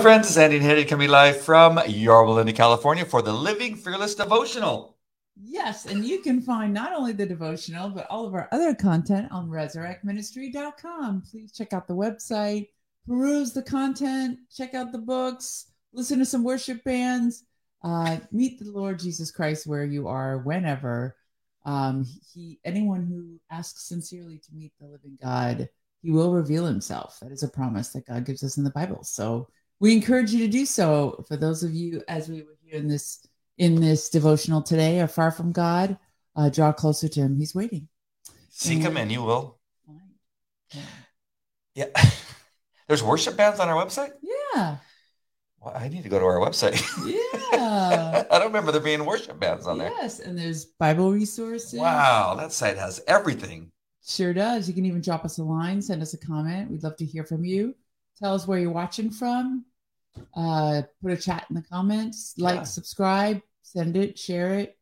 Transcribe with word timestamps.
my 0.00 0.04
friends. 0.04 0.28
It's 0.28 0.38
Andy 0.38 0.56
and 0.56 0.64
Hetty 0.64 0.86
coming 0.86 1.10
live 1.10 1.42
from 1.42 1.78
Yorba 1.86 2.30
Linda, 2.30 2.54
California 2.54 3.04
for 3.04 3.20
the 3.20 3.34
Living 3.34 3.76
Fearless 3.76 4.14
Devotional. 4.14 4.96
Yes, 5.36 5.84
and 5.84 6.06
you 6.06 6.20
can 6.20 6.40
find 6.40 6.72
not 6.72 6.94
only 6.94 7.12
the 7.12 7.26
devotional, 7.26 7.90
but 7.90 8.06
all 8.08 8.26
of 8.26 8.32
our 8.32 8.48
other 8.50 8.74
content 8.74 9.30
on 9.30 9.50
resurrectministry.com. 9.50 11.24
Please 11.30 11.52
check 11.52 11.74
out 11.74 11.86
the 11.86 11.94
website, 11.94 12.68
peruse 13.06 13.52
the 13.52 13.62
content, 13.62 14.38
check 14.50 14.72
out 14.72 14.90
the 14.90 14.96
books, 14.98 15.66
listen 15.92 16.18
to 16.18 16.24
some 16.24 16.44
worship 16.44 16.82
bands, 16.82 17.44
uh, 17.84 18.16
meet 18.32 18.58
the 18.58 18.70
Lord 18.70 18.98
Jesus 18.98 19.30
Christ 19.30 19.66
where 19.66 19.84
you 19.84 20.08
are, 20.08 20.38
whenever. 20.38 21.14
Um, 21.66 22.06
he, 22.32 22.58
anyone 22.64 23.04
who 23.04 23.38
asks 23.54 23.82
sincerely 23.82 24.38
to 24.38 24.54
meet 24.54 24.72
the 24.80 24.86
living 24.86 25.18
God, 25.22 25.68
he 26.00 26.10
will 26.10 26.32
reveal 26.32 26.64
himself. 26.64 27.18
That 27.20 27.32
is 27.32 27.42
a 27.42 27.48
promise 27.48 27.90
that 27.90 28.06
God 28.06 28.24
gives 28.24 28.42
us 28.42 28.56
in 28.56 28.64
the 28.64 28.70
Bible. 28.70 29.04
So 29.04 29.48
we 29.80 29.94
encourage 29.94 30.30
you 30.32 30.40
to 30.40 30.48
do 30.48 30.66
so. 30.66 31.24
For 31.26 31.36
those 31.36 31.62
of 31.62 31.72
you, 31.72 32.02
as 32.06 32.28
we 32.28 32.42
were 32.42 32.56
here 32.62 32.78
in 32.78 32.86
this 32.86 33.26
in 33.58 33.80
this 33.80 34.08
devotional 34.08 34.62
today, 34.62 35.00
are 35.00 35.08
far 35.08 35.30
from 35.30 35.52
God, 35.52 35.98
uh, 36.36 36.48
draw 36.50 36.72
closer 36.72 37.08
to 37.08 37.20
Him. 37.20 37.36
He's 37.36 37.54
waiting. 37.54 37.88
Seek 38.50 38.76
and, 38.76 38.86
Him, 38.86 38.96
and 38.98 39.10
you 39.12 39.22
will. 39.22 39.58
Yeah. 40.72 40.80
yeah. 41.74 41.86
There's 42.88 43.02
worship 43.02 43.36
bands 43.36 43.60
on 43.60 43.68
our 43.68 43.84
website. 43.84 44.12
Yeah. 44.22 44.76
Well, 45.60 45.74
I 45.76 45.88
need 45.88 46.02
to 46.04 46.08
go 46.08 46.18
to 46.18 46.24
our 46.24 46.38
website. 46.38 46.80
Yeah. 47.06 48.24
I 48.30 48.38
don't 48.38 48.48
remember 48.48 48.72
there 48.72 48.80
being 48.80 49.04
worship 49.04 49.38
bands 49.38 49.66
on 49.66 49.78
there. 49.78 49.90
Yes, 49.90 50.20
and 50.20 50.38
there's 50.38 50.64
Bible 50.64 51.12
resources. 51.12 51.78
Wow, 51.78 52.34
that 52.38 52.52
site 52.52 52.78
has 52.78 53.00
everything. 53.06 53.70
Sure 54.06 54.32
does. 54.32 54.66
You 54.66 54.74
can 54.74 54.86
even 54.86 55.02
drop 55.02 55.24
us 55.24 55.38
a 55.38 55.42
line, 55.42 55.82
send 55.82 56.00
us 56.00 56.14
a 56.14 56.18
comment. 56.18 56.70
We'd 56.70 56.82
love 56.82 56.96
to 56.96 57.04
hear 57.04 57.24
from 57.24 57.44
you. 57.44 57.74
Tell 58.18 58.34
us 58.34 58.46
where 58.46 58.58
you're 58.58 58.72
watching 58.72 59.10
from. 59.10 59.66
Uh, 60.34 60.82
put 61.02 61.12
a 61.12 61.16
chat 61.16 61.46
in 61.48 61.56
the 61.56 61.62
comments. 61.62 62.34
Like, 62.38 62.56
yeah. 62.56 62.62
subscribe, 62.64 63.40
send 63.62 63.96
it, 63.96 64.18
share 64.18 64.54
it. 64.58 64.76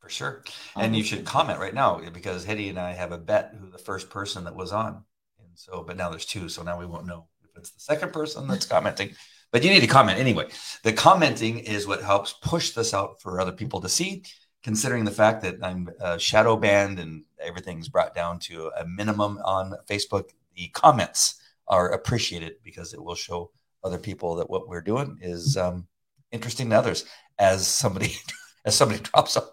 For 0.00 0.08
sure. 0.08 0.44
And 0.76 0.96
you 0.96 1.02
should 1.02 1.24
comment 1.24 1.58
right 1.58 1.74
now 1.74 2.00
because 2.12 2.44
Hetty 2.44 2.68
and 2.68 2.78
I 2.78 2.92
have 2.92 3.12
a 3.12 3.18
bet 3.18 3.54
who 3.58 3.70
the 3.70 3.78
first 3.78 4.10
person 4.10 4.44
that 4.44 4.54
was 4.54 4.72
on. 4.72 5.04
And 5.40 5.48
so, 5.54 5.82
but 5.82 5.96
now 5.96 6.08
there's 6.08 6.24
two. 6.24 6.48
So 6.48 6.62
now 6.62 6.78
we 6.78 6.86
won't 6.86 7.06
know 7.06 7.26
if 7.42 7.50
it's 7.56 7.70
the 7.70 7.80
second 7.80 8.12
person 8.12 8.46
that's 8.46 8.66
commenting. 8.66 9.10
But 9.50 9.64
you 9.64 9.70
need 9.70 9.80
to 9.80 9.86
comment 9.86 10.18
anyway. 10.18 10.48
The 10.84 10.92
commenting 10.92 11.58
is 11.58 11.86
what 11.86 12.02
helps 12.02 12.34
push 12.42 12.70
this 12.70 12.92
out 12.92 13.20
for 13.20 13.40
other 13.40 13.52
people 13.52 13.80
to 13.80 13.88
see, 13.88 14.24
considering 14.62 15.04
the 15.04 15.10
fact 15.10 15.42
that 15.42 15.56
I'm 15.62 15.88
uh, 16.00 16.18
shadow 16.18 16.56
banned 16.56 16.98
and 16.98 17.24
everything's 17.40 17.88
brought 17.88 18.14
down 18.14 18.38
to 18.40 18.70
a 18.78 18.86
minimum 18.86 19.38
on 19.44 19.74
Facebook. 19.88 20.30
The 20.54 20.68
comments 20.68 21.40
are 21.66 21.90
appreciated 21.92 22.54
because 22.62 22.92
it 22.92 23.02
will 23.02 23.14
show 23.14 23.50
other 23.84 23.98
people 23.98 24.36
that 24.36 24.50
what 24.50 24.68
we're 24.68 24.80
doing 24.80 25.18
is 25.20 25.56
um, 25.56 25.86
interesting 26.32 26.70
to 26.70 26.76
others 26.76 27.04
as 27.38 27.66
somebody 27.66 28.14
as 28.64 28.74
somebody 28.74 29.00
drops 29.14 29.36
off. 29.36 29.44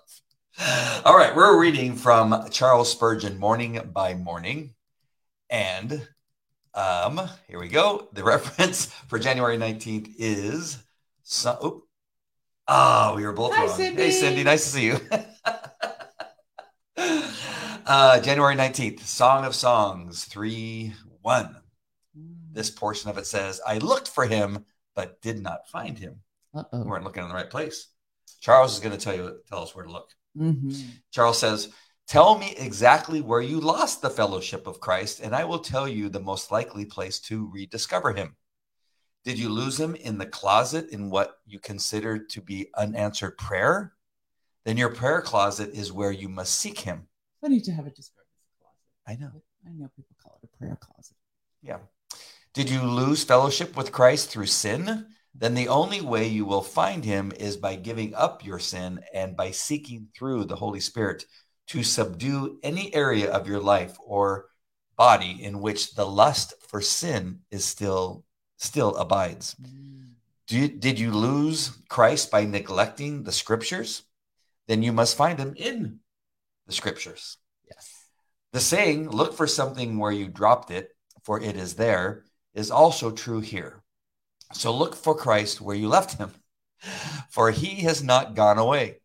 All 1.03 1.18
right, 1.18 1.36
we're 1.36 1.59
reading 1.59 1.96
from 1.96 2.50
Charles 2.50 2.90
Spurgeon, 2.91 3.38
Morning 3.38 3.80
by 3.94 4.14
Morning, 4.14 4.74
and 5.50 6.08
um, 6.74 7.22
here 7.47 7.59
we 7.59 7.68
go. 7.68 8.08
The 8.14 8.24
reference 8.25 8.85
for 9.08 9.19
January 9.19 9.58
19th 9.58 10.14
is 10.18 10.78
so, 11.24 11.58
oh, 11.62 11.84
oh, 12.68 13.16
we 13.16 13.24
were 13.25 13.34
both 13.34 13.53
Hi, 13.53 13.66
wrong. 13.66 13.75
Cindy. 13.75 14.03
Hey, 14.03 14.12
Cindy, 14.12 14.44
nice 14.44 14.64
to 14.64 14.69
see 14.69 14.85
you. 14.85 15.00
uh, 17.85 18.19
January 18.22 18.56
19th, 18.56 19.02
Song 19.02 19.44
of 19.44 19.56
Songs 19.56 20.24
3 20.25 20.94
1. 21.22 21.56
This 22.55 22.71
portion 22.71 23.09
of 23.09 23.17
it 23.17 23.27
says, 23.27 23.59
I 23.67 23.79
looked 23.79 24.07
for 24.07 24.25
him, 24.25 24.66
but 24.95 25.21
did 25.21 25.41
not 25.41 25.67
find 25.67 25.99
him. 25.99 26.21
Uh-oh. 26.55 26.83
We 26.83 26.89
weren't 26.89 27.03
looking 27.03 27.21
in 27.21 27.29
the 27.29 27.35
right 27.35 27.49
place. 27.49 27.89
Charles 28.39 28.73
is 28.73 28.79
going 28.79 28.97
to 28.97 29.03
tell 29.03 29.13
you, 29.13 29.39
tell 29.49 29.61
us 29.61 29.75
where 29.75 29.83
to 29.83 29.91
look. 29.91 30.11
Mm-hmm. 30.38 30.71
Charles 31.11 31.38
says, 31.38 31.69
Tell 32.07 32.38
me 32.38 32.53
exactly 32.57 33.19
where 33.19 33.41
you 33.41 33.59
lost 33.59 34.01
the 34.01 34.09
fellowship 34.09 34.67
of 34.67 34.79
Christ, 34.79 35.19
and 35.19 35.35
I 35.35 35.43
will 35.43 35.59
tell 35.59 35.88
you 35.88 36.07
the 36.07 36.19
most 36.19 36.51
likely 36.51 36.85
place 36.85 37.19
to 37.21 37.49
rediscover 37.51 38.13
him. 38.13 38.35
Did 39.25 39.39
you 39.39 39.49
lose 39.49 39.79
him 39.79 39.95
in 39.95 40.19
the 40.19 40.27
closet 40.27 40.91
in 40.91 41.09
what 41.09 41.39
you 41.47 41.59
consider 41.59 42.19
to 42.19 42.41
be 42.41 42.69
unanswered 42.77 43.37
prayer? 43.37 43.93
Then 44.66 44.77
your 44.77 44.89
prayer 44.89 45.22
closet 45.22 45.72
is 45.73 45.91
where 45.91 46.11
you 46.11 46.29
must 46.29 46.53
seek 46.53 46.79
him. 46.79 47.07
Funny 47.41 47.59
to 47.61 47.72
have 47.72 47.87
it 47.87 47.95
described 47.95 48.29
as 48.37 48.43
a 48.45 48.61
closet. 48.61 48.77
I 49.07 49.23
know. 49.23 49.41
I 49.67 49.73
know 49.73 49.89
people 49.95 50.16
call 50.22 50.39
it 50.41 50.47
a 50.53 50.57
prayer 50.57 50.77
closet. 50.79 51.17
Yeah. 51.63 51.79
Did 52.55 52.69
you 52.69 52.83
lose 52.83 53.25
fellowship 53.25 53.75
with 53.75 53.91
Christ 53.91 54.29
through 54.29 54.45
sin? 54.45 55.07
Then 55.33 55.55
the 55.55 55.67
only 55.67 55.99
way 55.99 56.25
you 56.29 56.45
will 56.45 56.61
find 56.61 57.03
him 57.03 57.33
is 57.38 57.57
by 57.57 57.75
giving 57.75 58.16
up 58.16 58.45
your 58.45 58.59
sin 58.59 59.01
and 59.13 59.35
by 59.35 59.51
seeking 59.51 60.07
through 60.16 60.45
the 60.45 60.55
Holy 60.55 60.79
Spirit 60.79 61.25
to 61.67 61.83
subdue 61.83 62.57
any 62.63 62.95
area 62.95 63.29
of 63.29 63.45
your 63.45 63.59
life 63.59 63.97
or 63.99 64.45
body 64.95 65.43
in 65.43 65.59
which 65.59 65.95
the 65.95 66.05
lust 66.05 66.53
for 66.69 66.79
sin 66.79 67.41
is 67.51 67.66
still 67.66 68.23
still 68.55 68.95
abides. 68.95 69.57
Do, 70.47 70.69
did 70.69 70.97
you 70.97 71.11
lose 71.11 71.77
Christ 71.89 72.31
by 72.31 72.45
neglecting 72.45 73.23
the 73.23 73.33
scriptures? 73.33 74.03
Then 74.69 74.81
you 74.81 74.93
must 74.93 75.17
find 75.17 75.37
him 75.37 75.55
in 75.57 75.99
the 76.67 76.72
scriptures. 76.73 77.35
Yes. 77.69 78.05
The 78.53 78.61
saying, 78.61 79.09
look 79.09 79.33
for 79.33 79.45
something 79.45 79.97
where 79.97 80.13
you 80.13 80.29
dropped 80.29 80.72
it, 80.72 80.95
for 81.23 81.41
it 81.41 81.57
is 81.57 81.75
there, 81.75 82.23
is 82.55 82.71
also 82.71 83.11
true 83.11 83.41
here. 83.41 83.83
So 84.53 84.75
look 84.75 84.95
for 84.95 85.13
Christ 85.13 85.61
where 85.61 85.75
you 85.75 85.88
left 85.88 86.17
him, 86.17 86.31
for 87.29 87.51
he 87.51 87.81
has 87.81 88.01
not 88.01 88.33
gone 88.33 88.57
away. 88.57 89.01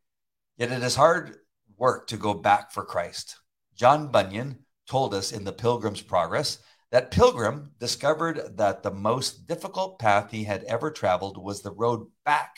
Yet 0.57 0.73
it 0.73 0.83
is 0.83 0.95
hard 0.95 1.37
work 1.77 2.07
to 2.09 2.17
go 2.17 2.33
back 2.33 2.73
for 2.73 2.85
Christ. 2.85 3.37
John 3.75 4.09
Bunyan 4.09 4.61
told 4.89 5.15
us 5.15 5.33
in 5.33 5.45
The 5.45 5.53
Pilgrim's 5.53 6.03
Progress 6.03 6.59
that 6.91 7.11
Pilgrim 7.11 7.73
discovered 7.79 8.57
that 8.57 8.83
the 8.83 8.91
most 8.91 9.47
difficult 9.47 9.99
path 9.99 10.31
he 10.31 10.45
had 10.45 10.65
ever 10.65 10.91
traveled 10.91 11.43
was 11.43 11.63
the 11.63 11.71
road 11.71 12.09
back 12.25 12.57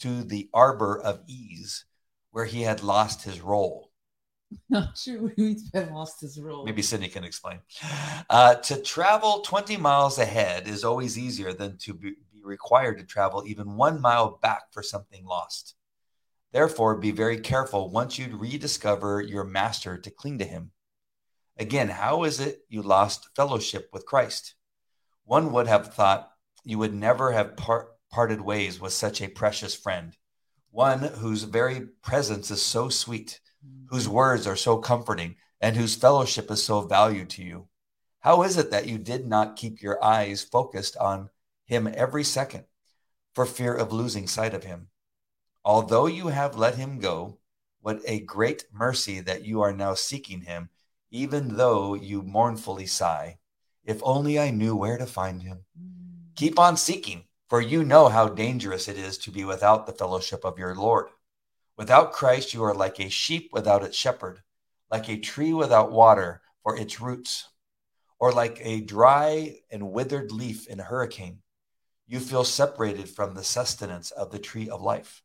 to 0.00 0.24
the 0.24 0.48
arbor 0.54 0.98
of 0.98 1.22
ease, 1.26 1.84
where 2.30 2.46
he 2.46 2.62
had 2.62 2.82
lost 2.82 3.24
his 3.24 3.40
roll. 3.40 3.87
Not 4.70 4.96
sure 4.96 5.32
been 5.36 5.92
lost 5.92 6.20
his 6.20 6.40
role. 6.40 6.64
Maybe 6.64 6.82
Cindy 6.82 7.08
can 7.08 7.24
explain. 7.24 7.60
Uh, 8.30 8.54
to 8.56 8.80
travel 8.80 9.40
20 9.40 9.76
miles 9.76 10.18
ahead 10.18 10.66
is 10.66 10.84
always 10.84 11.18
easier 11.18 11.52
than 11.52 11.76
to 11.78 11.94
be, 11.94 12.14
be 12.32 12.42
required 12.42 12.98
to 12.98 13.04
travel 13.04 13.44
even 13.46 13.76
one 13.76 14.00
mile 14.00 14.38
back 14.42 14.72
for 14.72 14.82
something 14.82 15.24
lost. 15.24 15.74
Therefore, 16.52 16.96
be 16.96 17.10
very 17.10 17.38
careful 17.38 17.90
once 17.90 18.18
you 18.18 18.36
rediscover 18.36 19.20
your 19.20 19.44
master 19.44 19.98
to 19.98 20.10
cling 20.10 20.38
to 20.38 20.44
him. 20.44 20.70
Again, 21.58 21.88
how 21.88 22.24
is 22.24 22.40
it 22.40 22.60
you 22.68 22.82
lost 22.82 23.28
fellowship 23.34 23.90
with 23.92 24.06
Christ? 24.06 24.54
One 25.24 25.52
would 25.52 25.66
have 25.66 25.92
thought 25.92 26.30
you 26.64 26.78
would 26.78 26.94
never 26.94 27.32
have 27.32 27.56
part, 27.56 27.88
parted 28.10 28.40
ways 28.40 28.80
with 28.80 28.92
such 28.92 29.20
a 29.20 29.28
precious 29.28 29.74
friend, 29.74 30.16
one 30.70 31.00
whose 31.00 31.42
very 31.42 31.80
presence 32.02 32.50
is 32.50 32.62
so 32.62 32.88
sweet, 32.88 33.40
whose 33.86 34.08
words 34.08 34.46
are 34.46 34.56
so 34.56 34.78
comforting, 34.78 35.36
and 35.60 35.76
whose 35.76 35.94
fellowship 35.94 36.50
is 36.50 36.62
so 36.62 36.82
valued 36.82 37.30
to 37.30 37.42
you. 37.42 37.68
How 38.20 38.42
is 38.42 38.56
it 38.56 38.70
that 38.70 38.86
you 38.86 38.98
did 38.98 39.26
not 39.26 39.56
keep 39.56 39.80
your 39.80 40.02
eyes 40.02 40.42
focused 40.42 40.96
on 40.96 41.30
him 41.64 41.88
every 41.92 42.24
second 42.24 42.64
for 43.34 43.46
fear 43.46 43.74
of 43.74 43.92
losing 43.92 44.26
sight 44.26 44.54
of 44.54 44.64
him? 44.64 44.88
Although 45.64 46.06
you 46.06 46.28
have 46.28 46.56
let 46.56 46.76
him 46.76 46.98
go, 46.98 47.38
what 47.80 48.00
a 48.04 48.20
great 48.20 48.64
mercy 48.72 49.20
that 49.20 49.44
you 49.44 49.60
are 49.60 49.72
now 49.72 49.94
seeking 49.94 50.42
him, 50.42 50.70
even 51.10 51.56
though 51.56 51.94
you 51.94 52.22
mournfully 52.22 52.86
sigh. 52.86 53.38
If 53.84 54.00
only 54.02 54.38
I 54.38 54.50
knew 54.50 54.76
where 54.76 54.98
to 54.98 55.06
find 55.06 55.42
him. 55.42 55.64
Keep 56.34 56.58
on 56.58 56.76
seeking, 56.76 57.24
for 57.48 57.60
you 57.60 57.82
know 57.82 58.08
how 58.08 58.28
dangerous 58.28 58.88
it 58.88 58.98
is 58.98 59.16
to 59.18 59.30
be 59.30 59.44
without 59.44 59.86
the 59.86 59.92
fellowship 59.92 60.44
of 60.44 60.58
your 60.58 60.74
Lord. 60.74 61.08
Without 61.78 62.12
Christ, 62.12 62.52
you 62.52 62.62
are 62.64 62.74
like 62.74 62.98
a 62.98 63.08
sheep 63.08 63.50
without 63.52 63.84
its 63.84 63.96
shepherd, 63.96 64.42
like 64.90 65.08
a 65.08 65.16
tree 65.16 65.54
without 65.54 65.92
water 65.92 66.42
for 66.62 66.76
its 66.76 67.00
roots, 67.00 67.48
or 68.18 68.32
like 68.32 68.58
a 68.62 68.80
dry 68.80 69.60
and 69.70 69.92
withered 69.92 70.32
leaf 70.32 70.66
in 70.66 70.80
a 70.80 70.84
hurricane. 70.84 71.38
You 72.06 72.20
feel 72.20 72.44
separated 72.44 73.08
from 73.08 73.34
the 73.34 73.44
sustenance 73.44 74.10
of 74.10 74.32
the 74.32 74.38
tree 74.38 74.68
of 74.68 74.82
life. 74.82 75.22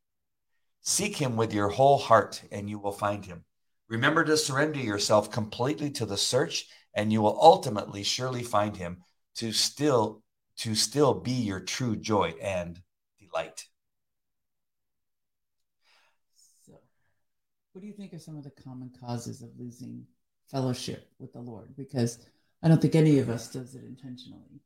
Seek 0.82 1.18
him 1.18 1.36
with 1.36 1.54
your 1.54 1.70
whole 1.70 1.98
heart, 1.98 2.44
and 2.52 2.70
you 2.70 2.78
will 2.78 2.92
find 2.92 3.26
him. 3.26 3.46
Remember 3.88 4.24
to 4.24 4.38
surrender 4.38 4.80
yourself 4.80 5.32
completely 5.32 5.90
to 5.92 6.06
the 6.06 6.18
search, 6.18 6.68
and 6.94 7.12
you 7.12 7.22
will 7.22 7.40
ultimately 7.42 8.04
surely 8.04 8.44
find 8.44 8.78
him 8.78 9.04
to 9.36 9.52
still 9.52 10.22
to 10.58 10.76
still 10.76 11.16
be 11.16 11.32
your 11.32 11.60
true 11.60 11.96
joy 11.96 12.36
and 12.40 12.80
delight. 13.20 13.66
So, 16.66 16.80
what 17.74 17.82
do 17.82 17.88
you 17.88 17.94
think 17.94 18.14
are 18.14 18.20
some 18.20 18.38
of 18.38 18.44
the 18.44 18.52
common 18.52 18.92
causes 19.02 19.42
of 19.42 19.50
losing 19.58 20.06
fellowship 20.50 21.10
with 21.20 21.34
the 21.34 21.40
Lord? 21.40 21.76
Because 21.76 22.20
I 22.62 22.68
don't 22.68 22.82
think 22.82 22.96
any 22.96 23.18
of 23.18 23.30
us 23.30 23.52
does 23.52 23.74
it 23.74 23.84
intentionally. 23.84 24.62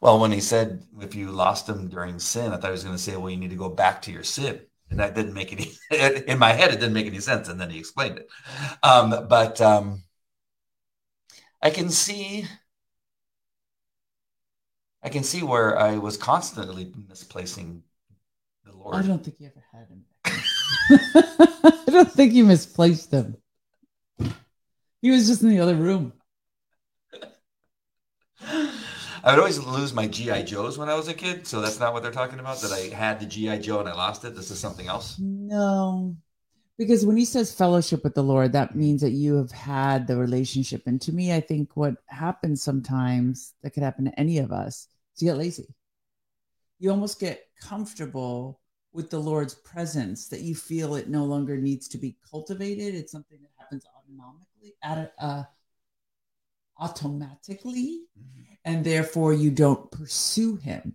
Well, 0.00 0.18
when 0.18 0.32
he 0.32 0.40
said 0.40 0.82
if 1.00 1.14
you 1.14 1.30
lost 1.30 1.68
him 1.68 1.88
during 1.88 2.18
sin, 2.18 2.52
I 2.52 2.56
thought 2.56 2.68
he 2.68 2.72
was 2.72 2.84
going 2.84 2.96
to 2.96 3.02
say, 3.02 3.16
well, 3.16 3.28
you 3.28 3.36
need 3.36 3.50
to 3.50 3.56
go 3.56 3.68
back 3.68 4.00
to 4.02 4.12
your 4.12 4.24
sin. 4.24 4.60
And 4.88 4.98
that 4.98 5.14
didn't 5.14 5.34
make 5.34 5.52
any, 5.52 5.70
in 6.26 6.38
my 6.38 6.52
head, 6.52 6.70
it 6.70 6.80
didn't 6.80 6.94
make 6.94 7.06
any 7.06 7.20
sense. 7.20 7.48
And 7.48 7.60
then 7.60 7.70
he 7.70 7.78
explained 7.78 8.18
it. 8.18 8.28
Um, 8.82 9.28
but 9.28 9.60
um, 9.60 10.02
I 11.62 11.68
can 11.68 11.90
see, 11.90 12.46
I 15.02 15.10
can 15.10 15.24
see 15.24 15.42
where 15.42 15.78
I 15.78 15.98
was 15.98 16.16
constantly 16.16 16.90
misplacing 17.06 17.82
the 18.64 18.72
Lord. 18.72 18.96
I 18.96 19.02
don't 19.02 19.22
think 19.22 19.36
you 19.38 19.46
ever 19.46 19.62
had 19.72 19.88
him. 19.88 20.04
I 20.90 21.82
don't 21.86 22.12
think 22.12 22.32
you 22.32 22.44
misplaced 22.44 23.12
him. 23.12 23.36
He 25.02 25.10
was 25.10 25.28
just 25.28 25.42
in 25.42 25.48
the 25.48 25.60
other 25.60 25.76
room. 25.76 26.12
I 29.22 29.32
would 29.32 29.38
always 29.38 29.58
lose 29.58 29.92
my 29.92 30.06
GI 30.06 30.44
Joes 30.44 30.78
when 30.78 30.88
I 30.88 30.94
was 30.94 31.08
a 31.08 31.14
kid, 31.14 31.46
so 31.46 31.60
that's 31.60 31.78
not 31.78 31.92
what 31.92 32.02
they're 32.02 32.12
talking 32.12 32.40
about. 32.40 32.60
That 32.62 32.72
I 32.72 32.94
had 32.94 33.20
the 33.20 33.26
GI 33.26 33.58
Joe 33.58 33.80
and 33.80 33.88
I 33.88 33.92
lost 33.92 34.24
it. 34.24 34.34
This 34.34 34.50
is 34.50 34.58
something 34.58 34.88
else. 34.88 35.18
No, 35.18 36.16
because 36.78 37.04
when 37.04 37.18
he 37.18 37.26
says 37.26 37.52
fellowship 37.52 38.02
with 38.02 38.14
the 38.14 38.22
Lord, 38.22 38.52
that 38.52 38.74
means 38.74 39.02
that 39.02 39.10
you 39.10 39.36
have 39.36 39.52
had 39.52 40.06
the 40.06 40.16
relationship. 40.16 40.82
And 40.86 41.00
to 41.02 41.12
me, 41.12 41.34
I 41.34 41.40
think 41.40 41.76
what 41.76 41.96
happens 42.06 42.62
sometimes 42.62 43.52
that 43.62 43.70
could 43.70 43.82
happen 43.82 44.06
to 44.06 44.20
any 44.20 44.38
of 44.38 44.52
us 44.52 44.88
is 45.14 45.22
you 45.22 45.28
get 45.28 45.36
lazy. 45.36 45.74
You 46.78 46.90
almost 46.90 47.20
get 47.20 47.44
comfortable 47.60 48.59
with 48.92 49.10
the 49.10 49.18
Lord's 49.18 49.54
presence 49.54 50.28
that 50.28 50.40
you 50.40 50.54
feel 50.54 50.94
it 50.94 51.08
no 51.08 51.24
longer 51.24 51.56
needs 51.56 51.88
to 51.88 51.98
be 51.98 52.16
cultivated. 52.30 52.94
It's 52.94 53.12
something 53.12 53.38
that 53.40 53.50
happens 53.56 53.84
automatically, 53.96 54.74
at 54.82 54.98
a, 54.98 55.24
uh, 55.24 55.44
automatically, 56.78 58.02
mm-hmm. 58.18 58.52
and 58.64 58.84
therefore 58.84 59.32
you 59.32 59.50
don't 59.50 59.90
pursue 59.90 60.56
Him. 60.56 60.94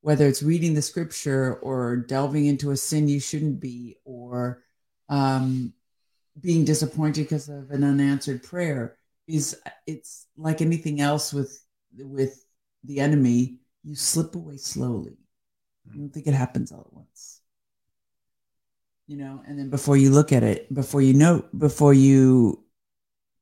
Whether 0.00 0.26
it's 0.26 0.42
reading 0.42 0.74
the 0.74 0.82
scripture 0.82 1.54
or 1.56 1.96
delving 1.96 2.46
into 2.46 2.70
a 2.70 2.76
sin 2.76 3.08
you 3.08 3.20
shouldn't 3.20 3.60
be, 3.60 3.96
or 4.04 4.62
um, 5.08 5.74
being 6.40 6.64
disappointed 6.64 7.24
because 7.24 7.48
of 7.48 7.70
an 7.70 7.84
unanswered 7.84 8.42
prayer, 8.42 8.96
is 9.26 9.60
it's 9.86 10.26
like 10.36 10.62
anything 10.62 11.00
else 11.00 11.34
with 11.34 11.62
with 11.98 12.44
the 12.84 13.00
enemy. 13.00 13.58
You 13.84 13.96
slip 13.96 14.34
away 14.34 14.56
slowly 14.56 15.18
I 15.92 15.96
don't 15.96 16.10
think 16.10 16.26
it 16.26 16.34
happens 16.34 16.72
all 16.72 16.80
at 16.80 16.92
once. 16.92 17.40
You 19.06 19.16
know, 19.16 19.42
and 19.46 19.58
then 19.58 19.70
before 19.70 19.96
you 19.96 20.10
look 20.10 20.32
at 20.32 20.42
it, 20.42 20.72
before 20.72 21.00
you 21.00 21.14
know, 21.14 21.44
before 21.56 21.94
you 21.94 22.62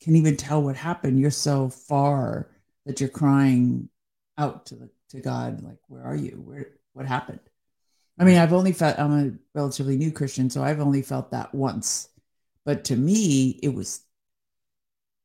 can 0.00 0.14
even 0.14 0.36
tell 0.36 0.62
what 0.62 0.76
happened, 0.76 1.18
you're 1.18 1.30
so 1.30 1.68
far 1.68 2.50
that 2.84 3.00
you're 3.00 3.08
crying 3.08 3.88
out 4.38 4.66
to 4.66 4.76
the 4.76 4.90
to 5.10 5.20
God, 5.20 5.62
like, 5.62 5.78
where 5.88 6.02
are 6.02 6.16
you? 6.16 6.42
Where 6.44 6.68
what 6.92 7.06
happened? 7.06 7.40
I 8.18 8.24
mean, 8.24 8.38
I've 8.38 8.52
only 8.52 8.72
felt 8.72 8.98
I'm 8.98 9.12
a 9.12 9.58
relatively 9.58 9.96
new 9.96 10.10
Christian, 10.10 10.50
so 10.50 10.62
I've 10.62 10.80
only 10.80 11.02
felt 11.02 11.32
that 11.32 11.54
once. 11.54 12.08
But 12.64 12.84
to 12.84 12.96
me, 12.96 13.58
it 13.62 13.74
was 13.74 14.00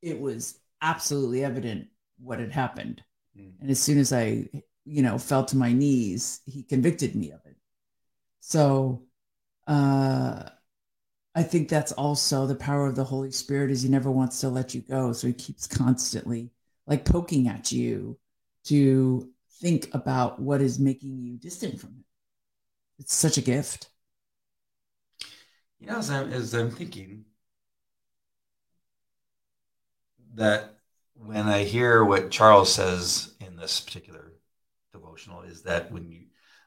it 0.02 0.20
was 0.20 0.60
absolutely 0.82 1.44
evident 1.44 1.88
what 2.20 2.40
had 2.40 2.52
happened. 2.52 3.04
Mm. 3.38 3.54
And 3.62 3.70
as 3.70 3.80
soon 3.80 3.98
as 3.98 4.12
I 4.12 4.50
you 4.92 5.02
know, 5.02 5.18
fell 5.18 5.46
to 5.46 5.56
my 5.56 5.72
knees, 5.72 6.42
he 6.46 6.64
convicted 6.64 7.16
me 7.16 7.32
of 7.32 7.40
it. 7.46 7.56
So 8.42 9.04
uh, 9.66 10.44
I 11.34 11.44
think 11.44 11.70
that's 11.70 11.94
also 11.94 12.46
the 12.46 12.56
power 12.56 12.88
of 12.88 12.96
the 12.96 13.06
Holy 13.06 13.32
Spirit 13.32 13.72
is 13.72 13.84
he 13.84 13.90
never 13.90 14.12
wants 14.12 14.42
to 14.42 14.50
let 14.50 14.76
you 14.76 14.82
go. 14.82 15.14
So 15.14 15.28
he 15.28 15.34
keeps 15.34 15.66
constantly 15.66 16.52
like 16.88 17.06
poking 17.06 17.48
at 17.48 17.72
you 17.72 18.20
to 18.66 19.30
think 19.62 19.88
about 19.94 20.42
what 20.42 20.62
is 20.62 20.78
making 20.78 21.22
you 21.22 21.38
distant 21.38 21.80
from 21.80 21.92
him. 21.92 22.04
It's 23.00 23.14
such 23.14 23.38
a 23.38 23.42
gift. 23.42 23.88
You 25.80 25.88
know, 25.88 26.00
as 26.00 26.12
I'm, 26.12 26.34
as 26.34 26.54
I'm 26.54 26.70
thinking 26.70 27.24
that 30.36 30.76
when 31.16 31.48
I 31.48 31.64
hear 31.64 32.04
what 32.04 32.30
Charles 32.30 32.74
says 32.74 33.34
in 33.40 33.56
this 33.56 33.80
particular 33.80 34.31
devotional 34.92 35.42
is 35.42 35.64
that 35.64 35.92
when 35.92 36.10
you 36.12 36.22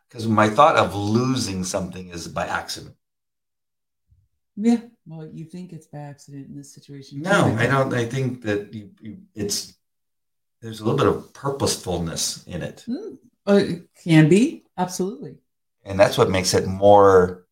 because 0.08 0.28
my 0.28 0.48
thought 0.48 0.76
of 0.76 0.94
losing 0.94 1.64
something 1.64 2.10
is 2.10 2.28
by 2.28 2.46
accident. 2.46 2.94
Yeah, 4.56 4.78
well, 5.06 5.28
you 5.32 5.44
think 5.44 5.72
it's 5.72 5.88
by 5.88 5.98
accident 5.98 6.46
in 6.48 6.56
this 6.56 6.72
situation? 6.72 7.22
No, 7.22 7.56
I 7.58 7.66
don't. 7.66 7.92
I 7.92 8.04
think 8.04 8.42
that 8.42 8.72
you, 8.72 8.90
you, 9.00 9.18
it's 9.34 9.74
there's 10.62 10.80
a 10.80 10.84
little 10.84 10.98
bit 10.98 11.08
of 11.08 11.34
purposefulness 11.34 12.46
in 12.46 12.62
it. 12.62 12.84
Mm, 12.88 13.18
it 13.48 13.88
can 14.02 14.28
be 14.28 14.64
absolutely, 14.78 15.38
and 15.84 15.98
that's 15.98 16.16
what 16.16 16.30
makes 16.30 16.54
it 16.54 16.66
more. 16.66 17.46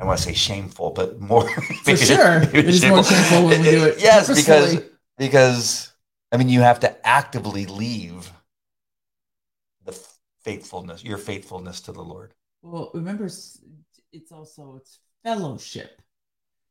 I 0.00 0.04
want 0.04 0.18
to 0.18 0.24
say 0.24 0.32
shameful, 0.32 0.90
but 0.90 1.20
more 1.20 1.50
for 1.84 1.96
sure. 1.96 2.42
it 2.42 2.54
is 2.54 2.80
shameful. 2.80 2.96
more 2.96 3.04
shameful 3.04 3.46
when 3.48 3.60
we 3.60 3.70
do 3.70 3.84
it. 3.84 4.00
yes, 4.00 4.34
because 4.34 4.80
because 5.18 5.92
I 6.32 6.38
mean 6.38 6.48
you 6.48 6.62
have 6.62 6.80
to 6.80 7.06
actively 7.06 7.66
leave 7.66 8.32
faithfulness, 10.48 11.04
your 11.04 11.18
faithfulness 11.18 11.80
to 11.82 11.92
the 11.92 12.02
Lord. 12.02 12.32
Well, 12.62 12.90
remember, 12.94 13.26
it's 13.26 14.32
also 14.32 14.76
it's 14.76 14.98
fellowship. 15.22 16.00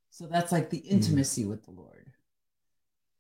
So 0.10 0.26
that's 0.26 0.52
like 0.52 0.70
the 0.70 0.82
mm. 0.82 0.90
intimacy 0.90 1.44
mm. 1.44 1.50
with 1.50 1.64
the 1.64 1.72
Lord, 1.72 2.12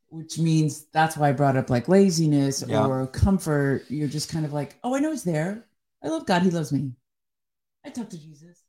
which 0.07 0.39
means 0.39 0.85
that's 0.91 1.15
why 1.15 1.29
I 1.29 1.33
brought 1.33 1.57
up 1.57 1.69
like 1.69 1.87
laziness 1.87 2.63
yeah. 2.67 2.85
or 2.85 3.05
comfort. 3.05 3.85
You're 3.89 4.07
just 4.07 4.31
kind 4.31 4.45
of 4.45 4.53
like, 4.53 4.77
oh, 4.83 4.95
I 4.95 4.99
know 4.99 5.11
He's 5.11 5.23
there. 5.23 5.67
I 6.03 6.07
love 6.07 6.25
God. 6.25 6.41
He 6.41 6.49
loves 6.49 6.71
me. 6.71 6.91
I 7.85 7.89
talk 7.89 8.09
to 8.09 8.19
Jesus. 8.19 8.63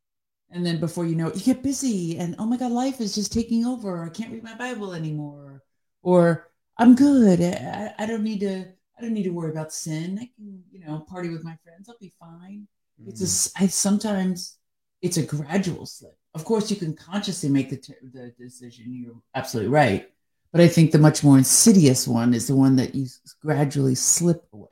And 0.50 0.64
then 0.64 0.80
before 0.80 1.06
you 1.06 1.14
know 1.14 1.28
it, 1.28 1.36
you 1.36 1.54
get 1.54 1.62
busy 1.62 2.18
and 2.18 2.36
oh 2.38 2.46
my 2.46 2.56
God, 2.58 2.72
life 2.72 3.00
is 3.00 3.14
just 3.14 3.32
taking 3.32 3.64
over. 3.64 4.04
I 4.04 4.10
can't 4.10 4.32
read 4.32 4.44
my 4.44 4.56
Bible 4.56 4.92
anymore. 4.92 5.62
Or 6.02 6.50
I'm 6.76 6.94
good. 6.94 7.40
I, 7.40 7.94
I 7.98 8.06
don't 8.06 8.22
need 8.22 8.40
to 8.40 8.66
I 8.98 9.02
don't 9.02 9.12
need 9.12 9.24
to 9.24 9.30
worry 9.30 9.50
about 9.50 9.72
sin. 9.72 10.18
I 10.20 10.30
can, 10.34 10.62
you 10.72 10.80
know, 10.80 11.04
party 11.08 11.28
with 11.28 11.44
my 11.44 11.56
friends. 11.62 11.88
I'll 11.88 11.96
be 12.00 12.12
fine. 12.18 12.66
Mm. 13.00 13.08
It's 13.08 13.20
a, 13.20 13.58
mm. 13.58 13.70
Sometimes 13.70 14.58
it's 15.02 15.16
a 15.16 15.22
gradual 15.22 15.86
slip. 15.86 16.16
Of 16.34 16.44
course, 16.44 16.70
you 16.70 16.76
can 16.76 16.94
consciously 16.94 17.48
make 17.48 17.70
the, 17.70 17.76
t- 17.76 17.94
the 18.12 18.32
decision. 18.38 18.92
You're 18.92 19.20
absolutely 19.34 19.70
right. 19.70 20.08
But 20.52 20.62
I 20.62 20.68
think 20.68 20.92
the 20.92 20.98
much 20.98 21.22
more 21.22 21.38
insidious 21.38 22.08
one 22.08 22.34
is 22.34 22.46
the 22.46 22.56
one 22.56 22.76
that 22.76 22.94
you 22.94 23.06
gradually 23.40 23.94
slip 23.94 24.46
away. 24.52 24.68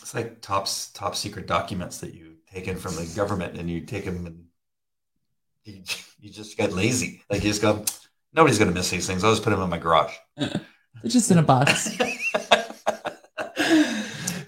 It's 0.00 0.14
like 0.14 0.40
top 0.40 0.68
top 0.94 1.16
secret 1.16 1.46
documents 1.46 1.98
that 1.98 2.14
you 2.14 2.36
taken 2.52 2.76
from 2.76 2.96
the 2.96 3.10
government 3.14 3.58
and 3.58 3.68
you 3.70 3.82
take 3.82 4.04
them 4.04 4.26
and 4.26 4.44
you, 5.64 5.82
you 6.20 6.30
just 6.30 6.56
get 6.56 6.72
lazy. 6.72 7.22
Like 7.30 7.42
you 7.42 7.50
just 7.50 7.62
go, 7.62 7.84
nobody's 8.32 8.58
going 8.58 8.70
to 8.70 8.74
miss 8.74 8.90
these 8.90 9.06
things. 9.06 9.24
I'll 9.24 9.32
just 9.32 9.42
put 9.42 9.50
them 9.50 9.60
in 9.60 9.70
my 9.70 9.78
garage. 9.78 10.14
They're 10.36 10.60
just 11.06 11.30
in 11.30 11.38
a 11.38 11.42
box. 11.42 11.96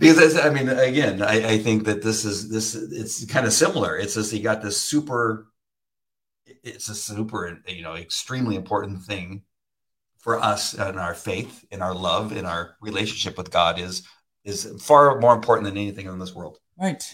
because 0.01 0.37
I 0.37 0.49
mean, 0.51 0.69
again, 0.69 1.23
I, 1.23 1.51
I, 1.51 1.59
think 1.59 1.85
that 1.85 2.03
this 2.03 2.25
is 2.25 2.49
this 2.49 2.75
it's 2.75 3.25
kind 3.27 3.47
of 3.47 3.53
similar. 3.53 3.99
It's 3.99 4.15
just 4.15 4.33
you 4.33 4.43
got 4.43 4.63
this 4.63 4.81
super. 4.81 5.47
It's 6.63 6.89
a 6.89 6.95
super, 6.95 7.63
you 7.69 7.83
know, 7.83 7.95
extremely 7.95 8.57
important 8.57 9.03
thing 9.03 9.43
for 10.19 10.41
us 10.41 10.75
and 10.75 10.99
our 10.99 11.15
faith, 11.15 11.65
in 11.71 11.83
our 11.83 11.95
love, 11.95 12.33
in 12.33 12.45
our 12.47 12.77
relationship 12.81 13.37
with 13.37 13.51
God 13.51 13.79
is 13.79 14.03
is 14.43 14.75
far 14.81 15.21
more 15.21 15.35
important 15.35 15.67
than 15.67 15.77
anything 15.77 16.07
in 16.07 16.19
this 16.19 16.35
world. 16.35 16.59
Right. 16.81 17.05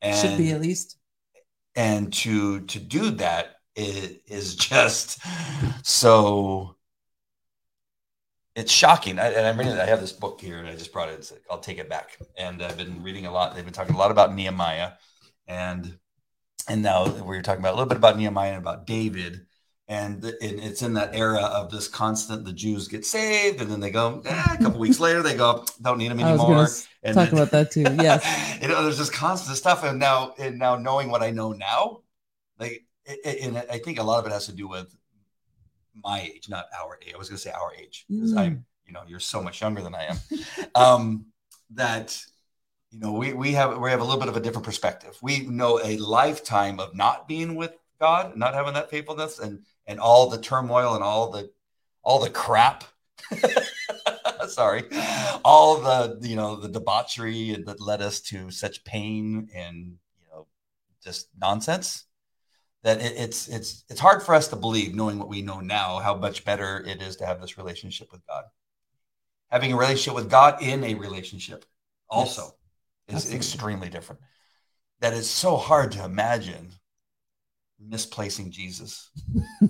And, 0.00 0.16
Should 0.16 0.38
be 0.38 0.52
at 0.52 0.60
least. 0.60 0.96
And 1.74 2.12
to 2.14 2.60
to 2.60 2.78
do 2.78 3.10
that 3.12 3.56
is, 3.74 4.18
is 4.26 4.56
just 4.56 5.18
so 5.84 6.75
it's 8.56 8.72
shocking. 8.72 9.18
I, 9.18 9.28
and 9.28 9.46
I'm 9.46 9.58
reading. 9.58 9.74
I 9.74 9.84
have 9.84 10.00
this 10.00 10.12
book 10.12 10.40
here, 10.40 10.58
and 10.58 10.66
I 10.66 10.72
just 10.72 10.92
brought 10.92 11.10
it. 11.10 11.16
It's, 11.18 11.32
I'll 11.50 11.60
take 11.60 11.78
it 11.78 11.90
back. 11.90 12.18
And 12.38 12.62
I've 12.62 12.78
been 12.78 13.02
reading 13.02 13.26
a 13.26 13.30
lot. 13.30 13.54
They've 13.54 13.64
been 13.64 13.74
talking 13.74 13.94
a 13.94 13.98
lot 13.98 14.10
about 14.10 14.34
Nehemiah, 14.34 14.92
and 15.46 15.98
and 16.66 16.82
now 16.82 17.06
we 17.06 17.36
are 17.36 17.42
talking 17.42 17.60
about 17.60 17.74
a 17.74 17.76
little 17.76 17.88
bit 17.88 17.98
about 17.98 18.16
Nehemiah 18.16 18.52
and 18.52 18.58
about 18.58 18.86
David. 18.86 19.46
And, 19.88 20.24
and 20.24 20.34
it's 20.40 20.82
in 20.82 20.94
that 20.94 21.14
era 21.14 21.42
of 21.42 21.70
this 21.70 21.86
constant. 21.86 22.44
The 22.44 22.52
Jews 22.52 22.88
get 22.88 23.06
saved, 23.06 23.60
and 23.60 23.70
then 23.70 23.78
they 23.78 23.92
go. 23.92 24.20
Eh, 24.24 24.54
a 24.54 24.58
couple 24.58 24.80
weeks 24.80 24.98
later, 24.98 25.22
they 25.22 25.36
go, 25.36 25.64
don't 25.80 25.98
need 25.98 26.10
them 26.10 26.18
anymore. 26.18 26.66
And 27.04 27.14
talk 27.14 27.30
then, 27.30 27.34
about 27.34 27.52
that 27.52 27.70
too. 27.70 27.82
Yes. 28.02 28.58
you 28.60 28.66
know, 28.66 28.82
there's 28.82 28.98
this 28.98 29.10
constant 29.10 29.56
stuff, 29.56 29.84
and 29.84 30.00
now 30.00 30.34
and 30.38 30.58
now 30.58 30.74
knowing 30.74 31.08
what 31.08 31.22
I 31.22 31.30
know 31.30 31.52
now, 31.52 32.00
like, 32.58 32.84
and 33.24 33.58
I 33.70 33.78
think 33.78 34.00
a 34.00 34.02
lot 34.02 34.18
of 34.18 34.26
it 34.26 34.32
has 34.32 34.46
to 34.46 34.52
do 34.52 34.66
with 34.66 34.92
my 36.02 36.20
age, 36.20 36.48
not 36.48 36.66
our 36.78 36.98
age. 37.02 37.12
I 37.14 37.18
was 37.18 37.28
going 37.28 37.36
to 37.36 37.42
say 37.42 37.50
our 37.50 37.72
age 37.74 38.04
because 38.08 38.34
mm. 38.34 38.38
I'm, 38.38 38.64
you 38.86 38.92
know, 38.92 39.02
you're 39.06 39.20
so 39.20 39.42
much 39.42 39.60
younger 39.60 39.82
than 39.82 39.94
I 39.94 40.04
am. 40.04 40.16
um, 40.74 41.26
that 41.70 42.20
you 42.90 43.00
know, 43.00 43.12
we 43.12 43.32
we 43.32 43.52
have 43.52 43.78
we 43.78 43.90
have 43.90 44.00
a 44.00 44.04
little 44.04 44.20
bit 44.20 44.28
of 44.28 44.36
a 44.36 44.40
different 44.40 44.64
perspective. 44.64 45.18
We 45.22 45.40
know 45.40 45.80
a 45.82 45.96
lifetime 45.96 46.80
of 46.80 46.94
not 46.94 47.26
being 47.26 47.54
with 47.56 47.72
God, 48.00 48.36
not 48.36 48.54
having 48.54 48.74
that 48.74 48.90
faithfulness, 48.90 49.38
and 49.38 49.62
and 49.86 49.98
all 49.98 50.30
the 50.30 50.40
turmoil 50.40 50.94
and 50.94 51.02
all 51.02 51.30
the 51.30 51.50
all 52.02 52.20
the 52.20 52.30
crap 52.30 52.84
sorry, 54.48 54.84
all 55.44 55.80
the 55.80 56.18
you 56.26 56.36
know 56.36 56.56
the 56.56 56.68
debauchery 56.68 57.56
that 57.66 57.80
led 57.80 58.02
us 58.02 58.20
to 58.20 58.50
such 58.50 58.84
pain 58.84 59.48
and 59.54 59.96
you 60.20 60.26
know 60.30 60.46
just 61.02 61.28
nonsense 61.38 62.04
that 62.86 63.00
it, 63.00 63.14
it's 63.16 63.48
it's 63.48 63.82
it's 63.90 63.98
hard 63.98 64.22
for 64.22 64.32
us 64.32 64.46
to 64.48 64.56
believe, 64.56 64.94
knowing 64.94 65.18
what 65.18 65.28
we 65.28 65.42
know 65.42 65.58
now, 65.58 65.98
how 65.98 66.14
much 66.14 66.44
better 66.44 66.84
it 66.86 67.02
is 67.02 67.16
to 67.16 67.26
have 67.26 67.40
this 67.40 67.58
relationship 67.58 68.12
with 68.12 68.24
God. 68.28 68.44
Having 69.50 69.72
a 69.72 69.76
relationship 69.76 70.14
with 70.14 70.30
God 70.30 70.62
in 70.62 70.84
a 70.84 70.94
relationship 70.94 71.64
also 72.08 72.54
yes, 73.08 73.26
is 73.26 73.34
extremely 73.34 73.88
different. 73.88 74.20
That 75.00 75.14
is 75.14 75.28
so 75.28 75.56
hard 75.56 75.90
to 75.92 76.04
imagine 76.04 76.70
misplacing 77.80 78.52
Jesus. 78.52 79.10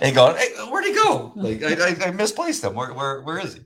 and 0.00 0.14
going, 0.14 0.36
hey, 0.36 0.48
where'd 0.70 0.84
he 0.84 0.94
go? 0.94 1.32
Like 1.34 1.64
I, 1.64 1.88
I, 1.88 1.96
I, 2.06 2.10
misplaced 2.12 2.62
him. 2.62 2.74
Where, 2.74 2.94
where, 2.94 3.22
where 3.22 3.40
is 3.40 3.54
he? 3.54 3.60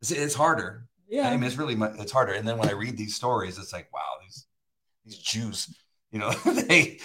It's, 0.00 0.10
it's 0.10 0.34
harder. 0.34 0.88
Yeah. 1.08 1.28
I 1.28 1.36
mean, 1.36 1.44
it's 1.44 1.56
really, 1.56 1.76
it's 2.00 2.12
harder. 2.12 2.32
And 2.32 2.48
then 2.48 2.56
when 2.56 2.70
I 2.70 2.72
read 2.72 2.96
these 2.96 3.14
stories, 3.14 3.58
it's 3.58 3.72
like, 3.72 3.92
wow, 3.92 4.00
these, 4.22 4.46
these 5.04 5.18
Jews, 5.18 5.72
you 6.10 6.18
know, 6.18 6.30
they, 6.46 6.98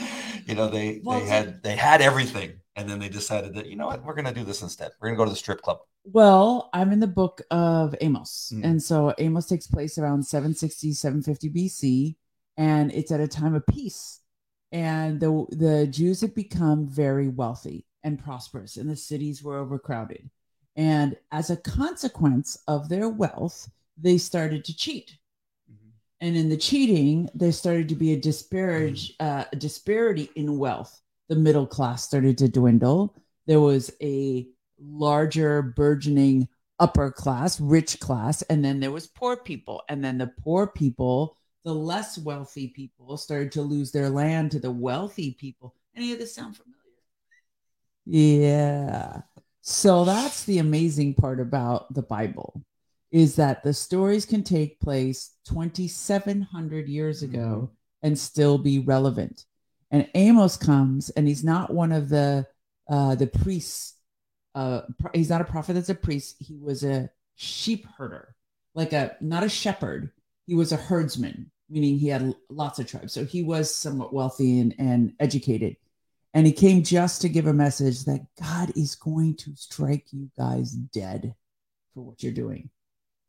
you 0.45 0.55
know, 0.55 0.67
they, 0.67 1.01
well, 1.03 1.19
they 1.19 1.25
had, 1.25 1.63
they 1.63 1.75
had 1.75 2.01
everything. 2.01 2.53
And 2.75 2.89
then 2.89 2.99
they 2.99 3.09
decided 3.09 3.53
that, 3.53 3.67
you 3.67 3.75
know 3.75 3.85
what, 3.85 4.03
we're 4.03 4.15
going 4.15 4.25
to 4.25 4.33
do 4.33 4.43
this 4.43 4.63
instead. 4.63 4.91
We're 4.99 5.09
going 5.09 5.15
to 5.15 5.21
go 5.21 5.25
to 5.25 5.31
the 5.31 5.37
strip 5.37 5.61
club. 5.61 5.79
Well, 6.05 6.69
I'm 6.73 6.91
in 6.91 6.99
the 6.99 7.07
book 7.07 7.41
of 7.51 7.95
Amos. 8.01 8.51
Mm. 8.53 8.63
And 8.63 8.83
so 8.83 9.13
Amos 9.19 9.45
takes 9.45 9.67
place 9.67 9.99
around 9.99 10.23
760, 10.23 10.93
750 10.93 11.49
BC. 11.49 12.15
And 12.57 12.91
it's 12.91 13.11
at 13.11 13.19
a 13.19 13.27
time 13.27 13.53
of 13.53 13.65
peace. 13.67 14.21
And 14.71 15.19
the, 15.19 15.45
the 15.51 15.85
Jews 15.85 16.21
had 16.21 16.33
become 16.33 16.87
very 16.87 17.27
wealthy 17.27 17.85
and 18.03 18.21
prosperous, 18.21 18.77
and 18.77 18.89
the 18.89 18.95
cities 18.95 19.43
were 19.43 19.57
overcrowded. 19.57 20.29
And 20.75 21.15
as 21.31 21.49
a 21.49 21.57
consequence 21.57 22.57
of 22.67 22.89
their 22.89 23.07
wealth, 23.07 23.69
they 23.97 24.17
started 24.17 24.65
to 24.65 24.75
cheat. 24.75 25.17
And 26.23 26.37
in 26.37 26.47
the 26.47 26.55
cheating, 26.55 27.29
there 27.35 27.51
started 27.51 27.89
to 27.89 27.95
be 27.95 28.13
a 28.13 28.17
disparage, 28.17 29.17
mm-hmm. 29.17 29.39
uh, 29.39 29.43
a 29.51 29.55
disparity 29.57 30.29
in 30.37 30.57
wealth. 30.57 31.01
The 31.27 31.35
middle 31.35 31.67
class 31.67 32.05
started 32.05 32.37
to 32.37 32.47
dwindle. 32.47 33.13
There 33.45 33.59
was 33.59 33.91
a 34.01 34.47
larger, 34.79 35.61
burgeoning 35.61 36.47
upper 36.79 37.11
class, 37.11 37.59
rich 37.59 37.99
class, 37.99 38.41
and 38.43 38.63
then 38.63 38.79
there 38.79 38.89
was 38.89 39.05
poor 39.05 39.35
people. 39.35 39.83
And 39.89 40.01
then 40.01 40.17
the 40.17 40.31
poor 40.41 40.65
people, 40.65 41.35
the 41.65 41.75
less 41.75 42.17
wealthy 42.17 42.69
people, 42.69 43.17
started 43.17 43.51
to 43.51 43.61
lose 43.61 43.91
their 43.91 44.09
land 44.09 44.51
to 44.51 44.59
the 44.59 44.71
wealthy 44.71 45.33
people. 45.33 45.75
Any 45.93 46.13
of 46.13 46.19
this 46.19 46.33
sound 46.33 46.55
familiar? 46.55 46.79
Yeah. 48.05 49.23
So 49.59 50.05
that's 50.05 50.45
the 50.45 50.59
amazing 50.59 51.15
part 51.15 51.41
about 51.41 51.93
the 51.93 52.01
Bible 52.01 52.63
is 53.13 53.35
that 53.35 53.63
the 53.63 53.73
stories 53.73 54.25
can 54.25 54.43
take 54.43 54.81
place 54.81 55.35
2700 55.45 56.89
years 56.89 57.23
ago 57.23 57.69
mm-hmm. 57.69 58.07
and 58.07 58.19
still 58.19 58.57
be 58.57 58.79
relevant. 58.79 59.45
And 59.91 60.09
Amos 60.15 60.57
comes 60.57 61.09
and 61.11 61.27
he's 61.27 61.43
not 61.43 61.73
one 61.73 61.93
of 61.93 62.09
the 62.09 62.45
uh 62.89 63.15
the 63.15 63.27
priests 63.27 63.93
uh 64.55 64.81
he's 65.13 65.29
not 65.29 65.39
a 65.39 65.45
prophet 65.45 65.73
that's 65.73 65.89
a 65.89 65.95
priest. 65.95 66.35
He 66.39 66.57
was 66.57 66.83
a 66.83 67.09
sheep 67.35 67.87
herder. 67.97 68.35
Like 68.75 68.91
a 68.91 69.15
not 69.21 69.43
a 69.43 69.49
shepherd. 69.49 70.11
He 70.47 70.55
was 70.55 70.71
a 70.71 70.77
herdsman, 70.77 71.51
meaning 71.69 71.99
he 71.99 72.07
had 72.07 72.35
lots 72.49 72.79
of 72.79 72.87
tribes. 72.87 73.13
So 73.13 73.23
he 73.23 73.43
was 73.43 73.73
somewhat 73.73 74.13
wealthy 74.13 74.59
and, 74.59 74.75
and 74.77 75.13
educated 75.19 75.77
and 76.33 76.47
he 76.47 76.53
came 76.53 76.83
just 76.83 77.21
to 77.21 77.29
give 77.29 77.45
a 77.45 77.53
message 77.53 78.05
that 78.05 78.25
God 78.41 78.75
is 78.75 78.95
going 78.95 79.35
to 79.37 79.55
strike 79.55 80.07
you 80.11 80.31
guys 80.35 80.71
dead 80.71 81.35
for 81.93 82.01
what 82.01 82.23
you're 82.23 82.31
doing. 82.31 82.71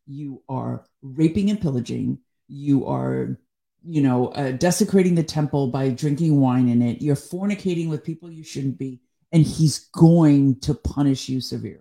You 0.07 0.43
are 0.49 0.85
raping 1.03 1.51
and 1.51 1.61
pillaging. 1.61 2.19
You 2.49 2.87
are, 2.87 3.39
you 3.85 4.03
know, 4.03 4.29
uh, 4.29 4.53
desecrating 4.53 5.15
the 5.15 5.23
temple 5.23 5.69
by 5.69 5.91
drinking 5.91 6.41
wine 6.41 6.69
in 6.69 6.83
it. 6.83 7.03
You're 7.03 7.17
fornicating 7.17 7.89
with 7.89 8.05
people 8.05 8.31
you 8.31 8.45
shouldn't 8.45 8.79
be. 8.79 9.01
And 9.33 9.45
he's 9.45 9.79
going 9.91 10.61
to 10.61 10.75
punish 10.75 11.29
you 11.29 11.41
severely. 11.41 11.81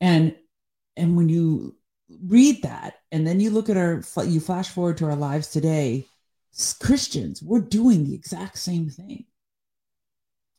And 0.00 0.36
and 0.96 1.16
when 1.16 1.28
you 1.28 1.76
read 2.24 2.62
that, 2.62 2.94
and 3.12 3.26
then 3.26 3.40
you 3.40 3.50
look 3.50 3.68
at 3.68 3.76
our, 3.76 4.02
you 4.24 4.40
flash 4.40 4.68
forward 4.68 4.98
to 4.98 5.06
our 5.06 5.16
lives 5.16 5.48
today, 5.48 6.06
Christians, 6.80 7.42
we're 7.42 7.60
doing 7.60 8.04
the 8.04 8.14
exact 8.14 8.58
same 8.58 8.88
thing 8.88 9.24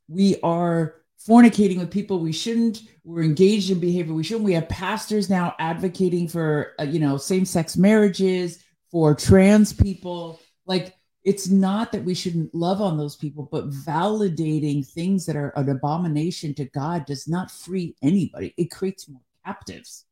we 0.09 0.37
are 0.41 0.95
fornicating 1.27 1.79
with 1.79 1.91
people 1.91 2.19
we 2.19 2.31
shouldn't. 2.31 2.81
We're 3.03 3.23
engaged 3.23 3.71
in 3.71 3.79
behavior 3.79 4.13
we 4.13 4.23
shouldn't. 4.23 4.45
We 4.45 4.53
have 4.53 4.69
pastors 4.69 5.29
now 5.29 5.55
advocating 5.59 6.27
for 6.27 6.73
uh, 6.79 6.83
you 6.83 6.99
know 6.99 7.17
same-sex 7.17 7.77
marriages 7.77 8.63
for 8.91 9.15
trans 9.15 9.73
people. 9.73 10.39
Like 10.65 10.95
it's 11.23 11.49
not 11.49 11.91
that 11.91 12.03
we 12.03 12.13
shouldn't 12.13 12.55
love 12.55 12.81
on 12.81 12.97
those 12.97 13.15
people 13.15 13.47
but 13.51 13.69
validating 13.69 14.87
things 14.87 15.25
that 15.25 15.35
are 15.35 15.49
an 15.57 15.69
abomination 15.69 16.53
to 16.55 16.65
god 16.65 17.05
does 17.05 17.27
not 17.27 17.51
free 17.51 17.95
anybody. 18.01 18.53
It 18.57 18.71
creates 18.71 19.09
more 19.09 19.21
captives. 19.45 20.05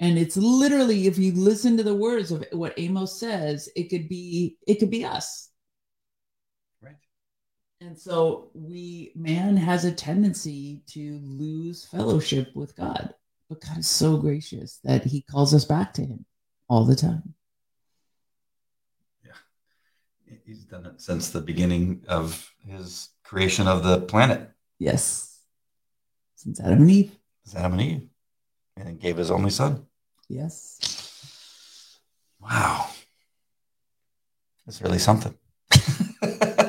And 0.00 0.18
it's 0.18 0.36
literally 0.36 1.06
if 1.06 1.18
you 1.18 1.32
listen 1.32 1.76
to 1.76 1.82
the 1.82 1.94
words 1.94 2.30
of 2.32 2.44
what 2.52 2.74
amos 2.78 3.18
says 3.18 3.68
it 3.76 3.84
could 3.84 4.08
be 4.08 4.56
it 4.66 4.76
could 4.76 4.90
be 4.90 5.04
us 5.04 5.50
and 7.80 7.98
so 7.98 8.50
we 8.54 9.12
man 9.14 9.56
has 9.56 9.84
a 9.84 9.92
tendency 9.92 10.82
to 10.88 11.20
lose 11.22 11.84
fellowship 11.84 12.54
with 12.54 12.76
God. 12.76 13.14
But 13.48 13.60
God 13.60 13.78
is 13.78 13.86
so 13.86 14.16
gracious 14.16 14.78
that 14.84 15.04
he 15.04 15.22
calls 15.22 15.54
us 15.54 15.64
back 15.64 15.94
to 15.94 16.04
him 16.04 16.26
all 16.68 16.84
the 16.84 16.96
time. 16.96 17.34
Yeah. 19.24 20.36
He's 20.44 20.64
done 20.64 20.86
it 20.86 21.00
since 21.00 21.30
the 21.30 21.40
beginning 21.40 22.04
of 22.08 22.52
his 22.66 23.10
creation 23.24 23.66
of 23.66 23.82
the 23.82 24.00
planet. 24.02 24.50
Yes. 24.78 25.40
Since 26.34 26.60
Adam 26.60 26.82
and 26.82 26.90
Eve. 26.90 27.16
Since 27.44 27.56
Adam 27.56 27.72
and 27.72 27.82
Eve. 27.82 28.08
And 28.76 29.00
gave 29.00 29.16
his 29.16 29.30
only 29.30 29.50
son. 29.50 29.86
Yes. 30.28 31.98
Wow. 32.40 32.86
That's 34.66 34.82
really 34.82 34.98
something. 34.98 35.34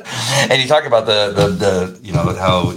and 0.49 0.61
you 0.61 0.67
talk 0.67 0.85
about 0.85 1.05
the, 1.05 1.33
the 1.35 1.47
the 1.47 1.99
you 2.01 2.13
know 2.13 2.23
how 2.35 2.73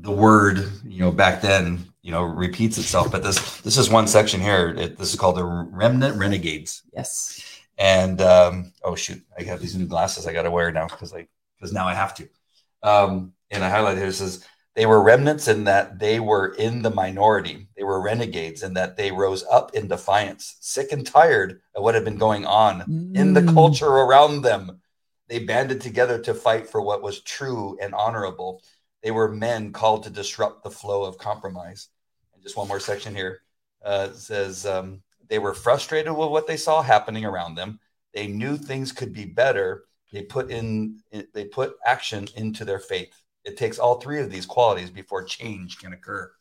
the 0.00 0.10
word 0.10 0.70
you 0.84 1.00
know 1.00 1.12
back 1.12 1.40
then 1.40 1.84
you 2.02 2.10
know 2.10 2.22
repeats 2.22 2.78
itself 2.78 3.10
but 3.12 3.22
this 3.22 3.60
this 3.60 3.76
is 3.76 3.88
one 3.88 4.06
section 4.06 4.40
here. 4.40 4.74
It, 4.76 4.98
this 4.98 5.12
is 5.12 5.18
called 5.18 5.36
the 5.36 5.44
remnant 5.44 6.16
renegades. 6.18 6.82
Yes. 6.92 7.42
And 7.78 8.20
um 8.20 8.72
oh 8.82 8.94
shoot. 8.94 9.22
I 9.38 9.44
have 9.44 9.60
these 9.60 9.76
new 9.76 9.86
glasses 9.86 10.26
i 10.26 10.32
gotta 10.32 10.50
wear 10.50 10.72
now 10.72 10.88
because 10.88 11.14
i 11.14 11.26
because 11.56 11.72
now 11.72 11.86
i 11.86 11.94
have 11.94 12.14
to. 12.14 12.28
Um 12.82 13.32
and 13.50 13.64
i 13.64 13.70
highlight 13.70 13.98
here 13.98 14.06
it 14.06 14.12
says 14.14 14.44
they 14.74 14.86
were 14.86 15.02
remnants 15.02 15.48
in 15.48 15.64
that 15.64 15.98
they 15.98 16.20
were 16.20 16.48
in 16.54 16.82
the 16.82 16.90
minority. 16.90 17.66
They 17.76 17.82
were 17.82 18.00
renegades 18.00 18.62
in 18.62 18.74
that 18.74 18.96
they 18.96 19.10
rose 19.10 19.42
up 19.50 19.74
in 19.74 19.88
defiance 19.88 20.56
sick 20.60 20.92
and 20.92 21.06
tired 21.06 21.60
of 21.74 21.82
what 21.82 21.94
had 21.94 22.04
been 22.04 22.18
going 22.18 22.44
on 22.44 22.82
mm. 22.82 23.16
in 23.16 23.32
the 23.32 23.40
mm. 23.40 23.54
culture 23.54 23.86
around 23.86 24.42
them 24.42 24.80
they 25.28 25.40
banded 25.40 25.80
together 25.80 26.18
to 26.22 26.34
fight 26.34 26.68
for 26.68 26.80
what 26.80 27.02
was 27.02 27.20
true 27.20 27.76
and 27.80 27.94
honorable. 27.94 28.62
They 29.02 29.10
were 29.10 29.30
men 29.30 29.72
called 29.72 30.04
to 30.04 30.10
disrupt 30.10 30.62
the 30.62 30.70
flow 30.70 31.04
of 31.04 31.18
compromise. 31.18 31.88
And 32.34 32.42
just 32.42 32.56
one 32.56 32.68
more 32.68 32.80
section 32.80 33.14
here 33.14 33.40
uh, 33.84 34.12
says 34.12 34.66
um, 34.66 35.02
they 35.28 35.38
were 35.38 35.54
frustrated 35.54 36.12
with 36.12 36.30
what 36.30 36.46
they 36.46 36.56
saw 36.56 36.82
happening 36.82 37.24
around 37.24 37.54
them. 37.54 37.80
They 38.14 38.26
knew 38.26 38.56
things 38.56 38.92
could 38.92 39.12
be 39.12 39.24
better. 39.24 39.84
They 40.12 40.22
put 40.22 40.50
in 40.50 41.00
they 41.34 41.44
put 41.44 41.76
action 41.84 42.28
into 42.36 42.64
their 42.64 42.78
faith. 42.78 43.12
It 43.44 43.56
takes 43.56 43.78
all 43.78 44.00
three 44.00 44.20
of 44.20 44.30
these 44.30 44.46
qualities 44.46 44.90
before 44.90 45.24
change 45.24 45.78
can 45.78 45.92
occur. 45.92 46.32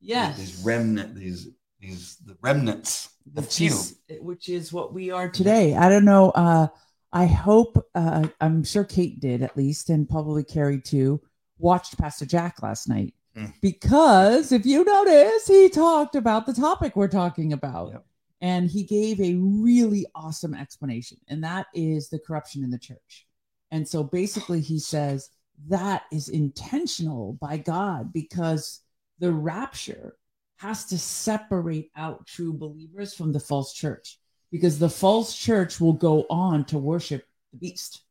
Yes, 0.00 0.36
these 0.36 0.64
remnant 0.64 1.14
these 1.14 1.48
these 1.80 2.16
the 2.16 2.36
remnants, 2.40 3.10
the 3.32 3.42
which 3.42 3.56
few, 3.56 3.68
is, 3.68 3.98
which 4.20 4.48
is 4.48 4.72
what 4.72 4.92
we 4.92 5.10
are 5.10 5.28
today. 5.28 5.76
I 5.76 5.88
don't 5.88 6.04
know. 6.04 6.30
Uh, 6.30 6.68
I 7.12 7.26
hope, 7.26 7.86
uh, 7.94 8.28
I'm 8.40 8.64
sure 8.64 8.84
Kate 8.84 9.18
did 9.18 9.42
at 9.42 9.56
least, 9.56 9.90
and 9.90 10.08
probably 10.08 10.44
Carrie 10.44 10.80
too, 10.80 11.20
watched 11.58 11.98
Pastor 11.98 12.26
Jack 12.26 12.62
last 12.62 12.88
night. 12.88 13.14
Mm. 13.36 13.54
Because 13.60 14.52
if 14.52 14.66
you 14.66 14.84
notice, 14.84 15.46
he 15.46 15.68
talked 15.68 16.14
about 16.14 16.46
the 16.46 16.52
topic 16.52 16.96
we're 16.96 17.08
talking 17.08 17.52
about. 17.52 17.92
Yep. 17.92 18.04
And 18.40 18.70
he 18.70 18.84
gave 18.84 19.20
a 19.20 19.34
really 19.34 20.06
awesome 20.14 20.54
explanation, 20.54 21.18
and 21.28 21.42
that 21.42 21.66
is 21.74 22.08
the 22.08 22.20
corruption 22.20 22.62
in 22.62 22.70
the 22.70 22.78
church. 22.78 23.26
And 23.70 23.86
so 23.86 24.04
basically, 24.04 24.60
he 24.60 24.78
says 24.78 25.30
that 25.66 26.04
is 26.12 26.28
intentional 26.28 27.36
by 27.40 27.56
God 27.56 28.12
because 28.12 28.80
the 29.18 29.32
rapture 29.32 30.16
has 30.58 30.84
to 30.86 30.98
separate 30.98 31.90
out 31.96 32.26
true 32.26 32.52
believers 32.52 33.14
from 33.14 33.32
the 33.32 33.40
false 33.40 33.72
church 33.72 34.18
because 34.50 34.78
the 34.78 34.88
false 34.88 35.36
church 35.36 35.80
will 35.80 35.92
go 35.92 36.26
on 36.30 36.64
to 36.66 36.78
worship 36.78 37.26
the 37.52 37.58
beast. 37.58 38.02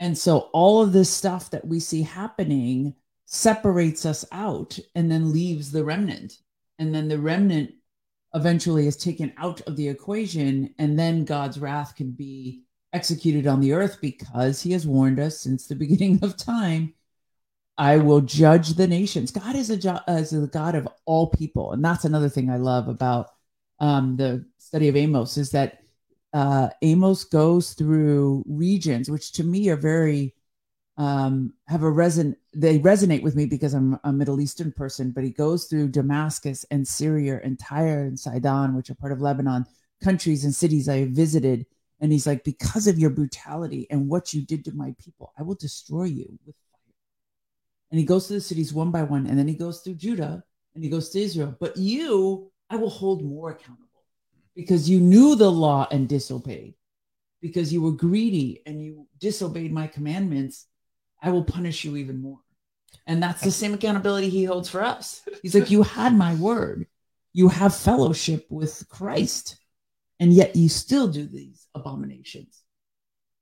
And 0.00 0.16
so 0.16 0.50
all 0.52 0.82
of 0.82 0.92
this 0.92 1.10
stuff 1.10 1.50
that 1.50 1.66
we 1.66 1.78
see 1.80 2.02
happening 2.02 2.94
separates 3.26 4.04
us 4.04 4.24
out 4.32 4.78
and 4.94 5.10
then 5.10 5.32
leaves 5.32 5.70
the 5.72 5.84
remnant. 5.84 6.38
and 6.78 6.94
then 6.94 7.08
the 7.08 7.18
remnant 7.18 7.72
eventually 8.34 8.86
is 8.86 8.96
taken 8.96 9.32
out 9.36 9.60
of 9.62 9.76
the 9.76 9.88
equation, 9.88 10.74
and 10.78 10.98
then 10.98 11.24
God's 11.24 11.58
wrath 11.60 11.94
can 11.94 12.10
be 12.12 12.64
executed 12.92 13.46
on 13.46 13.60
the 13.60 13.72
earth 13.72 13.98
because 14.00 14.62
he 14.62 14.72
has 14.72 14.86
warned 14.86 15.20
us 15.20 15.38
since 15.38 15.66
the 15.66 15.74
beginning 15.82 16.18
of 16.22 16.36
time. 16.36 16.94
I 17.78 17.98
will 17.98 18.20
judge 18.20 18.70
the 18.70 18.86
nations. 18.86 19.30
God 19.30 19.56
is 19.56 19.70
a, 19.70 19.76
jo- 19.76 20.00
is 20.08 20.32
a 20.32 20.46
God 20.46 20.74
of 20.74 20.88
all 21.04 21.28
people, 21.28 21.72
and 21.72 21.84
that's 21.84 22.04
another 22.04 22.28
thing 22.28 22.50
I 22.50 22.56
love 22.56 22.88
about 22.88 23.28
um, 23.82 24.16
the 24.16 24.46
study 24.58 24.88
of 24.88 24.96
Amos 24.96 25.36
is 25.36 25.50
that 25.50 25.80
uh, 26.32 26.70
Amos 26.80 27.24
goes 27.24 27.74
through 27.74 28.44
regions, 28.46 29.10
which 29.10 29.32
to 29.32 29.44
me 29.44 29.68
are 29.68 29.76
very 29.76 30.34
um, 30.96 31.52
have 31.66 31.82
a 31.82 31.90
reson. 31.90 32.36
They 32.54 32.78
resonate 32.78 33.22
with 33.22 33.34
me 33.34 33.46
because 33.46 33.74
I'm 33.74 33.98
a 34.04 34.12
Middle 34.12 34.40
Eastern 34.40 34.70
person. 34.70 35.10
But 35.10 35.24
he 35.24 35.30
goes 35.30 35.64
through 35.64 35.88
Damascus 35.88 36.64
and 36.70 36.86
Syria 36.86 37.40
and 37.42 37.58
Tyre 37.58 38.04
and 38.04 38.18
Sidon, 38.18 38.76
which 38.76 38.88
are 38.88 38.94
part 38.94 39.12
of 39.12 39.20
Lebanon, 39.20 39.66
countries 40.02 40.44
and 40.44 40.54
cities 40.54 40.88
I 40.88 40.98
have 40.98 41.10
visited. 41.10 41.66
And 42.00 42.12
he's 42.12 42.26
like, 42.26 42.44
because 42.44 42.86
of 42.86 42.98
your 42.98 43.10
brutality 43.10 43.88
and 43.90 44.08
what 44.08 44.32
you 44.32 44.46
did 44.46 44.64
to 44.66 44.72
my 44.72 44.94
people, 45.02 45.32
I 45.36 45.42
will 45.42 45.54
destroy 45.56 46.04
you 46.04 46.38
with 46.46 46.54
fire. 46.70 46.94
And 47.90 47.98
he 47.98 48.06
goes 48.06 48.28
to 48.28 48.34
the 48.34 48.40
cities 48.40 48.72
one 48.72 48.92
by 48.92 49.02
one, 49.02 49.26
and 49.26 49.36
then 49.36 49.48
he 49.48 49.54
goes 49.54 49.80
through 49.80 49.94
Judah 49.94 50.44
and 50.74 50.84
he 50.84 50.90
goes 50.90 51.10
to 51.10 51.20
Israel. 51.20 51.56
But 51.58 51.76
you, 51.76 52.51
I 52.72 52.76
will 52.76 52.88
hold 52.88 53.22
more 53.22 53.50
accountable 53.50 54.02
because 54.56 54.88
you 54.88 54.98
knew 54.98 55.36
the 55.36 55.52
law 55.52 55.86
and 55.90 56.08
disobeyed, 56.08 56.72
because 57.42 57.70
you 57.70 57.82
were 57.82 57.92
greedy 57.92 58.62
and 58.64 58.82
you 58.82 59.06
disobeyed 59.18 59.70
my 59.70 59.86
commandments. 59.88 60.66
I 61.22 61.28
will 61.28 61.44
punish 61.44 61.84
you 61.84 61.96
even 61.96 62.22
more. 62.22 62.38
And 63.06 63.22
that's 63.22 63.42
the 63.42 63.50
same 63.50 63.74
accountability 63.74 64.30
he 64.30 64.44
holds 64.44 64.70
for 64.70 64.82
us. 64.82 65.20
He's 65.42 65.54
like, 65.54 65.70
You 65.70 65.82
had 65.82 66.14
my 66.14 66.34
word, 66.36 66.86
you 67.34 67.48
have 67.48 67.76
fellowship 67.76 68.46
with 68.48 68.88
Christ, 68.88 69.58
and 70.18 70.32
yet 70.32 70.56
you 70.56 70.70
still 70.70 71.08
do 71.08 71.26
these 71.26 71.68
abominations. 71.74 72.62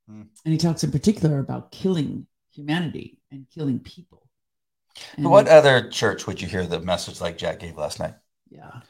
Hmm. 0.08 0.22
And 0.44 0.52
he 0.52 0.58
talks 0.58 0.82
in 0.82 0.90
particular 0.90 1.38
about 1.38 1.70
killing 1.70 2.26
humanity 2.52 3.20
and 3.30 3.46
killing 3.54 3.78
people. 3.78 4.28
And 5.16 5.30
what 5.30 5.46
other 5.46 5.88
church 5.88 6.26
would 6.26 6.42
you 6.42 6.49
hear 6.49 6.66
the 6.66 6.80
message 6.80 7.20
like 7.20 7.38
Jack 7.38 7.60
gave 7.60 7.76
last 7.76 8.00
night? 8.00 8.14
yeah. 8.50 8.80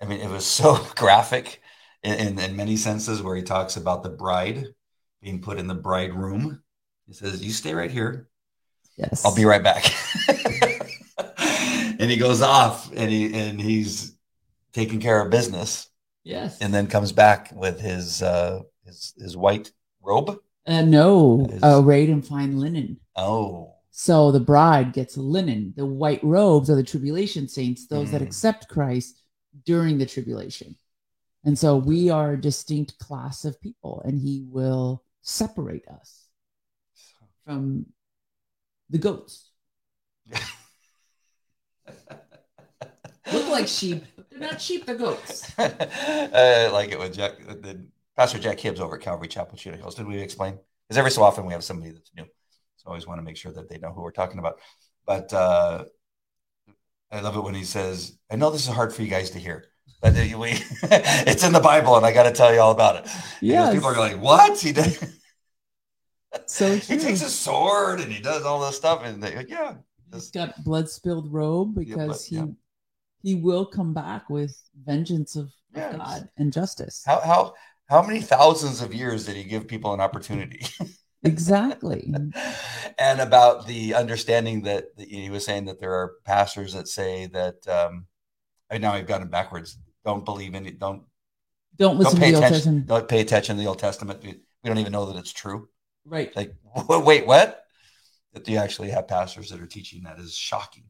I 0.00 0.06
mean, 0.06 0.20
it 0.20 0.30
was 0.30 0.44
so 0.44 0.76
graphic 0.96 1.60
in, 2.02 2.14
in, 2.14 2.38
in 2.38 2.56
many 2.56 2.76
senses 2.76 3.22
where 3.22 3.36
he 3.36 3.42
talks 3.42 3.76
about 3.76 4.02
the 4.02 4.10
bride 4.10 4.66
being 5.22 5.40
put 5.40 5.58
in 5.58 5.66
the 5.66 5.74
bride 5.74 6.12
room. 6.14 6.62
He 7.06 7.12
says, 7.14 7.42
You 7.44 7.52
stay 7.52 7.74
right 7.74 7.90
here. 7.90 8.28
Yes. 8.96 9.24
I'll 9.24 9.34
be 9.34 9.44
right 9.44 9.62
back. 9.62 9.84
and 11.38 12.10
he 12.10 12.16
goes 12.16 12.42
off 12.42 12.90
and 12.94 13.10
he 13.10 13.32
and 13.34 13.60
he's 13.60 14.16
taking 14.72 15.00
care 15.00 15.20
of 15.20 15.30
business 15.30 15.88
Yes. 16.24 16.60
and 16.60 16.72
then 16.72 16.86
comes 16.86 17.12
back 17.12 17.50
with 17.54 17.80
his 17.80 18.22
uh 18.22 18.60
his 18.84 19.14
his 19.18 19.36
white 19.36 19.72
robe. 20.02 20.38
uh, 20.66 20.82
no, 20.82 21.46
Is- 21.50 21.60
arrayed 21.62 22.08
in 22.08 22.22
fine 22.22 22.58
linen. 22.58 22.98
Oh. 23.16 23.72
So 23.96 24.32
the 24.32 24.40
bride 24.40 24.92
gets 24.92 25.16
linen. 25.16 25.72
The 25.76 25.86
white 25.86 26.22
robes 26.24 26.68
are 26.68 26.74
the 26.74 26.82
tribulation 26.82 27.46
saints, 27.48 27.86
those 27.86 28.10
that 28.10 28.20
Mm. 28.22 28.26
accept 28.26 28.68
Christ 28.68 29.22
during 29.64 29.98
the 29.98 30.06
tribulation. 30.06 30.76
And 31.44 31.58
so 31.58 31.76
we 31.76 32.10
are 32.10 32.32
a 32.32 32.40
distinct 32.40 32.98
class 32.98 33.44
of 33.44 33.60
people, 33.60 34.02
and 34.04 34.18
he 34.18 34.44
will 34.48 35.04
separate 35.22 35.86
us 35.88 36.26
from 37.44 37.86
the 38.88 38.98
goats. 38.98 39.50
Look 43.32 43.48
like 43.48 43.68
sheep, 43.68 44.04
they're 44.30 44.38
not 44.38 44.60
sheep, 44.60 44.86
they're 44.86 44.96
goats. 44.96 45.52
I 45.58 46.68
like 46.72 46.92
it 46.92 46.98
when 46.98 47.12
Jack, 47.12 47.38
the, 47.38 47.84
Pastor 48.16 48.38
Jack 48.38 48.60
Hibbs 48.60 48.80
over 48.80 48.96
at 48.96 49.02
Calvary 49.02 49.28
Chapel, 49.28 49.58
Chino 49.58 49.76
Hills. 49.76 49.94
Did 49.94 50.06
we 50.06 50.18
explain? 50.18 50.58
Because 50.88 50.98
every 50.98 51.10
so 51.10 51.22
often 51.22 51.46
we 51.46 51.52
have 51.52 51.64
somebody 51.64 51.92
that's 51.92 52.10
new, 52.16 52.24
so 52.76 52.86
I 52.86 52.90
always 52.90 53.06
want 53.06 53.18
to 53.18 53.22
make 53.22 53.36
sure 53.36 53.52
that 53.52 53.68
they 53.68 53.78
know 53.78 53.92
who 53.92 54.02
we're 54.02 54.12
talking 54.12 54.38
about. 54.38 54.60
But 55.06 55.32
uh, 55.32 55.84
I 57.14 57.20
love 57.20 57.36
it 57.36 57.40
when 57.44 57.54
he 57.54 57.64
says, 57.64 58.18
"I 58.30 58.36
know 58.36 58.50
this 58.50 58.66
is 58.68 58.74
hard 58.74 58.92
for 58.92 59.02
you 59.02 59.08
guys 59.08 59.30
to 59.30 59.38
hear, 59.38 59.66
but 60.02 60.14
we, 60.14 60.50
it's 61.30 61.44
in 61.44 61.52
the 61.52 61.60
Bible, 61.60 61.96
and 61.96 62.04
I 62.04 62.12
got 62.12 62.24
to 62.24 62.32
tell 62.32 62.52
you 62.52 62.60
all 62.60 62.72
about 62.72 62.96
it." 62.96 63.10
Yeah. 63.40 63.72
People 63.72 63.88
are 63.88 63.96
like, 63.96 64.20
"What?" 64.20 64.58
He 64.60 64.72
did. 64.72 64.98
So 66.46 66.74
he 66.76 66.98
takes 66.98 67.22
a 67.22 67.30
sword 67.30 68.00
and 68.00 68.10
he 68.12 68.20
does 68.20 68.42
all 68.44 68.60
this 68.66 68.76
stuff, 68.76 69.02
and 69.04 69.22
they, 69.22 69.36
like, 69.36 69.48
yeah, 69.48 69.74
He's 70.12 70.30
got 70.30 70.62
blood 70.64 70.88
spilled 70.88 71.32
robe 71.32 71.76
Yeah, 71.78 71.94
because 71.96 72.28
but- 72.28 72.28
he 72.28 72.36
yeah. 72.36 72.46
he 73.22 73.34
will 73.36 73.66
come 73.66 73.94
back 73.94 74.28
with 74.28 74.56
vengeance 74.84 75.36
of, 75.36 75.44
of 75.46 75.50
Yes. 75.76 75.96
God 75.96 76.28
and 76.36 76.52
justice. 76.52 77.02
how 77.06 77.20
how 77.20 77.54
how 77.88 78.02
many 78.02 78.20
thousands 78.20 78.80
of 78.80 78.94
years 78.94 79.26
did 79.26 79.36
he 79.36 79.44
give 79.44 79.68
people 79.68 79.92
an 79.94 80.00
opportunity? 80.00 80.64
Exactly. 81.24 82.12
and 82.98 83.20
about 83.20 83.66
the 83.66 83.94
understanding 83.94 84.62
that, 84.62 84.96
that 84.96 85.08
he 85.08 85.30
was 85.30 85.44
saying 85.44 85.64
that 85.66 85.80
there 85.80 85.92
are 85.92 86.14
pastors 86.24 86.74
that 86.74 86.88
say 86.88 87.26
that 87.26 87.66
um 87.68 88.06
I 88.70 88.78
now 88.78 88.92
I've 88.92 89.06
got 89.06 89.22
it 89.22 89.30
backwards. 89.30 89.78
Don't 90.04 90.24
believe 90.24 90.54
in 90.54 90.66
it. 90.66 90.78
Don't 90.78 91.04
Don't 91.76 91.98
don't 91.98 91.98
listen 91.98 92.16
to 92.16 92.20
pay 92.20 92.30
the 92.30 92.36
Old 92.36 92.44
attention. 92.44 92.56
Testament. 92.56 92.86
Don't 92.86 93.08
pay 93.08 93.20
attention 93.20 93.56
to 93.56 93.62
the 93.62 93.68
Old 93.68 93.78
Testament. 93.78 94.22
We 94.22 94.40
don't 94.64 94.78
even 94.78 94.92
know 94.92 95.06
that 95.06 95.16
it's 95.16 95.32
true. 95.32 95.68
Right. 96.04 96.34
Like, 96.36 96.54
wait, 96.88 97.26
what? 97.26 97.64
That 98.32 98.48
you 98.48 98.58
actually 98.58 98.90
have 98.90 99.08
pastors 99.08 99.50
that 99.50 99.60
are 99.60 99.66
teaching 99.66 100.02
that 100.04 100.18
is 100.18 100.34
shocking. 100.36 100.84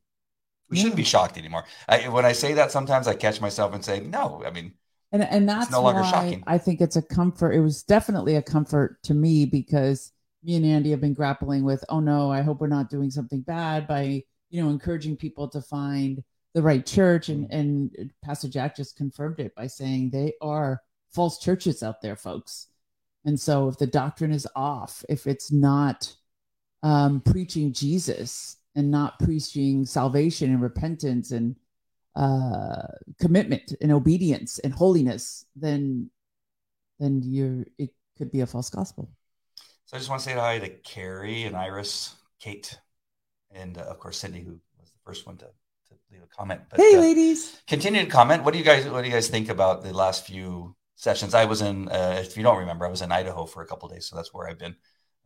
We 0.71 0.77
shouldn't 0.79 0.97
be 0.97 1.05
shocked 1.05 1.37
anymore. 1.39 1.65
I, 1.89 2.09
when 2.09 2.25
I 2.25 2.33
say 2.33 2.55
that, 2.55 2.73
sometimes 2.73 3.07
I 3.07 3.15
catch 3.15 3.41
myself 3.41 3.75
and 3.75 3.85
say, 3.85 4.01
no. 4.01 4.43
I 4.45 4.51
mean, 4.51 4.73
And 5.13 5.23
and 5.23 5.49
that's 5.49 5.71
no 5.71 5.83
longer 5.83 6.01
why 6.01 6.11
shocking. 6.11 6.43
I 6.47 6.59
think 6.59 6.81
it's 6.81 6.97
a 6.97 7.03
comfort. 7.03 7.53
It 7.53 7.61
was 7.61 7.83
definitely 7.83 8.37
a 8.37 8.43
comfort 8.43 9.03
to 9.05 9.15
me 9.15 9.45
because 9.47 10.11
me 10.45 10.57
and 10.57 10.67
Andy 10.67 10.91
have 10.91 11.01
been 11.01 11.15
grappling 11.15 11.65
with, 11.65 11.85
oh 11.89 12.01
no, 12.01 12.31
I 12.31 12.43
hope 12.43 12.61
we're 12.61 12.67
not 12.67 12.91
doing 12.91 13.11
something 13.11 13.41
bad 13.41 13.87
by, 13.89 14.23
you 14.51 14.63
know, 14.63 14.71
encouraging 14.71 15.17
people 15.17 15.49
to 15.49 15.61
find 15.61 16.23
the 16.53 16.63
right 16.63 16.85
church. 16.85 17.29
And 17.29 17.51
and 17.51 18.13
Pastor 18.23 18.49
Jack 18.49 18.77
just 18.77 18.97
confirmed 18.97 19.41
it 19.41 19.55
by 19.55 19.67
saying 19.67 20.11
they 20.11 20.35
are 20.41 20.83
false 21.11 21.39
churches 21.39 21.83
out 21.83 22.03
there, 22.03 22.17
folks. 22.17 22.69
And 23.25 23.41
so 23.41 23.69
if 23.69 23.79
the 23.79 23.87
doctrine 23.87 24.33
is 24.33 24.47
off, 24.55 25.05
if 25.09 25.27
it's 25.27 25.51
not 25.51 26.15
um, 26.83 27.23
preaching 27.23 27.73
Jesus 27.73 28.59
and 28.75 28.91
not 28.91 29.19
preaching 29.19 29.87
salvation 29.87 30.51
and 30.51 30.61
repentance 30.61 31.31
and 31.31 31.57
uh, 32.15 32.87
commitment 33.19 33.75
and 33.81 33.91
obedience 33.91 34.59
and 34.59 34.75
holiness, 34.75 35.47
then 35.57 36.11
then 37.01 37.23
you're 37.25 37.65
it 37.79 37.91
could 38.19 38.31
be 38.31 38.41
a 38.41 38.47
false 38.47 38.71
gospel. 38.71 39.09
So 39.87 39.97
I 39.97 39.99
just 39.99 40.09
want 40.11 40.23
to 40.23 40.29
say 40.29 40.35
hi 40.35 40.59
to 40.59 40.69
Carrie 40.69 41.45
and 41.45 41.57
Iris, 41.57 42.15
Kate, 42.41 42.79
and 43.51 43.77
uh, 43.77 43.83
of 43.83 43.99
course 43.99 44.19
Cindy, 44.19 44.41
who 44.41 44.59
was 44.81 44.91
the 44.91 44.99
first 45.05 45.27
one 45.27 45.37
to, 45.39 45.45
to 45.47 45.95
leave 46.11 46.23
a 46.23 46.27
comment. 46.27 46.63
But 46.71 46.81
hey, 46.81 46.97
uh, 46.97 47.01
ladies. 47.01 47.61
continue 47.67 48.03
to 48.03 48.11
comment. 48.11 48.45
What 48.45 48.53
do 48.53 48.59
you 48.59 48.65
guys 48.65 48.87
What 48.89 49.03
do 49.03 49.09
you 49.09 49.15
guys 49.15 49.29
think 49.29 49.49
about 49.51 49.83
the 49.83 49.93
last 49.93 50.27
few 50.27 50.75
sessions? 50.97 51.35
I 51.35 51.45
was 51.45 51.61
in, 51.61 51.89
uh, 51.89 52.19
if 52.25 52.37
you 52.37 52.43
don't 52.43 52.59
remember, 52.59 52.87
I 52.87 52.91
was 52.91 53.03
in 53.03 53.13
Idaho 53.13 53.45
for 53.45 53.63
a 53.63 53.67
couple 53.67 53.89
days, 53.89 54.07
so 54.09 54.17
that's 54.17 54.33
where 54.33 54.49
I've 54.49 54.59
been. 54.59 54.77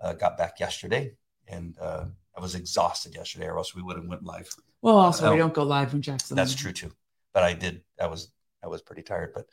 Uh, 0.01 0.13
got 0.13 0.37
back 0.39 0.61
yesterday, 0.61 1.13
and 1.49 1.77
uh, 1.81 2.05
I 2.37 2.41
was 2.41 2.55
exhausted 2.55 3.15
yesterday, 3.17 3.47
or 3.47 3.59
else 3.59 3.75
we 3.75 3.83
would 3.83 3.97
have 3.97 4.07
went 4.07 4.23
live. 4.23 4.49
Well, 4.81 4.97
also 4.97 5.27
Oh. 5.29 5.33
we 5.33 5.39
don't 5.39 5.55
go 5.55 5.65
live 5.65 5.91
from 5.91 6.03
Jackson. 6.03 6.37
That's 6.37 6.55
true 6.55 6.73
too. 6.73 6.93
But 7.35 7.43
I 7.43 7.53
did. 7.55 7.83
I 8.01 8.07
was. 8.07 8.31
I 8.63 8.67
was 8.69 8.83
pretty 8.83 9.03
tired. 9.03 9.33
But, 9.35 9.47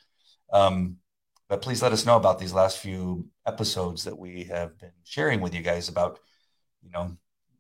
um, 0.52 0.98
but 1.48 1.62
please 1.62 1.82
let 1.82 1.92
us 1.92 2.06
know 2.06 2.18
about 2.18 2.40
these 2.40 2.54
last 2.54 2.80
few 2.80 3.28
episodes 3.46 4.04
that 4.04 4.18
we 4.18 4.46
have 4.46 4.78
been 4.80 4.92
sharing 5.04 5.42
with 5.42 5.54
you 5.54 5.62
guys 5.62 5.90
about. 5.90 6.20
You 6.84 6.92
know, 6.92 7.18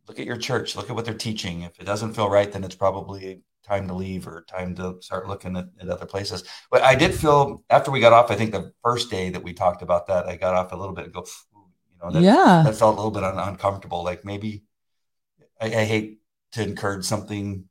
look 0.07 0.19
at 0.19 0.25
your 0.25 0.37
church. 0.37 0.75
Look 0.75 0.89
at 0.89 0.95
what 0.95 1.05
they're 1.05 1.13
teaching. 1.13 1.61
If 1.61 1.79
it 1.79 1.85
doesn't 1.85 2.13
feel 2.13 2.29
right, 2.29 2.51
then 2.51 2.63
it's 2.63 2.75
probably 2.75 3.41
time 3.63 3.87
to 3.87 3.93
leave 3.95 4.27
or 4.27 4.45
time 4.47 4.75
to 4.75 4.97
start 5.01 5.27
looking 5.27 5.57
at, 5.57 5.65
at 5.81 5.89
other 5.89 6.05
places. 6.05 6.43
But 6.69 6.83
I 6.83 6.95
did 6.95 7.13
feel 7.13 7.63
after 7.69 7.91
we 7.91 7.99
got 7.99 8.13
off. 8.13 8.29
I 8.31 8.35
think 8.35 8.51
the 8.51 8.71
first 8.83 9.09
day 9.09 9.29
that 9.31 9.43
we 9.43 9.53
talked 9.53 9.81
about 9.81 10.07
that, 10.07 10.27
I 10.27 10.35
got 10.35 10.55
off 10.55 10.71
a 10.71 10.75
little 10.75 10.93
bit 10.93 11.05
and 11.05 11.13
go. 11.13 11.25
You 11.53 11.97
know, 12.03 12.11
that, 12.11 12.21
yeah. 12.23 12.63
that 12.65 12.75
felt 12.75 12.93
a 12.93 12.97
little 12.97 13.11
bit 13.11 13.23
un- 13.23 13.39
uncomfortable. 13.39 14.03
Like 14.03 14.25
maybe 14.25 14.63
I, 15.59 15.67
I 15.67 15.83
hate 15.85 16.19
to 16.53 16.63
encourage 16.63 17.05
something 17.05 17.65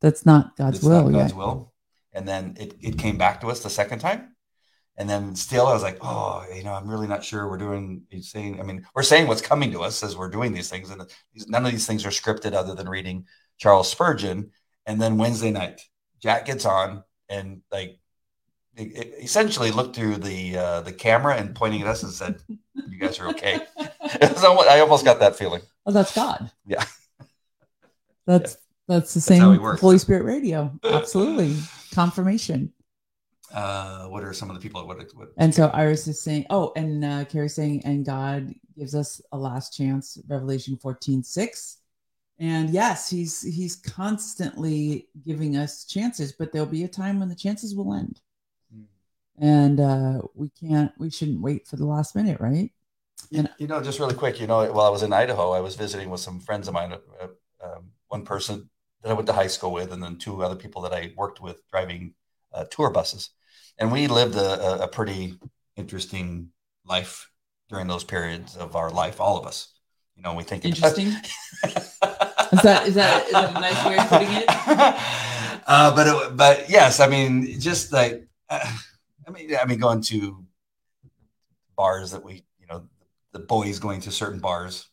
That's 0.00 0.24
not 0.24 0.56
God's 0.56 0.78
it's 0.78 0.86
will. 0.86 1.08
not 1.08 1.18
God's 1.18 1.32
yeah. 1.32 1.38
will. 1.38 1.72
And 2.12 2.26
then 2.26 2.56
it, 2.58 2.74
it 2.80 2.98
came 2.98 3.16
back 3.16 3.40
to 3.40 3.48
us 3.48 3.62
the 3.62 3.70
second 3.70 4.00
time. 4.00 4.29
And 5.00 5.08
then 5.08 5.34
still 5.34 5.66
I 5.66 5.72
was 5.72 5.82
like, 5.82 5.96
oh, 6.02 6.44
you 6.54 6.62
know, 6.62 6.74
I'm 6.74 6.86
really 6.86 7.06
not 7.08 7.24
sure 7.24 7.48
we're 7.48 7.56
doing 7.56 8.02
he's 8.10 8.30
saying, 8.30 8.60
I 8.60 8.64
mean, 8.64 8.84
we're 8.94 9.02
saying 9.02 9.28
what's 9.28 9.40
coming 9.40 9.72
to 9.72 9.80
us 9.80 10.02
as 10.04 10.14
we're 10.14 10.28
doing 10.28 10.52
these 10.52 10.68
things. 10.68 10.90
And 10.90 11.02
none 11.48 11.64
of 11.64 11.72
these 11.72 11.86
things 11.86 12.04
are 12.04 12.10
scripted 12.10 12.52
other 12.52 12.74
than 12.74 12.86
reading 12.86 13.24
Charles 13.56 13.90
Spurgeon. 13.90 14.50
And 14.84 15.00
then 15.00 15.16
Wednesday 15.16 15.52
night, 15.52 15.80
Jack 16.20 16.44
gets 16.44 16.66
on 16.66 17.02
and 17.30 17.62
like 17.72 17.98
it- 18.76 18.94
it 18.96 19.14
essentially 19.24 19.70
looked 19.70 19.96
through 19.96 20.16
the 20.18 20.58
uh, 20.58 20.80
the 20.82 20.92
camera 20.92 21.34
and 21.36 21.54
pointing 21.56 21.80
at 21.80 21.86
us 21.88 22.02
and 22.02 22.12
said, 22.12 22.40
"You 22.48 22.98
guys 22.98 23.18
are 23.20 23.28
okay." 23.30 23.60
Almost- 24.44 24.68
I 24.68 24.80
almost 24.80 25.04
got 25.06 25.20
that 25.20 25.36
feeling. 25.36 25.62
Oh, 25.86 25.92
that's 25.92 26.14
God. 26.14 26.50
Yeah. 26.66 26.84
That's 28.26 28.56
that's 28.86 29.14
the 29.14 29.20
That's 29.20 29.26
same 29.26 29.60
works. 29.62 29.80
Holy 29.80 29.98
Spirit 29.98 30.24
radio. 30.24 30.72
Absolutely. 30.84 31.56
confirmation. 31.92 32.72
Uh, 33.52 34.06
what 34.06 34.22
are 34.22 34.32
some 34.32 34.48
of 34.48 34.54
the 34.54 34.60
people? 34.60 34.86
What, 34.86 34.98
what 35.14 35.32
And 35.36 35.54
so 35.54 35.68
Iris 35.68 36.06
is 36.06 36.20
saying, 36.20 36.46
oh, 36.50 36.72
and 36.76 37.04
uh, 37.04 37.24
Carrie's 37.24 37.54
saying, 37.54 37.82
and 37.84 38.04
God 38.04 38.54
gives 38.78 38.94
us 38.94 39.20
a 39.32 39.38
last 39.38 39.76
chance, 39.76 40.18
Revelation 40.28 40.76
14, 40.76 41.22
6. 41.22 41.76
And 42.38 42.70
yes, 42.70 43.10
he's 43.10 43.42
he's 43.42 43.76
constantly 43.76 45.08
giving 45.26 45.56
us 45.58 45.84
chances, 45.84 46.32
but 46.32 46.52
there'll 46.52 46.66
be 46.66 46.84
a 46.84 46.88
time 46.88 47.20
when 47.20 47.28
the 47.28 47.34
chances 47.34 47.74
will 47.74 47.92
end. 47.92 48.18
Hmm. 48.72 49.44
And 49.44 49.80
uh, 49.80 50.22
we 50.34 50.48
can't, 50.48 50.92
we 50.98 51.10
shouldn't 51.10 51.42
wait 51.42 51.66
for 51.66 51.76
the 51.76 51.84
last 51.84 52.16
minute, 52.16 52.40
right? 52.40 52.70
You, 53.30 53.46
you 53.58 53.66
know, 53.66 53.82
just 53.82 54.00
really 54.00 54.14
quick, 54.14 54.40
you 54.40 54.46
know, 54.46 54.72
while 54.72 54.86
I 54.86 54.90
was 54.90 55.02
in 55.02 55.12
Idaho, 55.12 55.50
I 55.50 55.60
was 55.60 55.74
visiting 55.74 56.08
with 56.08 56.20
some 56.20 56.40
friends 56.40 56.66
of 56.66 56.72
mine. 56.72 56.92
Uh, 56.92 57.26
um, 57.62 57.90
one 58.08 58.24
person 58.24 58.70
that 59.02 59.10
I 59.10 59.12
went 59.12 59.26
to 59.26 59.32
high 59.32 59.46
school 59.46 59.72
with, 59.72 59.92
and 59.92 60.02
then 60.02 60.16
two 60.16 60.42
other 60.42 60.56
people 60.56 60.82
that 60.82 60.92
I 60.92 61.12
worked 61.16 61.40
with 61.40 61.66
driving 61.70 62.14
uh, 62.52 62.64
tour 62.70 62.90
buses. 62.90 63.30
And 63.78 63.90
we 63.90 64.08
lived 64.08 64.36
a, 64.36 64.82
a, 64.82 64.88
pretty 64.88 65.34
interesting 65.76 66.50
life 66.84 67.30
during 67.68 67.86
those 67.86 68.04
periods 68.04 68.56
of 68.56 68.76
our 68.76 68.90
life, 68.90 69.20
all 69.20 69.38
of 69.38 69.46
us. 69.46 69.72
You 70.16 70.22
know, 70.22 70.34
we 70.34 70.42
think 70.42 70.64
Interesting. 70.64 71.06
Is 72.52 72.62
that 72.62 72.88
is 72.88 72.94
that 72.96 73.26
is 73.26 73.32
that 73.32 73.50
a 73.50 73.60
nice 73.60 73.84
way 73.86 73.96
of 73.96 74.08
putting 74.08 74.28
it? 74.32 74.44
uh, 75.68 75.94
but 75.94 76.06
it, 76.08 76.36
but 76.36 76.68
yes, 76.68 76.98
I 76.98 77.06
mean, 77.06 77.60
just 77.60 77.92
like 77.92 78.26
uh, 78.48 78.76
I 79.24 79.30
mean, 79.30 79.54
I 79.54 79.64
mean, 79.66 79.78
going 79.78 80.00
to 80.02 80.44
bars 81.76 82.10
that 82.10 82.24
we, 82.24 82.42
you 82.58 82.66
know, 82.68 82.88
the 83.30 83.38
boys 83.38 83.78
going 83.78 84.00
to 84.00 84.10
certain 84.10 84.40
bars, 84.40 84.88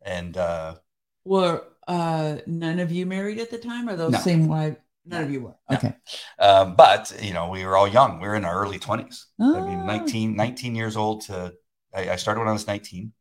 and 0.00 0.34
uh, 0.38 0.76
Were 1.24 1.64
uh, 1.86 2.38
none 2.46 2.78
of 2.78 2.90
you 2.90 3.04
married 3.04 3.38
at 3.38 3.50
the 3.50 3.58
time, 3.58 3.86
or 3.86 3.94
those 3.94 4.12
No. 4.12 4.18
same 4.18 4.48
wife? 4.48 4.78
None 5.08 5.24
of 5.24 5.30
you 5.30 5.40
were. 5.42 5.54
No. 5.70 5.76
Okay. 5.76 5.94
um, 6.38 6.76
but 6.76 7.12
you 7.22 7.32
know, 7.32 7.48
we 7.48 7.64
were 7.64 7.76
all 7.76 7.88
young. 7.88 8.20
We 8.20 8.28
were 8.28 8.34
in 8.36 8.44
our 8.44 8.60
early 8.62 8.78
twenties. 8.78 9.26
I 9.40 9.60
mean, 9.60 9.80
Ah. 9.80 9.86
19, 9.86 10.36
19 10.36 10.74
years 10.74 10.96
old 10.96 11.22
to. 11.22 11.54
I, 11.94 12.10
I 12.10 12.16
started 12.16 12.40
when 12.40 12.48
I 12.48 12.52
was 12.52 12.66
nineteen. 12.66 13.12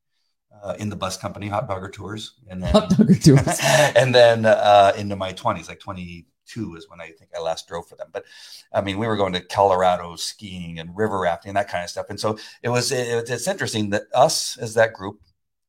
Uh, 0.63 0.73
in 0.79 0.89
the 0.89 0.95
bus 0.95 1.17
company, 1.17 1.47
Hot 1.47 1.67
Dogger 1.67 1.87
Tours, 1.89 2.39
and 2.49 2.63
then 2.63 2.71
Hot 2.71 2.89
dogger 2.89 3.13
tours. 3.27 3.59
and 3.95 4.13
then 4.15 4.43
uh, 4.43 4.91
into 4.97 5.15
my 5.15 5.31
20s, 5.31 5.69
like 5.69 5.79
22 5.79 6.75
is 6.75 6.89
when 6.89 6.99
I 6.99 7.11
think 7.11 7.29
I 7.37 7.39
last 7.41 7.67
drove 7.67 7.87
for 7.87 7.95
them. 7.95 8.07
But 8.11 8.25
I 8.73 8.81
mean, 8.81 8.97
we 8.97 9.05
were 9.05 9.17
going 9.17 9.33
to 9.33 9.39
Colorado 9.41 10.15
skiing 10.15 10.79
and 10.79 10.97
river 10.97 11.19
rafting 11.19 11.49
and 11.51 11.57
that 11.57 11.69
kind 11.69 11.83
of 11.83 11.91
stuff. 11.91 12.07
And 12.09 12.19
so 12.19 12.39
it 12.63 12.69
was, 12.69 12.91
it, 12.91 13.29
it's 13.29 13.47
interesting 13.47 13.91
that 13.91 14.03
us 14.15 14.57
as 14.57 14.73
that 14.73 14.93
group, 14.93 15.21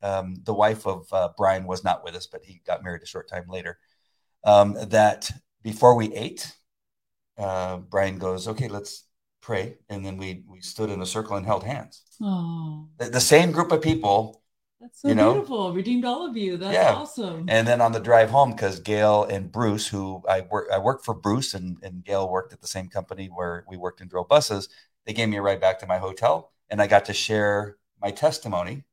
um, 0.03 0.37
the 0.45 0.55
wife 0.55 0.87
of 0.87 1.07
uh, 1.13 1.29
Brian 1.37 1.67
was 1.67 1.85
not 1.85 2.03
with 2.03 2.15
us, 2.15 2.27
but 2.27 2.43
he 2.45 2.63
got 2.67 2.83
married 2.83 3.03
a 3.03 3.07
short 3.07 3.29
time 3.29 3.45
later. 3.47 3.79
Um, 4.45 4.75
that 4.89 5.31
before 5.71 5.95
we 5.95 6.15
ate, 6.15 6.53
uh, 7.37 7.77
Brian 7.77 8.19
goes, 8.19 8.49
okay, 8.49 8.69
let's 8.69 9.05
pray. 9.41 9.79
And 9.89 10.05
then 10.05 10.17
we, 10.17 10.45
we 10.49 10.61
stood 10.61 10.91
in 10.91 11.01
a 11.03 11.07
circle 11.07 11.37
and 11.37 11.47
held 11.47 11.65
hands. 11.65 12.03
Oh, 12.21 12.89
The, 12.99 13.07
the 13.11 13.21
same 13.21 13.53
group 13.53 13.71
of 13.73 13.83
people 13.83 14.43
that's 14.81 15.03
so 15.03 15.09
You 15.11 15.15
know? 15.15 15.33
beautiful. 15.33 15.73
Redeemed 15.73 16.05
all 16.05 16.27
of 16.27 16.37
you. 16.37 16.57
That's 16.57 16.75
Yeah. 16.75 16.95
awesome. 16.95 17.49
And 17.49 17.67
then 17.67 17.81
on 17.81 17.93
the 17.93 18.01
drive 18.01 18.31
home, 18.31 18.53
because 18.53 18.81
Gail 18.81 19.25
and 19.25 19.53
Bruce, 19.53 19.87
who 19.89 20.23
I 20.29 20.41
work, 20.43 20.69
I 20.73 20.79
worked 20.79 21.05
for 21.05 21.15
Bruce, 21.15 21.55
and, 21.55 21.79
and 21.83 22.05
Gail 22.05 22.29
worked 22.29 22.53
at 22.53 22.61
the 22.61 22.67
same 22.67 22.89
company 22.89 23.27
where 23.27 23.65
we 23.69 23.77
worked 23.77 24.01
and 24.01 24.11
drove 24.11 24.29
buses. 24.29 24.69
They 25.05 25.13
gave 25.13 25.29
me 25.29 25.37
a 25.37 25.43
ride 25.43 25.61
back 25.61 25.79
to 25.81 25.87
my 25.87 25.99
hotel, 25.99 26.53
and 26.71 26.81
I 26.83 26.87
got 26.87 27.05
to 27.07 27.15
share 27.15 27.77
my 28.01 28.11
testimony 28.11 28.85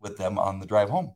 with 0.00 0.18
them 0.18 0.38
on 0.38 0.60
the 0.60 0.66
drive 0.66 0.90
home, 0.90 1.14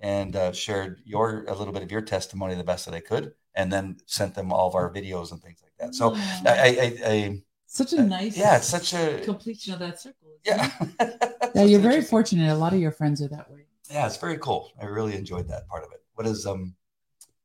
and 0.00 0.36
uh, 0.36 0.52
shared 0.52 1.00
your 1.04 1.44
a 1.46 1.54
little 1.54 1.72
bit 1.72 1.82
of 1.82 1.90
your 1.90 2.02
testimony 2.02 2.54
the 2.54 2.64
best 2.64 2.84
that 2.86 2.94
I 2.94 3.00
could, 3.00 3.34
and 3.54 3.72
then 3.72 3.96
sent 4.06 4.34
them 4.34 4.52
all 4.52 4.68
of 4.68 4.74
our 4.74 4.92
videos 4.92 5.32
and 5.32 5.42
things 5.42 5.60
like 5.62 5.72
that. 5.78 5.94
So 5.94 6.14
Aw. 6.14 6.42
I, 6.46 6.50
I, 6.50 6.68
I, 7.06 7.10
I 7.10 7.42
such 7.66 7.92
a 7.92 8.02
nice 8.02 8.36
yeah, 8.36 8.56
it's 8.56 8.68
such 8.68 8.94
a 8.94 9.20
completion 9.24 9.72
of 9.74 9.80
that 9.80 10.00
circle. 10.00 10.28
yeah. 10.44 10.70
Yeah, 11.54 11.62
you're 11.62 11.80
very 11.80 12.02
fortunate. 12.02 12.52
A 12.52 12.54
lot 12.56 12.72
of 12.72 12.80
your 12.80 12.90
friends 12.90 13.22
are 13.22 13.28
that 13.28 13.48
way. 13.48 13.66
Yeah, 13.88 14.06
it's 14.06 14.16
very 14.16 14.38
cool. 14.38 14.72
I 14.80 14.86
really 14.86 15.14
enjoyed 15.14 15.46
that 15.50 15.68
part 15.68 15.84
of 15.84 15.92
it. 15.92 16.02
What 16.14 16.24
does 16.24 16.46
um 16.46 16.74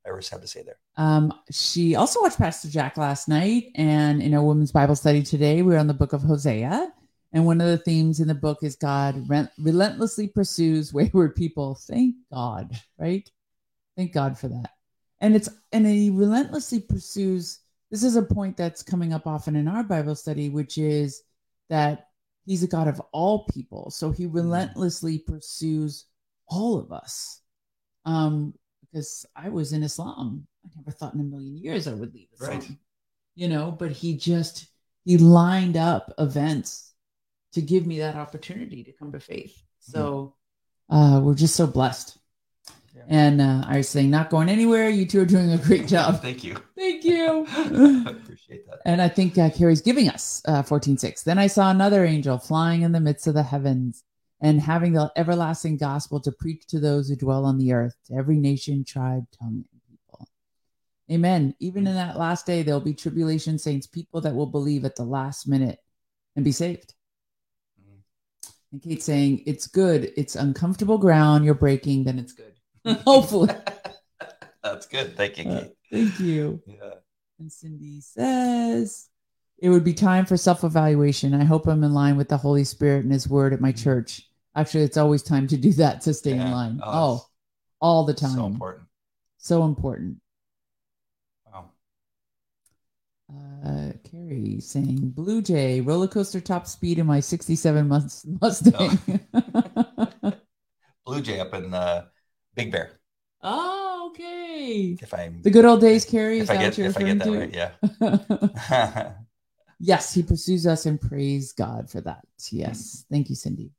Iris 0.06 0.30
have 0.30 0.42
to 0.42 0.48
say 0.48 0.64
there? 0.64 0.78
Um, 0.98 1.32
she 1.52 1.96
also 1.96 2.22
watched 2.22 2.40
Pastor 2.40 2.70
Jack 2.70 2.98
last 2.98 3.28
night, 3.28 3.72
and 3.76 4.22
in 4.22 4.34
our 4.34 4.44
women's 4.44 4.72
Bible 4.72 4.96
study 4.96 5.22
today, 5.22 5.62
we're 5.62 5.78
on 5.78 5.88
the 5.88 5.94
book 5.94 6.14
of 6.14 6.24
Hosea. 6.24 6.92
And 7.32 7.46
one 7.46 7.62
of 7.62 7.68
the 7.68 7.78
themes 7.78 8.20
in 8.20 8.28
the 8.28 8.34
book 8.34 8.60
is 8.64 8.76
God 8.76 9.30
rent- 9.30 9.52
relentlessly 9.60 10.28
pursues 10.28 10.94
wayward 10.94 11.36
people. 11.36 11.76
Thank 11.76 12.16
God, 12.34 12.72
right? 12.98 13.30
Thank 13.96 14.14
God 14.14 14.40
for 14.40 14.48
that. 14.48 14.72
And 15.22 15.36
it's 15.36 15.50
and 15.72 15.86
he 15.86 16.10
relentlessly 16.10 16.80
pursues. 16.80 17.60
This 17.92 18.04
is 18.04 18.16
a 18.16 18.22
point 18.22 18.56
that's 18.56 18.84
coming 18.84 19.14
up 19.14 19.28
often 19.28 19.56
in 19.56 19.68
our 19.68 19.84
Bible 19.84 20.16
study, 20.16 20.50
which 20.50 20.78
is 20.78 21.24
that 21.70 22.08
he's 22.46 22.64
a 22.64 22.68
God 22.68 22.88
of 22.88 23.02
all 23.12 23.46
people. 23.46 23.90
So 23.92 24.12
he 24.12 24.26
relentlessly 24.26 25.20
pursues 25.20 26.06
all 26.48 26.80
of 26.80 26.92
us. 26.92 27.42
Um, 28.06 28.54
because 28.92 29.26
I 29.36 29.50
was 29.50 29.74
in 29.74 29.84
Islam. 29.84 30.48
I 30.66 30.70
never 30.76 30.92
thought 30.92 31.14
in 31.14 31.20
a 31.20 31.24
million 31.24 31.58
years 31.58 31.88
I 31.88 31.94
would 31.94 32.14
leave 32.14 32.28
Islam. 32.34 32.60
Right. 32.60 32.72
You 33.36 33.48
know, 33.48 33.72
but 33.72 33.92
he 33.92 34.18
just 34.18 34.68
he 35.06 35.18
lined 35.18 35.78
up 35.78 36.14
events 36.18 36.94
to 37.54 37.62
give 37.62 37.88
me 37.88 38.00
that 38.00 38.16
opportunity 38.16 38.84
to 38.84 38.92
come 38.94 39.12
to 39.12 39.20
faith. 39.20 39.62
So 39.80 40.36
uh 40.90 41.22
we're 41.24 41.36
just 41.36 41.56
so 41.56 41.68
blessed. 41.68 42.18
Yeah. 43.00 43.06
And 43.08 43.42
uh, 43.42 43.64
I 43.66 43.78
was 43.78 43.90
saying, 43.90 44.10
not 44.10 44.30
going 44.30 44.50
anywhere. 44.50 44.90
You 44.90 45.06
two 45.06 45.22
are 45.22 45.26
doing 45.26 45.52
a 45.52 45.58
great 45.58 45.88
job. 45.96 46.22
Thank 46.22 46.44
you. 46.44 46.58
Thank 46.78 47.04
you. 47.06 47.46
I 47.48 48.06
appreciate 48.10 48.68
that. 48.68 48.82
And 48.86 49.02
I 49.02 49.08
think 49.08 49.38
uh, 49.38 49.50
Carrie's 49.50 49.82
giving 49.82 50.10
us 50.10 50.42
uh, 50.46 50.64
14.6. 50.64 51.24
Then 51.24 51.40
I 51.40 51.48
saw 51.48 51.72
another 51.72 52.06
angel 52.06 52.38
flying 52.38 52.82
in 52.82 52.92
the 52.92 53.00
midst 53.00 53.28
of 53.28 53.34
the 53.34 53.44
heavens 53.44 54.04
and 54.42 54.62
having 54.62 54.94
the 54.94 55.12
everlasting 55.16 55.78
gospel 55.78 56.20
to 56.22 56.32
preach 56.32 56.66
to 56.68 56.80
those 56.80 57.10
who 57.10 57.16
dwell 57.16 57.46
on 57.46 57.58
the 57.58 57.74
earth, 57.74 57.96
to 58.08 58.16
every 58.16 58.38
nation, 58.38 58.84
tribe, 58.84 59.26
tongue, 59.38 59.66
and 59.72 59.82
people. 59.90 60.28
Amen. 61.12 61.56
Even 61.60 61.88
in 61.88 61.96
that 61.96 62.18
last 62.18 62.46
day, 62.46 62.64
there'll 62.64 62.80
be 62.80 62.94
tribulation 62.94 63.58
saints, 63.58 63.88
people 63.88 64.22
that 64.22 64.36
will 64.36 64.46
believe 64.46 64.86
at 64.86 64.96
the 64.96 65.04
last 65.04 65.48
minute 65.48 65.80
and 66.36 66.46
be 66.46 66.52
saved. 66.52 66.94
Mm. 67.82 68.02
And 68.72 68.82
Kate's 68.82 69.06
saying, 69.06 69.44
it's 69.46 69.68
good. 69.68 70.14
It's 70.16 70.36
uncomfortable 70.36 70.98
ground. 70.98 71.44
You're 71.46 71.54
breaking, 71.54 72.06
then 72.06 72.20
it's 72.20 72.34
good. 72.34 72.59
Hopefully. 73.06 73.50
That's 74.64 74.86
good. 74.88 75.16
Thank 75.16 75.38
you, 75.38 75.50
Uh, 75.52 75.64
Thank 75.92 76.20
you. 76.20 76.62
Yeah. 76.66 76.96
And 77.40 77.52
Cindy 77.52 78.02
says, 78.02 79.08
it 79.58 79.70
would 79.70 79.84
be 79.84 79.94
time 79.94 80.26
for 80.26 80.38
self 80.38 80.64
evaluation. 80.64 81.34
I 81.34 81.44
hope 81.46 81.68
I'm 81.68 81.84
in 81.84 81.94
line 81.94 82.18
with 82.18 82.30
the 82.30 82.38
Holy 82.38 82.64
Spirit 82.64 83.04
and 83.04 83.12
His 83.14 83.28
Word 83.28 83.54
at 83.54 83.62
my 83.62 83.72
church. 83.72 84.24
Actually, 84.56 84.84
it's 84.84 84.98
always 84.98 85.24
time 85.24 85.48
to 85.48 85.58
do 85.58 85.72
that 85.74 86.02
to 86.02 86.14
stay 86.14 86.32
in 86.32 86.52
line. 86.52 86.80
Oh, 86.84 86.92
Oh, 86.92 87.26
all 87.82 88.06
the 88.06 88.14
time. 88.14 88.36
So 88.36 88.46
important. 88.46 88.88
So 89.38 89.64
important. 89.64 90.18
Wow. 91.46 91.72
Uh, 93.34 93.92
Carrie 94.10 94.60
saying, 94.60 95.12
Blue 95.12 95.42
Jay, 95.42 95.80
roller 95.82 96.08
coaster 96.08 96.42
top 96.42 96.68
speed 96.68 97.00
in 97.00 97.06
my 97.06 97.20
67 97.22 97.88
Mus- 97.88 98.26
Mustang. 98.42 99.00
Blue 101.06 101.22
Jay 101.22 101.40
up 101.40 101.54
in 101.54 101.74
uh, 101.74 102.06
Big 102.56 102.72
Bear. 102.72 102.92
oh, 103.42 104.12
okay. 104.12 104.98
If 105.02 105.14
I'm 105.14 105.42
The 105.42 105.52
good 105.52 105.66
old 105.66 105.82
days, 105.82 106.06
Carrie. 106.06 106.40
If 106.40 106.50
I 106.50 106.58
get 106.58 106.78
if 106.80 106.98
I 106.98 107.04
get 107.04 107.20
that 107.20 107.28
right, 107.30 107.54
yeah. 107.54 109.14
yes, 109.80 110.14
he 110.14 110.24
pursues 110.24 110.66
us 110.68 110.86
and 110.86 111.00
praise 111.00 111.54
God 111.54 111.90
for 111.90 112.02
that. 112.02 112.26
Yes. 112.52 113.06
Thank 113.12 113.30
you, 113.30 113.36
Cindy. 113.36 113.72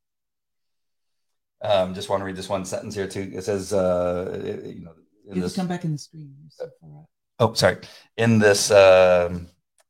um, 1.63 1.95
just 1.95 2.09
want 2.09 2.21
to 2.21 2.25
read 2.25 2.37
this 2.37 2.49
one 2.49 2.65
sentence 2.65 2.95
here 2.95 3.07
too. 3.09 3.31
It 3.35 3.45
says, 3.45 3.73
uh, 3.73 4.41
you 4.65 4.85
know, 4.85 4.95
You 5.33 5.43
this, 5.43 5.57
come 5.57 5.69
back 5.69 5.85
in 5.85 5.93
the 5.93 5.99
screen. 5.99 6.35
So. 6.51 6.71
Oh, 7.39 7.53
sorry. 7.55 7.79
In 8.17 8.39
this 8.39 8.71
um, 8.71 9.49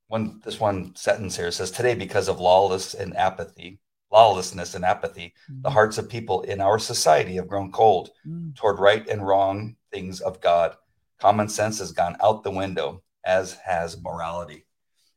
one, 0.08 0.40
this 0.44 0.58
one 0.58 0.94
sentence 0.96 1.36
here 1.36 1.50
says, 1.50 1.70
"Today, 1.70 1.94
because 1.94 2.28
of 2.28 2.40
lawless 2.40 2.94
and 2.94 3.16
apathy, 3.16 3.80
lawlessness 4.12 4.74
and 4.74 4.84
apathy, 4.84 5.34
the 5.62 5.70
hearts 5.70 5.98
of 5.98 6.08
people 6.08 6.42
in 6.42 6.60
our 6.60 6.78
society 6.78 7.36
have 7.36 7.48
grown 7.48 7.70
cold 7.72 8.10
Mm. 8.26 8.54
toward 8.56 8.78
right 8.78 9.06
and 9.08 9.26
wrong 9.26 9.76
things 9.92 10.20
of 10.20 10.40
God. 10.40 10.76
Common 11.18 11.48
sense 11.48 11.78
has 11.78 11.92
gone 11.92 12.16
out 12.22 12.42
the 12.42 12.50
window, 12.50 13.02
as 13.24 13.54
has 13.54 14.00
morality." 14.02 14.66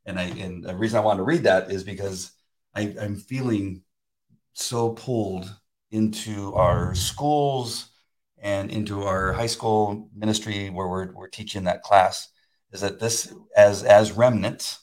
And 0.05 0.19
I, 0.19 0.23
and 0.23 0.63
the 0.63 0.75
reason 0.75 0.97
I 0.99 1.01
wanted 1.03 1.19
to 1.19 1.23
read 1.23 1.43
that 1.43 1.71
is 1.71 1.83
because 1.83 2.31
I, 2.75 2.95
I'm 2.99 3.15
feeling 3.15 3.83
so 4.53 4.91
pulled 4.91 5.53
into 5.91 6.53
our 6.55 6.93
schools 6.95 7.89
and 8.37 8.71
into 8.71 9.03
our 9.03 9.33
high 9.33 9.47
school 9.47 10.09
ministry 10.15 10.69
where 10.69 10.87
we're, 10.87 11.11
we're 11.13 11.27
teaching 11.27 11.63
that 11.63 11.81
class 11.83 12.29
is 12.71 12.81
that 12.81 12.99
this 12.99 13.33
as 13.55 13.83
as 13.83 14.11
remnants 14.11 14.79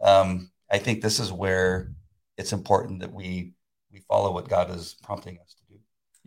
um, 0.00 0.50
i 0.70 0.78
think 0.78 1.00
this 1.00 1.20
is 1.20 1.32
where 1.32 1.92
it's 2.40 2.52
important 2.52 3.00
that 3.00 3.12
we 3.12 3.52
we 3.92 3.98
follow 4.10 4.32
what 4.32 4.48
god 4.48 4.70
is 4.70 4.96
prompting 5.02 5.38
us 5.44 5.54
to 5.58 5.64
do 5.74 5.78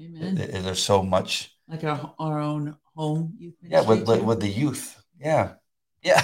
Amen. 0.06 0.36
There- 0.36 0.62
there's 0.62 0.82
so 0.84 1.04
much 1.04 1.52
like 1.67 1.84
our, 1.84 2.13
our 2.19 2.39
own 2.39 2.76
home 2.95 3.34
youth 3.38 3.56
yeah 3.62 3.82
with, 3.82 4.08
with, 4.08 4.21
with 4.23 4.39
the 4.39 4.49
youth 4.49 4.86
yeah 5.19 5.54
yeah 6.04 6.23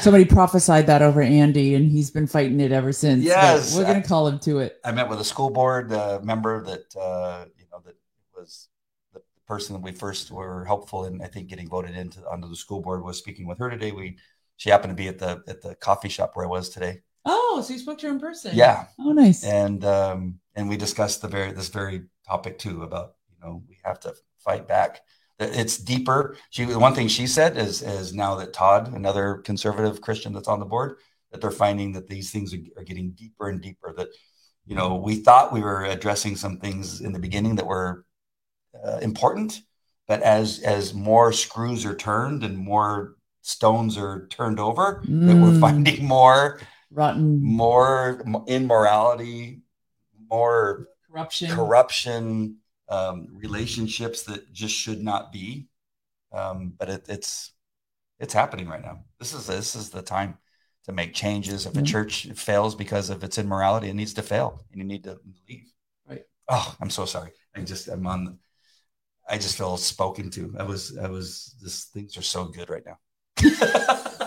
Somebody 0.00 0.24
prophesied 0.24 0.86
that 0.86 1.02
over 1.02 1.20
Andy, 1.22 1.74
and 1.74 1.90
he's 1.90 2.10
been 2.10 2.26
fighting 2.26 2.60
it 2.60 2.72
ever 2.72 2.92
since. 2.92 3.24
but 3.24 3.28
Yes. 3.30 3.76
we're 3.76 3.84
gonna 3.84 4.02
call 4.02 4.26
him 4.26 4.38
to 4.40 4.58
it. 4.60 4.80
I 4.84 4.90
met 4.92 5.08
with 5.08 5.20
a 5.20 5.24
school 5.24 5.50
board 5.50 5.92
uh, 5.92 6.18
member 6.22 6.64
that 6.64 6.96
uh, 6.96 7.44
you 7.56 7.64
know 7.70 7.80
that 7.84 7.94
was 8.34 8.68
the 9.12 9.20
person 9.46 9.74
that 9.74 9.82
we 9.82 9.92
first 9.92 10.30
were 10.30 10.64
helpful 10.64 11.04
in. 11.04 11.20
I 11.22 11.26
think 11.26 11.48
getting 11.48 11.68
voted 11.68 11.94
into 11.96 12.20
onto 12.28 12.48
the 12.48 12.56
school 12.56 12.80
board 12.80 13.04
was 13.04 13.18
speaking 13.18 13.46
with 13.46 13.58
her 13.58 13.68
today. 13.70 13.92
We 13.92 14.16
she 14.56 14.70
happened 14.70 14.90
to 14.92 15.00
be 15.02 15.08
at 15.08 15.18
the 15.18 15.42
at 15.46 15.60
the 15.62 15.74
coffee 15.76 16.08
shop 16.08 16.32
where 16.34 16.46
I 16.46 16.48
was 16.48 16.68
today. 16.70 17.02
Oh, 17.24 17.62
so 17.64 17.72
you 17.72 17.78
spoke 17.78 17.98
to 17.98 18.06
her 18.08 18.12
in 18.12 18.18
person? 18.20 18.56
Yeah, 18.56 18.86
Oh, 18.98 19.12
nice. 19.12 19.44
and 19.44 19.84
um, 19.84 20.40
and 20.54 20.68
we 20.68 20.76
discussed 20.76 21.22
the 21.22 21.28
very 21.28 21.52
this 21.52 21.68
very 21.68 22.02
topic 22.26 22.58
too 22.58 22.82
about 22.82 23.14
you 23.30 23.36
know 23.42 23.62
we 23.68 23.78
have 23.84 24.00
to 24.00 24.14
fight 24.38 24.66
back. 24.66 25.00
It's 25.38 25.76
deeper. 25.78 26.36
She 26.50 26.64
one 26.66 26.94
thing 26.94 27.08
she 27.08 27.26
said 27.26 27.56
is 27.56 27.82
is 27.82 28.12
now 28.14 28.34
that 28.36 28.52
Todd, 28.52 28.92
another 28.92 29.36
conservative 29.38 30.00
Christian 30.00 30.32
that's 30.32 30.48
on 30.48 30.60
the 30.60 30.66
board, 30.66 30.98
that 31.30 31.40
they're 31.40 31.50
finding 31.50 31.92
that 31.92 32.08
these 32.08 32.30
things 32.30 32.52
are, 32.54 32.58
are 32.80 32.84
getting 32.84 33.12
deeper 33.12 33.48
and 33.48 33.60
deeper. 33.60 33.92
That 33.96 34.08
you 34.66 34.74
know 34.76 34.96
we 34.96 35.16
thought 35.16 35.52
we 35.52 35.60
were 35.62 35.84
addressing 35.84 36.36
some 36.36 36.58
things 36.58 37.00
in 37.00 37.12
the 37.12 37.18
beginning 37.18 37.56
that 37.56 37.66
were 37.66 38.04
uh, 38.84 38.98
important, 38.98 39.60
but 40.08 40.22
as 40.22 40.60
as 40.60 40.94
more 40.94 41.32
screws 41.32 41.84
are 41.84 41.96
turned 41.96 42.42
and 42.44 42.56
more 42.58 43.14
stones 43.42 43.98
are 43.98 44.26
turned 44.28 44.60
over, 44.60 45.02
that 45.04 45.36
we're 45.40 45.50
Mm. 45.52 45.60
finding 45.60 46.04
more 46.04 46.60
Rotten 46.92 47.42
more 47.42 48.22
immorality, 48.46 49.62
more 50.30 50.88
corruption. 51.10 51.50
corruption, 51.50 52.56
um, 52.88 53.28
relationships 53.32 54.24
that 54.24 54.52
just 54.52 54.74
should 54.74 55.02
not 55.02 55.32
be. 55.32 55.68
Um, 56.32 56.72
but 56.76 56.88
it, 56.88 57.06
it's 57.08 57.52
it's 58.18 58.34
happening 58.34 58.68
right 58.68 58.82
now. 58.82 59.00
This 59.18 59.34
is 59.34 59.46
this 59.46 59.74
is 59.74 59.90
the 59.90 60.02
time 60.02 60.38
to 60.84 60.92
make 60.92 61.14
changes. 61.14 61.66
If 61.66 61.76
a 61.76 61.82
church 61.82 62.28
fails 62.34 62.74
because 62.74 63.10
of 63.10 63.22
its 63.24 63.38
immorality, 63.38 63.88
it 63.88 63.94
needs 63.94 64.14
to 64.14 64.22
fail, 64.22 64.64
and 64.70 64.80
you 64.80 64.86
need 64.86 65.04
to 65.04 65.18
leave. 65.48 65.72
Right. 66.08 66.22
Oh, 66.48 66.76
I'm 66.80 66.90
so 66.90 67.04
sorry. 67.04 67.32
I 67.54 67.60
just 67.60 67.88
I'm 67.88 68.06
on. 68.06 68.38
I 69.28 69.38
just 69.38 69.56
feel 69.56 69.76
spoken 69.76 70.30
to. 70.30 70.54
I 70.58 70.62
was 70.62 70.96
I 70.98 71.08
was. 71.08 71.54
This 71.62 71.84
things 71.84 72.16
are 72.16 72.22
so 72.22 72.46
good 72.46 72.70
right 72.70 72.84
now. 72.84 72.98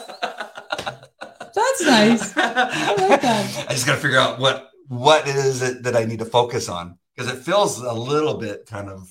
That's 1.79 2.35
nice. 2.35 2.37
I 2.37 3.07
like 3.09 3.21
that. 3.21 3.65
I 3.69 3.73
just 3.73 3.85
got 3.85 3.95
to 3.95 4.01
figure 4.01 4.19
out 4.19 4.39
what 4.39 4.69
what 4.87 5.27
is 5.27 5.61
it 5.61 5.83
that, 5.83 5.95
I 5.95 6.05
need 6.05 6.19
to 6.19 6.25
focus 6.25 6.69
on 6.69 6.97
because 7.15 7.31
it 7.31 7.39
feels 7.39 7.79
a 7.79 7.93
little 7.93 8.35
bit 8.35 8.65
kind 8.67 8.89
of 8.89 9.09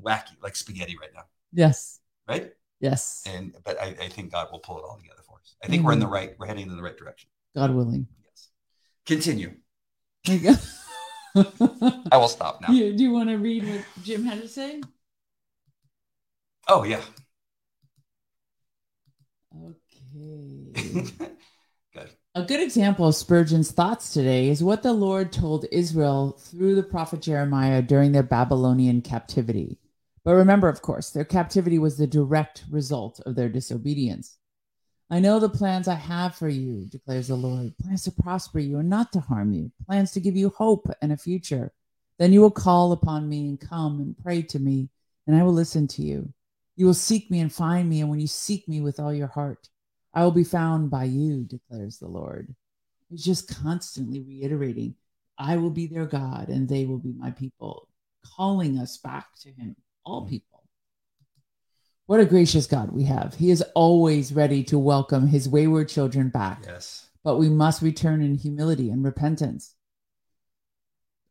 wacky, 0.00 0.40
like 0.42 0.54
spaghetti 0.56 0.96
right 1.00 1.10
now, 1.14 1.24
Yes. 1.52 2.00
right? 2.28 2.52
Yes. 2.80 3.24
And 3.26 3.54
but 3.64 3.80
I, 3.80 3.96
I 4.00 4.08
think 4.08 4.32
God 4.32 4.48
will 4.52 4.60
pull 4.60 4.78
it 4.78 4.84
all 4.88 4.96
together 4.96 5.22
for 5.26 5.38
us. 5.38 5.56
I 5.62 5.66
think 5.66 5.84
we're 5.84 5.92
in 5.92 5.98
the 5.98 6.04
mm-hmm. 6.04 6.14
right, 6.14 6.34
we're 6.38 6.46
heading 6.46 6.68
in 6.68 6.76
the 6.76 6.82
right 6.82 6.96
direction. 6.96 7.30
God 7.54 7.72
willing. 7.72 8.06
Yes. 8.24 8.48
Continue. 9.06 9.56
There 10.24 10.36
you 10.36 10.54
go. 10.54 10.54
I 12.12 12.16
will 12.16 12.28
stop 12.28 12.60
now. 12.60 12.72
You- 12.72 12.96
do 12.96 13.02
you 13.02 13.10
want 13.12 13.28
to 13.30 13.36
read 13.36 13.66
what 13.66 13.84
Jim 14.04 14.24
had 14.24 14.40
to 14.40 14.48
say? 14.48 14.80
Oh 16.68 16.84
yeah. 16.84 17.00
Okay. 19.56 21.28
A 22.38 22.44
good 22.44 22.60
example 22.60 23.08
of 23.08 23.16
Spurgeon's 23.16 23.72
thoughts 23.72 24.12
today 24.12 24.48
is 24.48 24.62
what 24.62 24.84
the 24.84 24.92
Lord 24.92 25.32
told 25.32 25.66
Israel 25.72 26.38
through 26.38 26.76
the 26.76 26.84
prophet 26.84 27.20
Jeremiah 27.20 27.82
during 27.82 28.12
their 28.12 28.22
Babylonian 28.22 29.02
captivity. 29.02 29.80
But 30.22 30.34
remember, 30.34 30.68
of 30.68 30.80
course, 30.80 31.10
their 31.10 31.24
captivity 31.24 31.80
was 31.80 31.98
the 31.98 32.06
direct 32.06 32.62
result 32.70 33.18
of 33.26 33.34
their 33.34 33.48
disobedience. 33.48 34.38
I 35.10 35.18
know 35.18 35.40
the 35.40 35.48
plans 35.48 35.88
I 35.88 35.96
have 35.96 36.36
for 36.36 36.48
you, 36.48 36.86
declares 36.86 37.26
the 37.26 37.34
Lord 37.34 37.76
plans 37.82 38.04
to 38.04 38.12
prosper 38.12 38.60
you 38.60 38.78
and 38.78 38.88
not 38.88 39.10
to 39.14 39.20
harm 39.20 39.52
you, 39.52 39.72
plans 39.84 40.12
to 40.12 40.20
give 40.20 40.36
you 40.36 40.50
hope 40.50 40.88
and 41.02 41.10
a 41.10 41.16
future. 41.16 41.72
Then 42.20 42.32
you 42.32 42.40
will 42.40 42.52
call 42.52 42.92
upon 42.92 43.28
me 43.28 43.48
and 43.48 43.58
come 43.58 43.98
and 43.98 44.16
pray 44.16 44.42
to 44.42 44.60
me, 44.60 44.90
and 45.26 45.34
I 45.34 45.42
will 45.42 45.54
listen 45.54 45.88
to 45.88 46.02
you. 46.02 46.32
You 46.76 46.86
will 46.86 46.94
seek 46.94 47.32
me 47.32 47.40
and 47.40 47.52
find 47.52 47.90
me, 47.90 48.00
and 48.00 48.08
when 48.08 48.20
you 48.20 48.28
seek 48.28 48.68
me 48.68 48.80
with 48.80 49.00
all 49.00 49.12
your 49.12 49.26
heart, 49.26 49.68
I 50.18 50.24
will 50.24 50.32
be 50.32 50.42
found 50.42 50.90
by 50.90 51.04
you, 51.04 51.44
declares 51.44 51.98
the 51.98 52.08
Lord. 52.08 52.52
He's 53.08 53.24
just 53.24 53.54
constantly 53.62 54.20
reiterating, 54.20 54.96
I 55.38 55.58
will 55.58 55.70
be 55.70 55.86
their 55.86 56.06
God 56.06 56.48
and 56.48 56.68
they 56.68 56.86
will 56.86 56.98
be 56.98 57.12
my 57.12 57.30
people, 57.30 57.88
calling 58.36 58.80
us 58.80 58.96
back 58.96 59.28
to 59.42 59.52
Him, 59.52 59.76
all 60.04 60.26
people. 60.26 60.64
What 62.06 62.18
a 62.18 62.24
gracious 62.24 62.66
God 62.66 62.90
we 62.90 63.04
have. 63.04 63.34
He 63.34 63.52
is 63.52 63.62
always 63.76 64.32
ready 64.32 64.64
to 64.64 64.76
welcome 64.76 65.28
His 65.28 65.48
wayward 65.48 65.88
children 65.88 66.30
back, 66.30 66.64
Yes. 66.66 67.06
but 67.22 67.36
we 67.36 67.48
must 67.48 67.80
return 67.80 68.20
in 68.20 68.34
humility 68.34 68.90
and 68.90 69.04
repentance. 69.04 69.76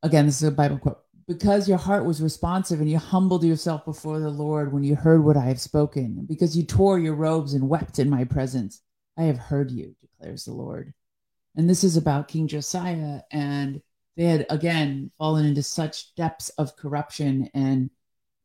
Again, 0.02 0.28
this 0.28 0.42
is 0.42 0.48
a 0.48 0.52
Bible 0.52 0.78
quote. 0.78 1.02
Because 1.28 1.68
your 1.68 1.78
heart 1.78 2.06
was 2.06 2.22
responsive 2.22 2.80
and 2.80 2.90
you 2.90 2.98
humbled 2.98 3.44
yourself 3.44 3.84
before 3.84 4.20
the 4.20 4.30
Lord 4.30 4.72
when 4.72 4.84
you 4.84 4.96
heard 4.96 5.24
what 5.24 5.36
I 5.36 5.46
have 5.46 5.60
spoken, 5.60 6.26
because 6.26 6.56
you 6.56 6.64
tore 6.64 7.00
your 7.00 7.16
robes 7.16 7.54
and 7.54 7.68
wept 7.68 8.00
in 8.00 8.10
my 8.10 8.24
presence, 8.24 8.82
I 9.18 9.24
have 9.24 9.38
heard 9.38 9.70
you, 9.72 9.96
declares 10.00 10.46
the 10.46 10.54
Lord. 10.54 10.94
And 11.56 11.70
this 11.70 11.84
is 11.84 11.98
about 11.98 12.30
King 12.30 12.48
Josiah. 12.48 13.22
And 13.30 13.82
they 14.18 14.26
had 14.26 14.46
again 14.50 15.12
fallen 15.18 15.46
into 15.46 15.64
such 15.64 16.14
depths 16.16 16.50
of 16.50 16.76
corruption 16.76 17.50
and 17.54 17.90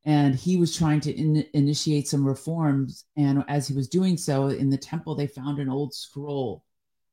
and 0.04 0.34
he 0.34 0.56
was 0.56 0.76
trying 0.76 1.00
to 1.00 1.12
in, 1.12 1.44
initiate 1.54 2.08
some 2.08 2.26
reforms 2.26 3.04
and 3.16 3.44
as 3.48 3.66
he 3.66 3.74
was 3.74 3.88
doing 3.88 4.16
so 4.16 4.48
in 4.48 4.70
the 4.70 4.76
temple 4.76 5.14
they 5.14 5.26
found 5.26 5.58
an 5.58 5.68
old 5.68 5.94
scroll 5.94 6.62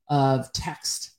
of 0.08 0.52
text 0.52 1.12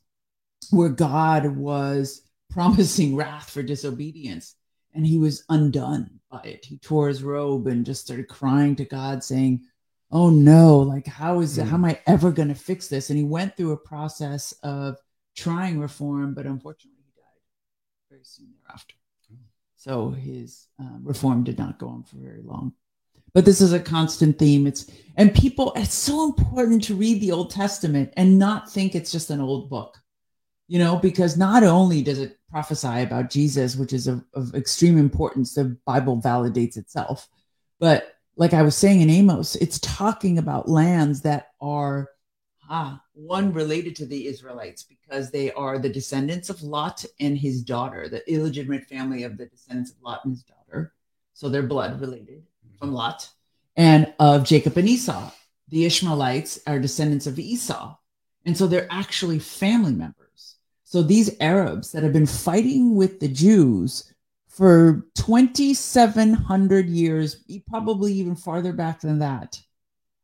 where 0.69 0.89
god 0.89 1.47
was 1.57 2.21
promising 2.51 3.15
wrath 3.15 3.49
for 3.49 3.63
disobedience. 3.63 4.55
And 4.93 5.07
he 5.07 5.17
was 5.17 5.45
undone 5.49 6.19
by 6.29 6.41
it. 6.41 6.65
He 6.65 6.77
tore 6.77 7.07
his 7.07 7.23
robe 7.23 7.67
and 7.67 7.85
just 7.85 8.01
started 8.01 8.27
crying 8.27 8.75
to 8.75 8.85
god 8.85 9.23
saying 9.23 9.61
oh 10.11 10.29
no 10.29 10.79
like 10.79 11.07
how 11.07 11.39
is 11.39 11.57
it 11.57 11.65
how 11.65 11.75
am 11.75 11.85
i 11.85 11.97
ever 12.05 12.31
going 12.31 12.49
to 12.49 12.55
fix 12.55 12.89
this? 12.89 13.09
And 13.09 13.17
he 13.17 13.23
went 13.23 13.55
through 13.55 13.71
a 13.71 13.77
process 13.77 14.53
of 14.63 14.97
trying 15.35 15.79
reform 15.79 16.33
but 16.33 16.45
unfortunately 16.45 16.99
he 17.05 17.21
died 17.21 18.09
very 18.09 18.25
soon 18.25 18.49
thereafter. 18.61 18.95
So 19.77 20.11
his 20.11 20.67
um, 20.77 21.01
reform 21.03 21.43
did 21.43 21.57
not 21.57 21.79
go 21.79 21.87
on 21.87 22.03
for 22.03 22.17
very 22.17 22.43
long. 22.43 22.73
But 23.33 23.45
this 23.45 23.61
is 23.61 23.73
a 23.73 23.79
constant 23.79 24.37
theme. 24.37 24.67
It's 24.67 24.91
and 25.15 25.33
people 25.33 25.71
it's 25.77 25.93
so 25.93 26.25
important 26.25 26.83
to 26.83 26.95
read 26.95 27.21
the 27.21 27.31
old 27.31 27.49
testament 27.49 28.13
and 28.17 28.37
not 28.37 28.69
think 28.69 28.93
it's 28.93 29.11
just 29.11 29.29
an 29.29 29.39
old 29.39 29.69
book 29.69 29.97
you 30.71 30.79
know 30.79 30.95
because 30.95 31.35
not 31.35 31.63
only 31.63 32.01
does 32.01 32.17
it 32.17 32.37
prophesy 32.51 33.01
about 33.01 33.29
jesus 33.29 33.75
which 33.75 33.93
is 33.93 34.07
of, 34.07 34.23
of 34.33 34.53
extreme 34.53 34.97
importance 34.97 35.53
the 35.53 35.77
bible 35.85 36.21
validates 36.21 36.77
itself. 36.77 37.27
But 37.79 38.15
like 38.35 38.53
i 38.53 38.61
was 38.61 38.75
saying 38.75 39.01
in 39.01 39.09
amos 39.09 39.55
it's 39.55 39.79
talking 39.79 40.37
about 40.37 40.69
lands 40.69 41.21
that 41.21 41.51
are 41.59 42.09
ah, 42.69 43.01
one 43.13 43.53
related 43.53 43.95
to 43.95 44.05
the 44.05 44.27
israelites 44.27 44.83
because 44.83 45.31
they 45.31 45.51
are 45.53 45.79
the 45.79 45.89
descendants 45.89 46.49
of 46.49 46.61
lot 46.61 47.03
and 47.19 47.37
his 47.37 47.63
daughter 47.63 48.07
the 48.07 48.29
illegitimate 48.31 48.87
family 48.87 49.23
of 49.23 49.37
the 49.37 49.45
descendants 49.47 49.91
of 49.91 50.01
lot 50.01 50.23
and 50.25 50.33
his 50.33 50.43
daughter. 50.43 50.93
So 51.33 51.49
they're 51.49 51.63
blood 51.63 51.99
related 51.99 52.43
from 52.79 52.93
lot 52.93 53.29
and 53.75 54.13
of 54.19 54.43
jacob 54.43 54.77
and 54.77 54.87
esau. 54.87 55.31
The 55.69 55.85
ishmaelites 55.85 56.59
are 56.67 56.79
descendants 56.79 57.27
of 57.27 57.39
esau. 57.39 57.95
And 58.45 58.57
so 58.57 58.67
they're 58.67 58.87
actually 58.89 59.39
family 59.39 59.93
members 59.93 60.15
so 60.91 61.01
these 61.01 61.33
Arabs 61.39 61.93
that 61.93 62.03
have 62.03 62.11
been 62.11 62.25
fighting 62.25 62.97
with 62.97 63.21
the 63.21 63.29
Jews 63.29 64.13
for 64.49 65.07
2,700 65.15 66.89
years, 66.89 67.45
probably 67.69 68.11
even 68.11 68.35
farther 68.35 68.73
back 68.73 68.99
than 68.99 69.19
that. 69.19 69.57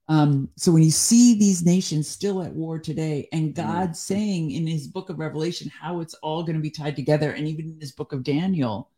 Um, 0.09 0.49
so 0.57 0.73
when 0.73 0.83
you 0.83 0.91
see 0.91 1.39
these 1.39 1.63
nations 1.65 2.09
still 2.09 2.43
at 2.43 2.51
war 2.51 2.79
today, 2.79 3.29
and 3.31 3.55
God 3.55 3.95
saying 3.95 4.51
in 4.51 4.67
His 4.67 4.89
Book 4.89 5.09
of 5.09 5.19
Revelation 5.19 5.71
how 5.71 6.01
it's 6.01 6.15
all 6.15 6.43
going 6.43 6.57
to 6.57 6.61
be 6.61 6.69
tied 6.69 6.97
together, 6.97 7.31
and 7.31 7.47
even 7.47 7.69
in 7.69 7.79
His 7.79 7.93
Book 7.93 8.11
of 8.11 8.25
Daniel, 8.25 8.91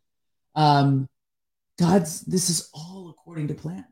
um, 0.55 1.07
God's 1.77 2.21
this 2.21 2.49
is 2.49 2.71
all 2.73 3.11
according 3.11 3.47
to 3.49 3.53
plan, 3.53 3.85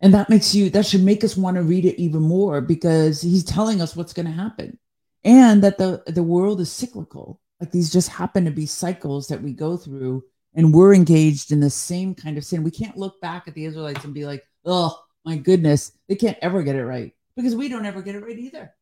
and 0.00 0.14
that 0.14 0.30
makes 0.30 0.54
you 0.54 0.70
that 0.70 0.86
should 0.86 1.02
make 1.02 1.24
us 1.24 1.36
want 1.36 1.56
to 1.56 1.64
read 1.64 1.84
it 1.84 2.00
even 2.00 2.22
more 2.22 2.60
because 2.60 3.20
He's 3.20 3.42
telling 3.42 3.80
us 3.80 3.96
what's 3.96 4.12
going 4.12 4.26
to 4.26 4.32
happen 4.32 4.78
and 5.24 5.62
that 5.62 5.78
the 5.78 6.02
the 6.06 6.22
world 6.22 6.60
is 6.60 6.70
cyclical 6.72 7.40
like 7.60 7.70
these 7.70 7.92
just 7.92 8.08
happen 8.08 8.44
to 8.44 8.50
be 8.50 8.66
cycles 8.66 9.28
that 9.28 9.40
we 9.42 9.52
go 9.52 9.76
through 9.76 10.22
and 10.54 10.74
we're 10.74 10.92
engaged 10.94 11.52
in 11.52 11.60
the 11.60 11.70
same 11.70 12.14
kind 12.14 12.36
of 12.38 12.44
sin 12.44 12.62
we 12.62 12.70
can't 12.70 12.96
look 12.96 13.20
back 13.20 13.46
at 13.48 13.54
the 13.54 13.64
israelites 13.64 14.04
and 14.04 14.14
be 14.14 14.26
like 14.26 14.44
oh 14.64 14.98
my 15.24 15.36
goodness 15.36 15.92
they 16.08 16.14
can't 16.16 16.38
ever 16.42 16.62
get 16.62 16.74
it 16.76 16.84
right 16.84 17.12
because 17.36 17.54
we 17.54 17.68
don't 17.68 17.86
ever 17.86 18.02
get 18.02 18.14
it 18.16 18.22
right 18.24 18.38
either 18.38 18.72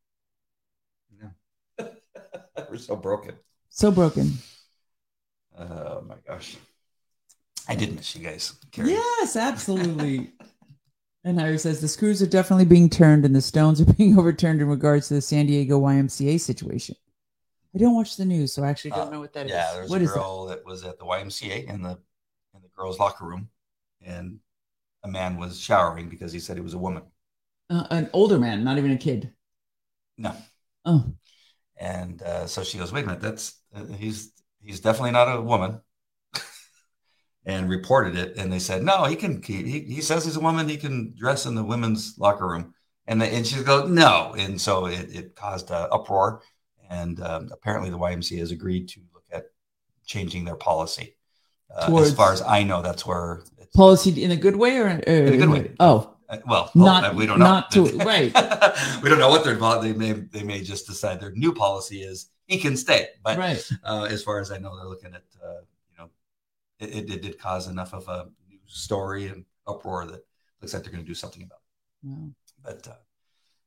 No. 1.19 1.29
We're 2.69 2.77
so 2.77 2.95
broken. 2.95 3.35
so 3.69 3.91
broken 3.91 4.33
Oh 5.57 6.01
my 6.07 6.15
gosh. 6.25 6.57
I 7.67 7.75
did 7.75 7.93
miss 7.93 8.15
you 8.15 8.23
guys. 8.23 8.53
Carrie. 8.71 8.91
yes 8.93 9.35
absolutely 9.35 10.31
And 11.23 11.39
Harry 11.39 11.57
says 11.57 11.81
the 11.81 11.87
screws 11.87 12.21
are 12.21 12.27
definitely 12.27 12.65
being 12.65 12.89
turned 12.89 13.25
and 13.25 13.35
the 13.35 13.41
stones 13.41 13.79
are 13.81 13.85
being 13.93 14.17
overturned 14.17 14.61
in 14.61 14.67
regards 14.67 15.07
to 15.07 15.15
the 15.15 15.21
San 15.21 15.45
Diego 15.47 15.79
YMCA 15.79 16.37
situation. 16.37 16.95
I 17.75 17.79
don't 17.79 17.95
watch 17.95 18.17
the 18.17 18.25
news, 18.25 18.53
so 18.53 18.63
I 18.63 18.69
actually 18.69 18.91
don't 18.91 19.09
Uh, 19.09 19.11
know 19.11 19.19
what 19.19 19.33
that 19.33 19.45
is. 19.47 19.51
yeah, 19.51 19.73
there's 19.73 19.89
What 19.89 20.01
a 20.01 20.01
is 20.01 20.13
that? 20.13 20.19
girl 20.19 20.45
that? 20.47 20.65
was 20.65 20.83
at 20.83 20.97
the 20.99 21.05
YMCA 21.05 21.63
in 21.63 21.81
the 21.81 21.99
in 22.53 22.61
the 22.61 22.69
girls' 22.75 22.99
locker 22.99 23.25
room, 23.25 23.49
and 24.01 24.39
a 25.03 25.09
man 25.09 25.37
was 25.37 25.59
showering 25.59 26.09
because 26.09 26.33
he 26.33 26.39
said 26.39 26.57
he 26.57 26.63
was 26.63 26.73
a 26.75 26.79
woman. 26.79 27.03
Uh, 27.71 27.87
an 27.89 28.07
older 28.13 28.37
man, 28.37 28.63
not 28.63 28.77
even 28.77 28.91
a 28.91 28.97
kid. 28.97 29.33
No, 30.17 30.35
Oh, 30.85 31.13
and 31.77 32.21
uh, 32.21 32.47
so 32.47 32.63
she 32.63 32.77
goes, 32.77 32.91
"Wait 32.91 33.03
a 33.03 33.07
minute, 33.07 33.21
that's 33.21 33.59
uh, 33.73 33.85
he's 33.85 34.31
he's 34.61 34.79
definitely 34.79 35.11
not 35.11 35.35
a 35.35 35.41
woman." 35.41 35.81
And 37.45 37.69
reported 37.69 38.15
it, 38.15 38.37
and 38.37 38.51
they 38.51 38.59
said, 38.59 38.83
"No, 38.83 39.05
he 39.05 39.15
can. 39.15 39.41
Keep 39.41 39.65
he, 39.65 39.79
he 39.81 40.01
says 40.01 40.25
he's 40.25 40.35
a 40.35 40.39
woman. 40.41 40.69
He 40.69 40.77
can 40.77 41.13
dress 41.17 41.45
in 41.45 41.55
the 41.55 41.63
women's 41.63 42.15
locker 42.17 42.47
room." 42.47 42.73
And 43.07 43.21
they, 43.21 43.31
and 43.35 43.45
she 43.45 43.63
goes, 43.63 43.89
"No," 43.89 44.35
and 44.37 44.59
so 44.61 44.85
it, 44.85 45.15
it 45.15 45.35
caused 45.35 45.71
uh, 45.71 45.87
uproar, 45.91 46.41
and 46.89 47.19
um, 47.21 47.49
apparently 47.51 47.89
the 47.89 47.97
YMCA 47.97 48.39
has 48.39 48.51
agreed 48.51 48.87
to 48.89 49.01
look 49.13 49.23
at 49.31 49.45
changing 50.05 50.45
their 50.45 50.55
policy. 50.55 51.15
Uh, 51.75 51.97
as 52.01 52.13
far 52.13 52.33
as 52.33 52.41
I 52.41 52.63
know, 52.63 52.81
that's 52.81 53.05
where. 53.05 53.41
It's, 53.57 53.75
policy 53.75 54.21
in 54.21 54.31
a 54.31 54.35
good 54.35 54.57
way 54.57 54.77
or, 54.77 54.87
or 54.87 54.89
in 54.99 55.33
a 55.33 55.37
good 55.37 55.49
way. 55.49 55.71
Oh, 55.79 56.15
Uh, 56.27 56.37
well, 56.45 56.69
Not- 56.75 57.15
we 57.15 57.25
don't 57.25 57.39
know. 57.39 57.45
not 57.45 57.71
to- 57.71 57.83
right. 58.05 58.33
we 59.01 59.09
don't 59.09 59.19
know 59.19 59.29
what 59.29 59.43
they're 59.45 59.55
vol- 59.55 59.81
they 59.81 59.93
may 59.93 60.11
they 60.11 60.43
may 60.43 60.61
just 60.61 60.85
decide 60.87 61.19
their 61.21 61.31
new 61.31 61.53
policy 61.53 62.01
is 62.03 62.29
he 62.47 62.57
can 62.57 62.75
stay. 62.77 63.07
But 63.23 63.37
right. 63.37 63.69
uh, 63.85 64.07
as 64.09 64.21
far 64.23 64.39
as 64.41 64.51
I 64.51 64.57
know, 64.57 64.75
they're 64.75 64.87
looking 64.89 65.13
at 65.13 65.23
uh, 65.43 65.61
it, 66.81 67.09
it, 67.09 67.21
did 67.21 67.39
cause 67.39 67.67
enough 67.67 67.93
of 67.93 68.07
a 68.07 68.27
news 68.49 68.61
story 68.67 69.27
and 69.27 69.45
uproar 69.67 70.05
that 70.05 70.25
looks 70.61 70.73
like 70.73 70.83
they're 70.83 70.91
going 70.91 71.03
to 71.03 71.07
do 71.07 71.15
something 71.15 71.43
about. 71.43 71.59
it. 72.03 72.07
Wow. 72.07 72.29
But 72.63 72.87
uh, 72.87 72.95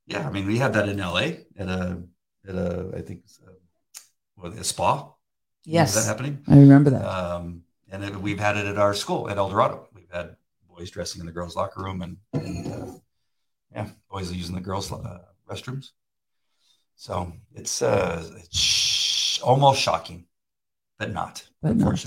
yeah, 0.07 0.27
I 0.27 0.31
mean, 0.31 0.47
we 0.47 0.59
had 0.59 0.73
that 0.75 0.89
in 0.89 0.99
LA 0.99 1.45
at 1.59 1.69
a 1.69 2.03
at 2.47 2.55
a 2.55 2.93
I 2.97 3.01
think 3.01 3.23
a, 3.47 3.51
what, 4.35 4.53
a 4.53 4.65
spa. 4.65 5.11
Yes. 5.65 5.97
is 5.97 6.05
that 6.05 6.11
happening? 6.11 6.43
I 6.47 6.59
remember 6.59 6.91
that. 6.91 7.05
Um, 7.05 7.63
and 7.91 8.05
it, 8.05 8.17
we've 8.17 8.39
had 8.39 8.57
it 8.57 8.67
at 8.67 8.77
our 8.77 8.93
school 8.93 9.31
at 9.31 9.39
El 9.39 9.49
Dorado. 9.49 9.89
We've 9.95 10.11
had 10.13 10.37
boys 10.69 10.91
dressing 10.91 11.21
in 11.21 11.27
the 11.27 11.33
girls' 11.33 11.57
locker 11.57 11.83
room, 11.83 12.03
and, 12.03 12.17
and 12.33 12.73
uh, 12.73 12.93
yeah, 13.73 13.89
boys 14.11 14.31
are 14.31 14.35
using 14.35 14.55
the 14.55 14.61
girls' 14.61 14.93
uh, 14.93 15.21
restrooms. 15.49 15.91
So 16.97 17.33
it's 17.55 17.83
uh, 17.83 18.29
it's 18.37 18.59
sh- 18.59 19.41
almost 19.41 19.81
shocking, 19.81 20.27
but 20.99 21.13
not 21.13 21.47
But 21.63 21.77
not. 21.77 22.05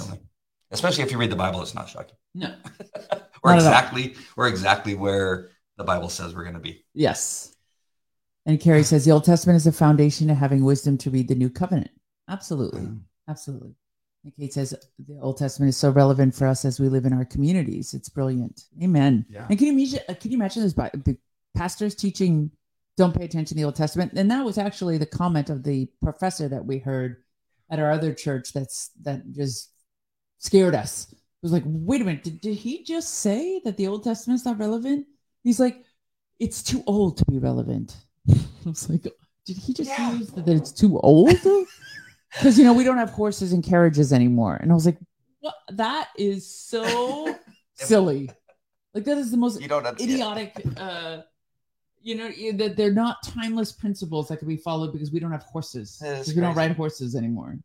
Unfortunately. 0.72 0.72
Especially 0.72 1.04
if 1.04 1.12
you 1.12 1.18
read 1.18 1.32
the 1.32 1.36
Bible, 1.36 1.62
it's 1.62 1.76
not 1.76 1.90
shocking. 1.90 2.16
no. 2.36 2.54
We're 3.44 3.52
Not 3.52 3.58
exactly 3.60 4.16
we're 4.36 4.48
exactly 4.48 4.96
where 4.96 5.52
the 5.78 5.84
Bible 5.84 6.10
says 6.10 6.36
we're 6.36 6.44
going 6.44 6.56
to 6.56 6.60
be. 6.60 6.84
Yes. 6.96 7.56
And 8.48 8.60
Carrie 8.60 8.82
says 8.84 9.06
the 9.06 9.12
Old 9.12 9.26
Testament 9.26 9.58
is 9.58 9.68
a 9.68 9.72
foundation 9.72 10.28
to 10.28 10.34
having 10.34 10.64
wisdom 10.66 10.98
to 11.00 11.12
read 11.12 11.28
the 11.28 11.36
New 11.36 11.50
Covenant. 11.50 11.92
Absolutely. 12.28 12.90
Absolutely. 13.30 13.76
And 14.24 14.36
Kate 14.36 14.54
says 14.54 14.74
the 15.08 15.20
Old 15.22 15.38
Testament 15.38 15.70
is 15.70 15.78
so 15.78 15.92
relevant 15.92 16.34
for 16.34 16.48
us 16.48 16.66
as 16.66 16.80
we 16.80 16.90
live 16.90 17.06
in 17.06 17.14
our 17.14 17.26
communities. 17.26 17.94
It's 17.94 18.10
brilliant. 18.10 18.64
Amen. 18.82 19.26
Yeah. 19.30 19.46
And 19.50 19.58
can 19.58 19.68
you 19.68 19.74
imagine? 19.74 20.00
uh, 20.10 20.14
Can 20.16 20.32
you 20.32 20.38
imagine 20.38 20.64
this? 20.64 20.74
Bi- 20.74 20.90
The 20.94 21.16
pastors 21.56 21.94
teaching, 21.94 22.50
don't 22.98 23.16
pay 23.16 23.24
attention 23.26 23.46
to 23.50 23.56
the 23.56 23.66
Old 23.66 23.76
Testament, 23.76 24.14
and 24.16 24.32
that 24.32 24.44
was 24.44 24.58
actually 24.58 24.98
the 24.98 25.06
comment 25.06 25.50
of 25.52 25.64
the 25.64 25.88
professor 26.02 26.48
that 26.50 26.66
we 26.66 26.80
heard 26.80 27.18
at 27.70 27.80
our 27.80 27.92
other 27.92 28.14
church. 28.14 28.52
That's 28.52 28.90
that 29.04 29.32
just 29.32 29.70
scared 30.40 30.76
us. 30.76 31.08
It 31.12 31.18
was 31.44 31.52
like, 31.52 31.64
wait 31.66 32.02
a 32.02 32.06
minute, 32.06 32.24
did, 32.24 32.42
did 32.42 32.56
he 32.56 32.84
just 32.84 33.16
say 33.16 33.62
that 33.64 33.78
the 33.78 33.88
Old 33.88 34.04
Testament's 34.04 34.46
not 34.46 34.58
relevant? 34.60 35.06
He's 35.44 35.60
like, 35.60 35.84
it's 36.40 36.64
too 36.64 36.84
old 36.88 37.18
to 37.18 37.26
be 37.26 37.38
relevant. 37.40 37.96
I 38.30 38.36
was 38.66 38.90
like, 38.90 39.04
did 39.46 39.58
he 39.58 39.74
just 39.74 39.90
Yeah. 39.90 40.14
use 40.14 40.30
that, 40.32 40.48
it's 40.48 40.72
too 40.72 41.00
old? 41.00 41.36
Because 42.34 42.60
you 42.60 42.66
know 42.66 42.74
we 42.74 42.84
don't 42.84 42.98
have 42.98 43.12
horses 43.12 43.54
and 43.54 43.64
carriages 43.64 44.12
anymore, 44.12 44.58
and 44.58 44.70
I 44.70 44.76
was 44.76 44.86
like, 44.86 44.98
what? 45.40 45.56
That 45.72 46.10
is 46.18 46.46
so 46.46 47.40
silly. 47.74 48.30
Like 48.94 49.06
that 49.06 49.18
is 49.18 49.32
the 49.32 49.38
most 49.38 49.62
idiotic. 49.62 50.62
Uh, 50.76 51.22
you 52.02 52.16
know 52.16 52.30
that 52.58 52.76
they're 52.76 52.94
not 52.94 53.24
timeless 53.24 53.72
principles 53.72 54.28
that 54.28 54.38
can 54.38 54.48
be 54.48 54.58
followed 54.58 54.92
because 54.92 55.12
we 55.12 55.20
don't 55.20 55.32
have 55.32 55.44
horses. 55.44 55.98
Because 56.02 56.36
we 56.36 56.42
don't 56.42 56.56
ride 56.56 56.74
horses 56.74 57.16
anymore, 57.16 57.58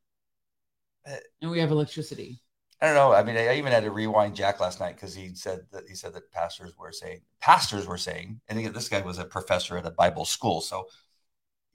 Uh, 1.06 1.16
and 1.42 1.50
we 1.50 1.58
have 1.58 1.70
electricity. 1.72 2.40
I 2.82 2.86
don't 2.86 2.96
know. 2.96 3.12
I 3.12 3.22
mean, 3.22 3.36
I 3.36 3.56
even 3.58 3.70
had 3.70 3.84
to 3.84 3.92
rewind 3.92 4.34
Jack 4.34 4.58
last 4.58 4.80
night 4.80 4.96
because 4.96 5.14
he 5.14 5.36
said 5.36 5.60
that 5.70 5.84
he 5.88 5.94
said 5.94 6.14
that 6.14 6.32
pastors 6.32 6.72
were 6.76 6.90
saying 6.90 7.20
pastors 7.40 7.86
were 7.86 7.96
saying, 7.96 8.40
and 8.48 8.58
again, 8.58 8.72
this 8.72 8.88
guy 8.88 9.00
was 9.02 9.18
a 9.20 9.24
professor 9.24 9.78
at 9.78 9.86
a 9.86 9.92
Bible 9.92 10.24
school, 10.24 10.60
so 10.60 10.86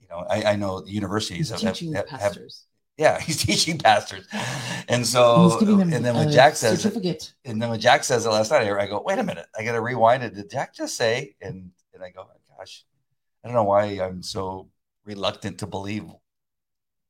you 0.00 0.06
know, 0.08 0.26
I, 0.28 0.52
I 0.52 0.56
know 0.56 0.84
universities 0.86 1.48
He's 1.48 1.62
have, 1.62 1.74
teaching 1.74 1.94
have- 1.94 2.10
have- 2.10 2.20
pastors. 2.20 2.66
yeah, 2.98 3.18
he's 3.26 3.42
teaching 3.42 3.78
pastors, 3.78 4.26
and 4.86 5.06
so 5.06 5.58
and 5.60 5.90
then 6.04 6.14
when 6.14 6.30
Jack 6.30 6.56
says 6.56 6.74
it, 6.74 6.82
certificate. 6.82 7.32
and 7.46 7.60
then 7.62 7.70
when 7.70 7.80
Jack 7.80 8.04
says 8.04 8.26
it 8.26 8.30
last 8.30 8.50
night, 8.50 8.70
I 8.70 8.86
go, 8.86 9.02
wait 9.02 9.18
a 9.18 9.22
minute, 9.24 9.46
I 9.58 9.64
got 9.64 9.72
to 9.72 9.80
rewind 9.80 10.22
it. 10.22 10.34
Did 10.34 10.50
Jack 10.50 10.74
just 10.74 10.94
say? 10.94 11.36
And 11.40 11.70
and 11.94 12.02
I 12.04 12.10
go, 12.10 12.28
gosh, 12.58 12.84
I 13.42 13.48
don't 13.48 13.54
know 13.54 13.64
why 13.64 13.84
I'm 13.98 14.22
so 14.22 14.68
reluctant 15.06 15.56
to 15.60 15.66
believe 15.66 16.04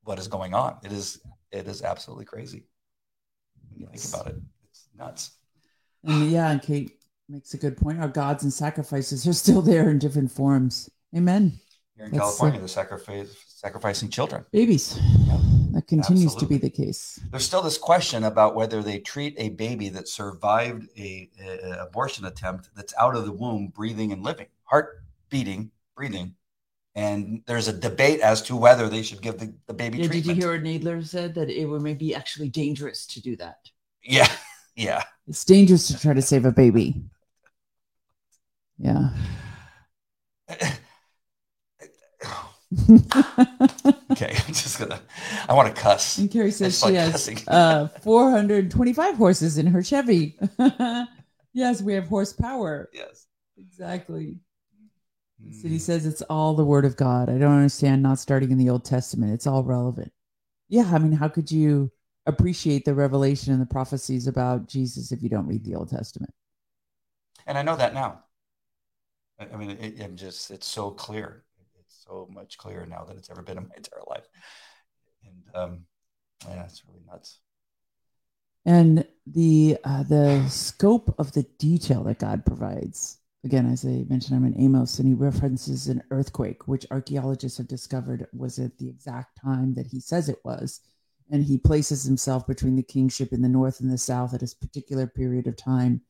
what 0.04 0.20
is 0.20 0.28
going 0.28 0.54
on. 0.54 0.76
It 0.84 0.92
is 0.92 1.20
it 1.50 1.66
is 1.66 1.82
absolutely 1.82 2.26
crazy 2.26 2.64
when 3.78 3.86
you 3.86 3.88
Yes. 3.92 4.10
think 4.10 4.22
about 4.22 4.34
it. 4.34 4.42
It's 4.70 4.88
nuts. 4.96 5.30
And 6.04 6.30
yeah, 6.30 6.50
and 6.50 6.62
Kate 6.62 6.92
makes 7.28 7.54
a 7.54 7.58
good 7.58 7.76
point. 7.76 8.00
Our 8.00 8.08
gods 8.08 8.42
and 8.42 8.52
sacrifices 8.52 9.26
are 9.26 9.32
still 9.32 9.62
there 9.62 9.90
in 9.90 9.98
different 9.98 10.30
forms. 10.32 10.88
Amen. 11.16 11.60
Here 11.96 12.06
in 12.06 12.12
That's, 12.12 12.20
California, 12.22 12.58
they're 12.60 12.68
sacrifice, 12.68 13.34
sacrificing 13.46 14.08
children. 14.08 14.44
Babies. 14.52 14.98
That 15.72 15.86
continues 15.86 16.34
to 16.36 16.46
be 16.46 16.56
the 16.56 16.70
case. 16.70 17.20
There's 17.30 17.44
still 17.44 17.62
this 17.62 17.78
question 17.78 18.24
about 18.24 18.54
whether 18.54 18.82
they 18.82 18.98
treat 19.00 19.34
a 19.36 19.50
baby 19.50 19.88
that 19.90 20.08
survived 20.08 20.88
a- 20.96 21.30
a 21.40 21.82
abortion 21.82 22.24
attempt 22.24 22.70
that's 22.74 22.94
out 22.98 23.14
of 23.16 23.26
the 23.26 23.32
womb, 23.32 23.68
breathing 23.68 24.12
and 24.12 24.22
living, 24.22 24.46
heart 24.64 25.02
beating, 25.28 25.70
breathing, 25.94 26.34
and 26.98 27.42
there's 27.46 27.68
a 27.68 27.72
debate 27.72 28.20
as 28.20 28.42
to 28.42 28.56
whether 28.56 28.88
they 28.88 29.04
should 29.04 29.22
give 29.22 29.38
the, 29.38 29.54
the 29.68 29.72
baby 29.72 29.98
Yeah, 29.98 30.08
did 30.08 30.26
you 30.26 30.34
hear 30.34 30.50
what 30.50 30.62
Nadler 30.64 31.06
said 31.06 31.32
that 31.36 31.48
it 31.48 31.64
would 31.66 31.80
maybe 31.80 32.12
actually 32.12 32.48
dangerous 32.48 33.06
to 33.06 33.22
do 33.22 33.36
that? 33.36 33.58
Yeah, 34.02 34.28
yeah. 34.76 35.04
It's 35.28 35.44
dangerous 35.44 35.86
to 35.88 35.98
try 35.98 36.12
to 36.12 36.22
save 36.22 36.44
a 36.44 36.50
baby. 36.50 37.00
Yeah. 38.78 39.10
okay, 44.10 44.34
I'm 44.34 44.52
just 44.52 44.80
gonna. 44.80 45.00
I 45.48 45.54
want 45.54 45.74
to 45.74 45.80
cuss. 45.80 46.18
and 46.18 46.28
Carrie 46.28 46.50
says 46.50 46.80
she 46.80 46.86
like 46.86 46.94
has 46.96 47.12
cussing. 47.12 47.38
uh, 47.46 47.86
425 48.02 49.14
horses 49.14 49.56
in 49.56 49.68
her 49.68 49.84
Chevy. 49.84 50.36
yes, 51.52 51.80
we 51.80 51.92
have 51.94 52.08
horsepower. 52.08 52.90
Yes. 52.92 53.26
Exactly. 53.56 54.38
Mm. 55.42 55.54
City 55.54 55.78
says 55.78 56.06
it's 56.06 56.22
all 56.22 56.54
the 56.54 56.64
word 56.64 56.84
of 56.84 56.96
God. 56.96 57.28
I 57.28 57.38
don't 57.38 57.56
understand 57.56 58.02
not 58.02 58.18
starting 58.18 58.50
in 58.50 58.58
the 58.58 58.70
Old 58.70 58.84
Testament. 58.84 59.32
It's 59.34 59.46
all 59.46 59.64
relevant. 59.64 60.12
Yeah, 60.68 60.90
I 60.92 60.98
mean, 60.98 61.12
how 61.12 61.28
could 61.28 61.50
you 61.50 61.90
appreciate 62.26 62.84
the 62.84 62.94
revelation 62.94 63.52
and 63.52 63.62
the 63.62 63.66
prophecies 63.66 64.26
about 64.26 64.68
Jesus 64.68 65.12
if 65.12 65.22
you 65.22 65.28
don't 65.30 65.46
read 65.46 65.64
the 65.64 65.74
Old 65.76 65.90
Testament? 65.90 66.34
and 67.46 67.56
I 67.58 67.62
know 67.62 67.76
that 67.76 67.94
now. 67.94 68.24
I 69.40 69.46
I 69.52 69.56
mean, 69.56 69.70
it, 69.70 70.00
I'm 70.02 70.16
just, 70.16 70.50
it's 70.50 70.66
so 70.66 70.90
clear. 70.90 71.44
It's 71.80 72.04
so 72.06 72.28
much 72.32 72.58
clearer 72.58 72.86
now 72.86 73.04
than 73.04 73.16
it's 73.16 73.30
ever 73.30 73.42
been 73.42 73.58
in 73.58 73.68
my 73.68 73.76
entire 73.76 74.02
life. 74.08 74.26
And 75.24 75.56
um, 75.56 75.86
yeah, 76.48 76.64
it's 76.64 76.82
really 76.86 77.02
nuts. 77.06 77.40
and 78.64 79.06
the 79.26 79.78
uh, 79.84 80.02
the 80.04 80.46
scope 80.48 81.14
of 81.18 81.32
the 81.32 81.44
detail 81.58 82.04
that 82.04 82.18
God 82.18 82.44
provides. 82.44 83.17
Again, 83.44 83.70
as 83.70 83.84
I 83.84 84.04
mentioned, 84.08 84.36
I'm 84.36 84.52
in 84.52 84.60
Amos, 84.60 84.98
and 84.98 85.08
he 85.08 85.14
references 85.14 85.86
an 85.88 86.02
earthquake, 86.10 86.66
which 86.66 86.86
archaeologists 86.90 87.58
have 87.58 87.68
discovered 87.68 88.26
was 88.32 88.58
at 88.58 88.76
the 88.78 88.88
exact 88.88 89.40
time 89.40 89.74
that 89.74 89.86
he 89.86 90.00
says 90.00 90.28
it 90.28 90.40
was, 90.44 90.80
and 91.30 91.44
he 91.44 91.58
places 91.58 92.04
himself 92.04 92.46
between 92.46 92.74
the 92.74 92.82
kingship 92.82 93.32
in 93.32 93.42
the 93.42 93.48
north 93.48 93.80
and 93.80 93.90
the 93.90 93.98
south 93.98 94.34
at 94.34 94.42
a 94.42 94.56
particular 94.60 95.06
period 95.06 95.46
of 95.46 95.56
time, 95.56 96.00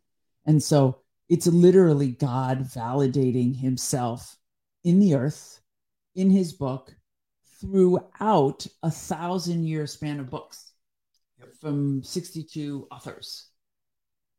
and 0.47 0.63
so 0.63 1.03
it's 1.29 1.47
literally 1.47 2.13
God 2.13 2.61
validating 2.61 3.55
Himself 3.55 4.37
in 4.83 4.99
the 4.99 5.15
earth, 5.15 5.61
in 6.15 6.31
His 6.31 6.53
book, 6.53 6.95
throughout 7.61 8.67
a 8.83 8.91
thousand 8.91 9.65
year 9.67 9.87
span 9.87 10.21
of 10.21 10.31
books 10.31 10.73
Yep. 11.39 11.55
from 11.61 12.03
62 12.03 12.89
authors. 12.91 13.49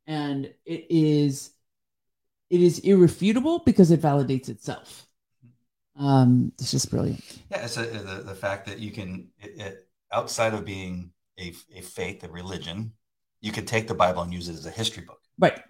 And 0.06 0.52
it 0.66 0.86
is 0.90 1.52
it 2.50 2.60
is 2.60 2.78
irrefutable 2.80 3.60
because 3.64 3.90
it 3.90 4.02
validates 4.02 4.48
itself 4.48 5.06
um 5.96 6.52
it's 6.58 6.70
just 6.70 6.90
brilliant 6.90 7.22
Yeah, 7.50 7.64
it's 7.64 7.76
a, 7.76 7.82
the, 7.82 8.22
the 8.26 8.34
fact 8.34 8.66
that 8.66 8.78
you 8.78 8.90
can, 8.90 9.28
it, 9.38 9.60
it, 9.60 9.88
outside 10.12 10.54
of 10.54 10.64
being 10.64 11.12
a, 11.38 11.52
a 11.74 11.80
faith, 11.80 12.22
a 12.24 12.28
religion, 12.28 12.92
you 13.40 13.52
can 13.52 13.64
take 13.66 13.88
the 13.88 13.94
Bible 13.94 14.22
and 14.22 14.32
use 14.32 14.48
it 14.48 14.54
as 14.54 14.66
a 14.66 14.70
history 14.70 15.04
book. 15.04 15.20
right 15.38 15.60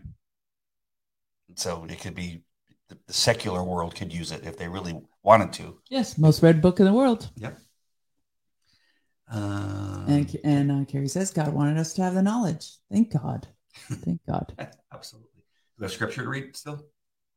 So 1.56 1.86
it 1.88 2.00
could 2.00 2.14
be 2.14 2.42
the, 2.88 2.98
secular 3.12 3.62
world 3.62 3.94
could 3.94 4.12
use 4.12 4.32
it 4.32 4.44
if 4.44 4.56
they 4.56 4.68
really 4.68 5.00
wanted 5.22 5.52
to. 5.54 5.78
Yes, 5.88 6.18
most 6.18 6.42
read 6.42 6.60
book 6.60 6.80
in 6.80 6.86
the 6.86 6.92
world. 6.92 7.30
Yep. 7.36 7.58
Um, 9.30 10.04
And 10.08 10.36
and 10.44 10.72
uh, 10.72 10.84
Carrie 10.84 11.08
says 11.08 11.30
God 11.30 11.52
wanted 11.52 11.78
us 11.78 11.94
to 11.94 12.02
have 12.02 12.14
the 12.14 12.22
knowledge. 12.22 12.76
Thank 12.90 13.12
God. 13.12 13.46
Thank 13.74 14.20
God. 14.26 14.52
absolutely. 14.92 15.29
Have 15.80 15.92
scripture 15.92 16.22
to 16.22 16.28
read 16.28 16.56
still? 16.56 16.84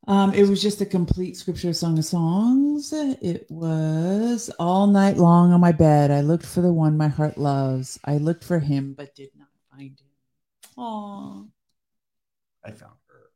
Um, 0.06 0.34
it 0.34 0.46
was 0.46 0.60
just 0.60 0.82
a 0.82 0.86
complete 0.86 1.36
scripture 1.36 1.72
song 1.72 1.98
of 1.98 2.04
songs. 2.04 2.92
It 2.92 3.46
was 3.48 4.50
all 4.58 4.86
night 4.86 5.16
long 5.16 5.52
on 5.52 5.60
my 5.60 5.72
bed. 5.72 6.10
I 6.10 6.20
looked 6.20 6.44
for 6.44 6.60
the 6.60 6.72
one 6.72 6.98
my 6.98 7.08
heart 7.08 7.38
loves. 7.38 7.98
I 8.04 8.18
looked 8.18 8.44
for 8.44 8.58
him, 8.58 8.92
but 8.92 9.14
did 9.14 9.30
not 9.38 9.48
find 9.70 9.98
him. 9.98 10.06
Aw, 10.76 11.44
I 12.64 12.70
found 12.72 12.92
her. 13.08 13.30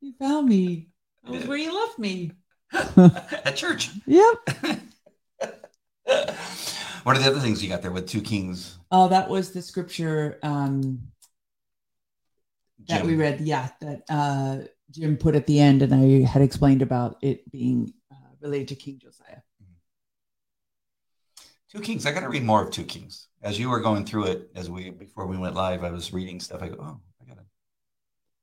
you 0.00 0.14
found 0.18 0.48
me. 0.48 0.88
That 1.24 1.32
was 1.32 1.46
where 1.46 1.58
you 1.58 1.74
left 1.74 1.98
me. 1.98 2.32
at 2.72 3.56
church. 3.56 3.90
Yep. 4.06 4.36
what 7.02 7.16
are 7.16 7.18
the 7.18 7.26
other 7.26 7.40
things 7.40 7.62
you 7.62 7.68
got 7.68 7.82
there 7.82 7.90
with 7.90 8.08
two 8.08 8.22
kings? 8.22 8.78
Oh, 8.90 9.08
that 9.08 9.28
was 9.28 9.52
the 9.52 9.60
scripture 9.60 10.38
um, 10.42 11.00
that 12.88 13.04
we 13.04 13.14
read. 13.16 13.40
Yeah, 13.40 13.68
that 13.80 14.02
uh, 14.08 14.58
Jim 14.90 15.16
put 15.16 15.34
at 15.34 15.46
the 15.46 15.60
end, 15.60 15.82
and 15.82 15.94
I 15.94 16.26
had 16.26 16.42
explained 16.42 16.82
about 16.82 17.16
it 17.22 17.50
being 17.50 17.92
uh, 18.10 18.16
related 18.40 18.68
to 18.68 18.74
King 18.76 18.98
Josiah. 19.00 19.40
Two 21.70 21.80
Kings. 21.80 22.06
I 22.06 22.12
got 22.12 22.20
to 22.20 22.28
read 22.28 22.44
more 22.44 22.62
of 22.62 22.70
Two 22.70 22.84
Kings. 22.84 23.28
As 23.42 23.58
you 23.58 23.68
were 23.68 23.80
going 23.80 24.04
through 24.04 24.24
it, 24.24 24.50
as 24.54 24.70
we 24.70 24.90
before 24.90 25.26
we 25.26 25.36
went 25.36 25.54
live, 25.54 25.84
I 25.84 25.90
was 25.90 26.12
reading 26.12 26.40
stuff. 26.40 26.62
I 26.62 26.68
go, 26.68 26.76
oh, 26.80 27.00
I 27.20 27.28
gotta, 27.28 27.44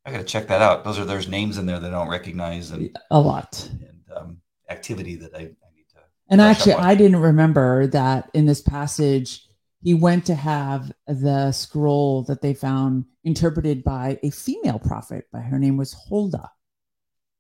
I 0.06 0.12
gotta 0.12 0.24
check 0.24 0.48
that 0.48 0.62
out. 0.62 0.84
Those 0.84 1.00
are 1.00 1.06
there's 1.06 1.28
names 1.28 1.58
in 1.58 1.66
there 1.66 1.80
that 1.80 1.88
I 1.94 1.98
don't 1.98 2.10
recognize 2.10 2.72
and, 2.72 2.96
A 3.12 3.20
lot. 3.20 3.70
and 3.72 4.02
um, 4.16 4.38
activity 4.70 5.16
that 5.16 5.34
I, 5.34 5.40
I 5.40 5.42
need 5.76 5.88
to. 5.94 6.00
And 6.30 6.42
actually. 6.42 6.74
I 6.74 6.96
didn't 6.96 7.22
remember 7.22 7.88
that 7.88 8.30
in 8.34 8.46
this 8.46 8.62
passage, 8.62 9.48
he 9.84 9.94
went 9.94 10.26
to 10.28 10.36
have 10.36 10.92
the 11.08 11.52
scroll 11.52 12.24
that 12.24 12.42
they 12.42 12.54
found 12.54 13.06
interpreted 13.24 13.84
by 13.84 14.18
a 14.24 14.30
female 14.30 14.80
prophet. 14.80 15.28
By 15.32 15.42
her 15.42 15.60
name 15.60 15.78
was 15.78 15.94
Huldah, 16.08 16.50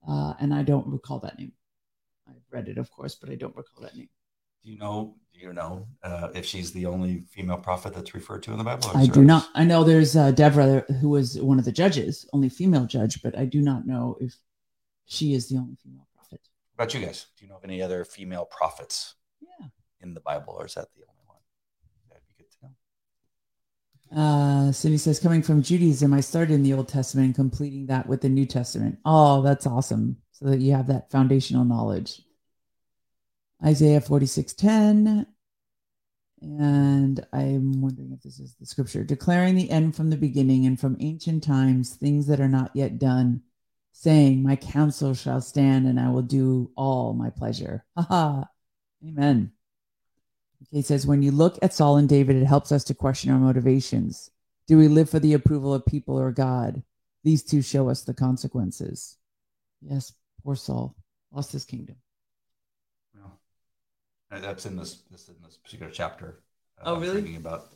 uh, 0.07 0.33
and 0.39 0.53
I 0.53 0.63
don't 0.63 0.87
recall 0.87 1.19
that 1.19 1.39
name. 1.39 1.53
I've 2.27 2.35
read 2.51 2.67
it, 2.67 2.77
of 2.77 2.91
course, 2.91 3.15
but 3.15 3.29
I 3.29 3.35
don't 3.35 3.55
recall 3.55 3.81
that 3.83 3.95
name. 3.95 4.09
Do 4.63 4.71
you 4.71 4.77
know? 4.77 5.15
Do 5.33 5.39
you 5.39 5.51
know 5.51 5.87
uh, 6.03 6.29
if 6.35 6.45
she's 6.45 6.71
the 6.71 6.85
only 6.85 7.21
female 7.21 7.57
prophet 7.57 7.93
that's 7.93 8.13
referred 8.13 8.43
to 8.43 8.51
in 8.51 8.57
the 8.57 8.63
Bible? 8.63 8.91
I 8.93 9.07
do 9.07 9.23
not. 9.23 9.49
I 9.55 9.63
know 9.63 9.83
there's 9.83 10.15
uh, 10.15 10.31
Deborah, 10.31 10.85
who 11.01 11.09
was 11.09 11.41
one 11.41 11.57
of 11.59 11.65
the 11.65 11.71
judges, 11.71 12.27
only 12.33 12.49
female 12.49 12.85
judge, 12.85 13.21
but 13.23 13.37
I 13.37 13.45
do 13.45 13.61
not 13.61 13.87
know 13.87 14.15
if 14.21 14.35
she 15.05 15.33
is 15.33 15.49
the 15.49 15.57
only 15.57 15.75
female 15.83 16.07
prophet. 16.15 16.39
What 16.75 16.85
about 16.85 16.93
you 16.93 17.05
guys? 17.05 17.25
Do 17.37 17.45
you 17.45 17.49
know 17.49 17.57
of 17.57 17.63
any 17.63 17.81
other 17.81 18.05
female 18.05 18.45
prophets 18.45 19.15
Yeah. 19.41 19.67
in 20.01 20.13
the 20.13 20.21
Bible, 20.21 20.55
or 20.57 20.65
is 20.67 20.75
that 20.75 20.87
the 20.93 21.01
only 21.01 21.23
one? 21.25 21.39
That'd 22.09 22.23
be 22.27 22.35
good 22.37 22.51
to 22.51 22.65
know. 22.65 22.71
Uh, 24.15 24.71
Cindy 24.71 24.97
says, 24.97 25.19
coming 25.19 25.41
from 25.41 25.63
Judaism, 25.63 26.13
I 26.13 26.21
started 26.21 26.53
in 26.53 26.63
the 26.63 26.73
Old 26.73 26.87
Testament 26.87 27.25
and 27.27 27.35
completing 27.35 27.87
that 27.87 28.07
with 28.07 28.21
the 28.21 28.29
New 28.29 28.45
Testament. 28.45 28.99
Oh, 29.05 29.41
that's 29.41 29.65
awesome. 29.65 30.17
So 30.31 30.45
that 30.45 30.59
you 30.59 30.73
have 30.73 30.87
that 30.87 31.09
foundational 31.09 31.65
knowledge. 31.65 32.21
Isaiah 33.63 34.01
46:10. 34.01 35.25
And 36.41 37.25
I'm 37.31 37.81
wondering 37.81 38.11
if 38.11 38.21
this 38.21 38.37
is 38.39 38.55
the 38.55 38.65
scripture 38.65 39.05
declaring 39.05 39.55
the 39.55 39.69
end 39.71 39.95
from 39.95 40.09
the 40.09 40.17
beginning 40.17 40.65
and 40.65 40.77
from 40.77 40.97
ancient 40.99 41.43
times, 41.43 41.95
things 41.95 42.27
that 42.27 42.41
are 42.41 42.49
not 42.49 42.71
yet 42.73 42.99
done, 42.99 43.43
saying, 43.93 44.43
My 44.43 44.57
counsel 44.57 45.13
shall 45.13 45.39
stand 45.39 45.87
and 45.87 45.97
I 45.99 46.09
will 46.09 46.21
do 46.21 46.71
all 46.75 47.13
my 47.13 47.29
pleasure. 47.29 47.85
Ha 47.95 48.01
ha. 48.03 48.49
Amen. 49.07 49.53
It 50.73 50.85
says, 50.85 51.05
when 51.05 51.21
you 51.21 51.31
look 51.31 51.59
at 51.61 51.73
Saul 51.73 51.97
and 51.97 52.09
David, 52.09 52.35
it 52.35 52.45
helps 52.45 52.71
us 52.71 52.83
to 52.85 52.95
question 52.95 53.31
our 53.31 53.37
motivations. 53.37 54.31
Do 54.67 54.77
we 54.77 54.87
live 54.87 55.09
for 55.09 55.19
the 55.19 55.33
approval 55.33 55.73
of 55.73 55.85
people 55.85 56.19
or 56.19 56.31
God? 56.31 56.81
These 57.23 57.43
two 57.43 57.61
show 57.61 57.89
us 57.89 58.01
the 58.03 58.13
consequences. 58.13 59.17
Yes, 59.81 60.13
poor 60.43 60.55
Saul 60.55 60.95
lost 61.31 61.51
his 61.51 61.63
kingdom. 61.63 61.97
Well, 63.15 63.39
uh, 64.31 64.39
that's 64.39 64.65
in 64.65 64.75
this, 64.75 65.03
this 65.11 65.29
in 65.29 65.35
this 65.45 65.57
particular 65.57 65.91
chapter. 65.91 66.39
Uh, 66.79 66.83
Oh, 66.85 66.99
really? 66.99 67.17
Reading 67.21 67.35
about 67.37 67.69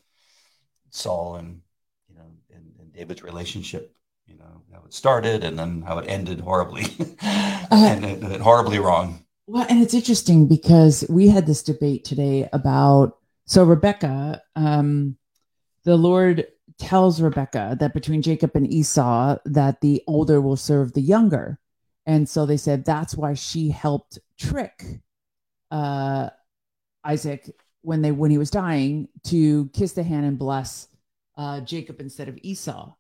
Saul 0.90 1.36
and 1.36 1.62
you 2.10 2.16
know 2.16 2.26
and, 2.54 2.74
and 2.80 2.92
David's 2.94 3.22
relationship. 3.24 3.96
You 4.26 4.38
know 4.38 4.64
how 4.74 4.82
it 4.86 4.94
started 4.94 5.44
and 5.44 5.58
then 5.58 5.82
how 5.84 6.00
it 6.00 6.08
ended 6.10 6.40
horribly, 6.42 6.84
and, 7.22 8.04
it- 8.04 8.24
and 8.24 8.42
horribly 8.42 8.80
wrong. 8.80 9.24
Well, 9.48 9.66
and 9.70 9.82
it's 9.82 9.94
interesting 9.94 10.48
because 10.48 11.06
we 11.10 11.30
had 11.30 11.46
this 11.46 11.64
debate 11.64 12.04
today 12.04 12.50
about 12.52 13.18
so 13.46 13.64
Rebecca, 13.64 14.42
um, 14.58 15.18
the 15.86 15.96
Lord 15.96 16.46
tells 16.78 17.22
Rebecca 17.22 17.78
that 17.80 17.94
between 17.94 18.22
Jacob 18.22 18.52
and 18.56 18.72
Esau, 18.72 19.38
that 19.46 19.80
the 19.80 20.04
older 20.06 20.42
will 20.42 20.58
serve 20.58 20.92
the 20.94 21.02
younger. 21.02 21.60
And 22.06 22.28
so 22.28 22.46
they 22.46 22.58
said 22.58 22.84
that's 22.84 23.16
why 23.16 23.36
she 23.36 23.70
helped 23.70 24.20
trick 24.38 24.84
uh, 25.72 26.30
Isaac 27.06 27.50
when 27.84 28.02
they 28.02 28.12
when 28.12 28.32
he 28.32 28.38
was 28.38 28.52
dying 28.52 29.08
to 29.26 29.70
kiss 29.70 29.94
the 29.94 30.04
hand 30.04 30.26
and 30.26 30.38
bless 30.38 30.90
uh, 31.38 31.62
Jacob 31.62 32.02
instead 32.02 32.28
of 32.28 32.38
Esau. 32.42 32.94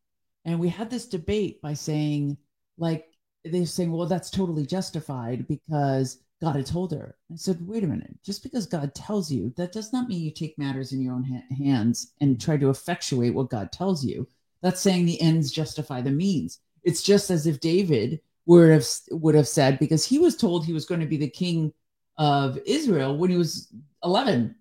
And 0.46 0.60
we 0.60 0.70
had 0.70 0.90
this 0.90 1.08
debate 1.08 1.62
by 1.62 1.74
saying, 1.74 2.38
like, 2.78 3.06
they're 3.44 3.66
saying, 3.66 3.92
well, 3.92 4.08
that's 4.08 4.30
totally 4.30 4.66
justified 4.66 5.46
because 5.48 6.20
God 6.42 6.56
had 6.56 6.68
told 6.68 6.92
her. 6.92 7.16
I 7.32 7.36
said, 7.36 7.66
wait 7.68 7.84
a 7.84 7.88
minute. 7.88 8.16
Just 8.24 8.44
because 8.44 8.68
God 8.68 8.94
tells 8.94 9.32
you, 9.32 9.54
that 9.58 9.72
does 9.72 9.92
not 9.92 10.08
mean 10.08 10.22
you 10.22 10.32
take 10.32 10.58
matters 10.58 10.94
in 10.94 11.02
your 11.02 11.14
own 11.14 11.24
ha- 11.24 11.56
hands 11.56 12.14
and 12.22 12.40
try 12.40 12.58
to 12.58 12.70
effectuate 12.70 13.34
what 13.34 13.50
God 13.50 13.72
tells 13.72 14.06
you. 14.06 14.28
That's 14.62 14.82
saying 14.82 15.06
the 15.06 15.20
ends 15.22 15.52
justify 15.52 16.02
the 16.02 16.12
means. 16.12 16.60
It's 16.84 17.02
just 17.02 17.32
as 17.32 17.48
if 17.48 17.60
David 17.60 18.22
would 18.46 18.70
have 18.70 18.88
would 19.12 19.36
have 19.36 19.48
said, 19.48 19.80
because 19.80 20.06
he 20.06 20.20
was 20.20 20.38
told 20.38 20.66
he 20.66 20.74
was 20.74 20.86
going 20.86 21.02
to 21.02 21.08
be 21.08 21.18
the 21.18 21.30
king 21.30 21.74
of 22.18 22.58
Israel 22.66 23.18
when 23.18 23.30
he 23.30 23.38
was 23.38 23.72
11. 24.04 24.56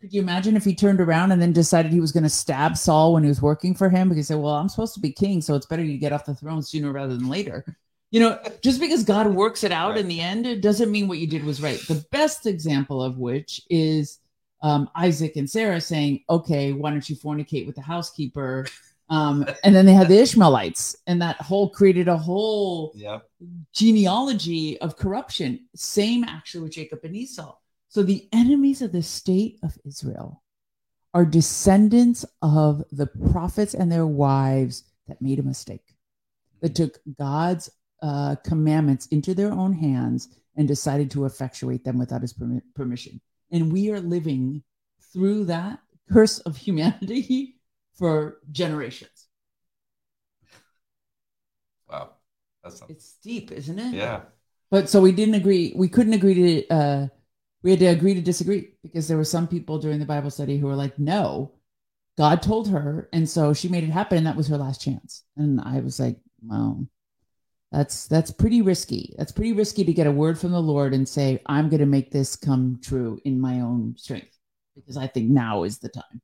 Could 0.00 0.12
you 0.12 0.20
imagine 0.20 0.56
if 0.56 0.64
he 0.64 0.74
turned 0.74 1.00
around 1.00 1.30
and 1.32 1.40
then 1.40 1.52
decided 1.52 1.92
he 1.92 2.00
was 2.00 2.12
going 2.12 2.24
to 2.24 2.30
stab 2.30 2.76
Saul 2.76 3.12
when 3.12 3.22
he 3.22 3.28
was 3.28 3.42
working 3.42 3.74
for 3.74 3.88
him 3.88 4.08
because 4.08 4.18
he 4.18 4.22
said, 4.34 4.38
"Well, 4.38 4.54
I'm 4.54 4.68
supposed 4.68 4.94
to 4.94 5.00
be 5.00 5.12
king, 5.12 5.40
so 5.42 5.54
it's 5.54 5.66
better 5.66 5.84
you 5.84 5.98
get 5.98 6.12
off 6.12 6.24
the 6.24 6.34
throne 6.34 6.62
sooner 6.62 6.90
rather 6.92 7.16
than 7.16 7.28
later." 7.28 7.64
You 8.10 8.20
know, 8.20 8.38
just 8.60 8.80
because 8.80 9.04
God 9.04 9.28
works 9.28 9.62
it 9.62 9.70
out 9.72 9.90
Right. 9.90 10.00
in 10.00 10.08
the 10.08 10.20
end, 10.20 10.46
it 10.46 10.60
doesn't 10.60 10.90
mean 10.90 11.06
what 11.06 11.18
you 11.18 11.26
did 11.28 11.44
was 11.44 11.62
right. 11.62 11.78
The 11.86 12.04
best 12.10 12.46
example 12.46 13.02
of 13.02 13.18
which 13.18 13.62
is 13.70 14.18
um, 14.62 14.90
Isaac 14.96 15.36
and 15.36 15.48
Sarah 15.48 15.80
saying, 15.80 16.24
"Okay, 16.28 16.72
why 16.72 16.90
don't 16.90 17.08
you 17.08 17.16
fornicate 17.16 17.66
with 17.66 17.76
the 17.76 17.82
housekeeper?" 17.82 18.66
Um, 19.08 19.46
and 19.64 19.74
then 19.74 19.86
they 19.86 19.92
had 19.94 20.08
the 20.08 20.18
Ishmaelites, 20.20 20.96
and 21.06 21.22
that 21.22 21.40
whole 21.40 21.70
created 21.70 22.08
a 22.08 22.16
whole 22.16 22.92
Yeah. 22.94 23.20
genealogy 23.72 24.78
of 24.80 24.96
corruption. 24.96 25.68
Same 25.74 26.24
actually 26.24 26.62
with 26.64 26.72
Jacob 26.72 27.00
and 27.04 27.16
Esau. 27.16 27.56
So 27.88 28.02
the 28.02 28.28
enemies 28.32 28.82
of 28.82 28.92
the 28.92 29.02
state 29.02 29.58
of 29.62 29.78
Israel 29.84 30.42
are 31.14 31.24
descendants 31.24 32.24
of 32.42 32.84
the 32.92 33.06
prophets 33.06 33.74
and 33.74 33.90
their 33.90 34.06
wives 34.06 34.84
that 35.08 35.22
made 35.22 35.38
a 35.40 35.42
mistake, 35.42 35.96
that 36.60 36.74
took 36.74 37.00
God's 37.18 37.70
uh, 38.02 38.36
commandments 38.44 39.06
into 39.06 39.34
their 39.34 39.52
own 39.52 39.72
hands 39.72 40.28
and 40.56 40.66
decided 40.66 41.10
to 41.10 41.24
effectuate 41.24 41.84
them 41.84 41.98
without 41.98 42.22
his 42.22 42.32
permi- 42.32 42.62
permission. 42.74 43.20
And 43.50 43.72
we 43.72 43.90
are 43.90 44.00
living 44.00 44.62
through 45.12 45.44
that 45.46 45.80
curse 46.12 46.38
of 46.40 46.56
humanity 46.56 47.60
for 47.94 48.38
generations. 48.50 49.28
Wow. 51.90 52.10
That's. 52.62 52.82
It's 52.88 53.14
deep, 53.22 53.52
isn't 53.52 53.78
it? 53.78 53.94
Yeah. 53.94 54.22
But 54.70 54.88
so 54.88 55.00
we 55.00 55.12
didn't 55.12 55.34
agree. 55.34 55.72
We 55.76 55.88
couldn't 55.88 56.12
agree 56.12 56.34
to. 56.34 56.68
Uh, 56.68 57.08
we 57.62 57.70
had 57.70 57.80
to 57.80 57.86
agree 57.86 58.14
to 58.14 58.20
disagree 58.20 58.72
because 58.82 59.08
there 59.08 59.16
were 59.16 59.24
some 59.24 59.48
people 59.48 59.78
during 59.78 59.98
the 59.98 60.06
Bible 60.06 60.30
study 60.30 60.58
who 60.58 60.66
were 60.66 60.76
like, 60.76 60.98
"No, 60.98 61.52
God 62.16 62.42
told 62.42 62.68
her," 62.68 63.08
and 63.12 63.28
so 63.28 63.52
she 63.52 63.68
made 63.68 63.84
it 63.84 63.90
happen, 63.90 64.18
and 64.18 64.26
that 64.26 64.36
was 64.36 64.48
her 64.48 64.56
last 64.58 64.80
chance. 64.80 65.24
And 65.36 65.60
I 65.60 65.80
was 65.80 65.98
like, 65.98 66.18
"Well, 66.42 66.86
that's 67.72 68.08
that's 68.08 68.30
pretty 68.30 68.62
risky. 68.62 69.14
That's 69.16 69.32
pretty 69.32 69.52
risky 69.52 69.84
to 69.84 69.92
get 69.92 70.06
a 70.06 70.12
word 70.12 70.38
from 70.38 70.50
the 70.52 70.60
Lord 70.60 70.92
and 70.94 71.08
say, 71.08 71.40
I'm 71.46 71.68
going 71.68 71.80
to 71.80 71.86
make 71.86 72.10
this 72.10 72.34
come 72.36 72.80
true 72.82 73.20
in 73.24 73.40
my 73.40 73.60
own 73.60 73.94
strength 73.96 74.36
because 74.74 74.96
I 74.96 75.06
think 75.06 75.30
now 75.30 75.62
is 75.62 75.78
the 75.78 75.88
time." 75.88 76.20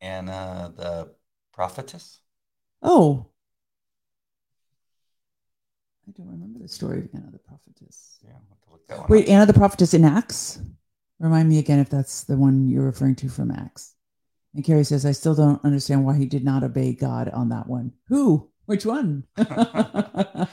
And 0.00 0.30
uh, 0.30 0.70
the 0.76 1.14
prophetess. 1.52 2.20
Oh, 2.82 3.26
I 6.08 6.12
don't 6.12 6.28
remember 6.28 6.60
the 6.60 6.68
story 6.68 7.00
of 7.00 7.08
Anna 7.12 7.30
the 7.32 7.38
prophetess. 7.38 8.18
Yeah, 8.22 8.30
I'll 8.30 8.46
have 8.48 8.60
to 8.62 8.70
look 8.70 8.86
that 8.88 8.98
one 9.00 9.06
Wait, 9.08 9.24
up. 9.24 9.30
Anna 9.30 9.46
the 9.46 9.54
prophetess 9.54 9.92
in 9.92 10.04
Acts? 10.04 10.60
Remind 11.18 11.48
me 11.48 11.58
again 11.58 11.80
if 11.80 11.90
that's 11.90 12.24
the 12.24 12.36
one 12.36 12.68
you're 12.68 12.84
referring 12.84 13.16
to 13.16 13.28
from 13.28 13.50
Acts. 13.50 13.95
And 14.56 14.64
Carrie 14.64 14.84
says, 14.84 15.04
I 15.04 15.12
still 15.12 15.34
don't 15.34 15.62
understand 15.66 16.06
why 16.06 16.16
he 16.16 16.24
did 16.24 16.42
not 16.42 16.64
obey 16.64 16.94
God 16.94 17.28
on 17.28 17.50
that 17.50 17.68
one. 17.68 17.92
Who? 18.08 18.50
Which 18.64 18.86
one? 18.86 19.24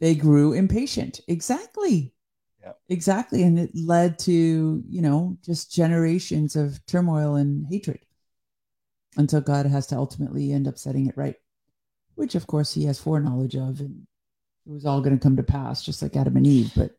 they 0.00 0.14
grew 0.14 0.54
impatient. 0.54 1.20
Exactly. 1.28 2.14
Yeah. 2.62 2.72
Exactly. 2.88 3.42
And 3.42 3.58
it 3.58 3.70
led 3.74 4.18
to, 4.20 4.82
you 4.88 5.02
know, 5.02 5.36
just 5.44 5.70
generations 5.70 6.56
of 6.56 6.84
turmoil 6.86 7.34
and 7.34 7.66
hatred 7.68 8.00
until 9.18 9.42
God 9.42 9.66
has 9.66 9.86
to 9.88 9.96
ultimately 9.96 10.50
end 10.50 10.66
up 10.66 10.78
setting 10.78 11.06
it 11.06 11.16
right, 11.18 11.36
which 12.14 12.34
of 12.34 12.46
course 12.46 12.72
he 12.72 12.86
has 12.86 12.98
foreknowledge 12.98 13.56
of. 13.56 13.80
And 13.80 14.06
it 14.66 14.72
was 14.72 14.86
all 14.86 15.02
going 15.02 15.18
to 15.18 15.22
come 15.22 15.36
to 15.36 15.42
pass, 15.42 15.84
just 15.84 16.00
like 16.00 16.16
Adam 16.16 16.38
and 16.38 16.46
Eve. 16.46 16.72
But 16.74 16.88
Do 16.88 16.94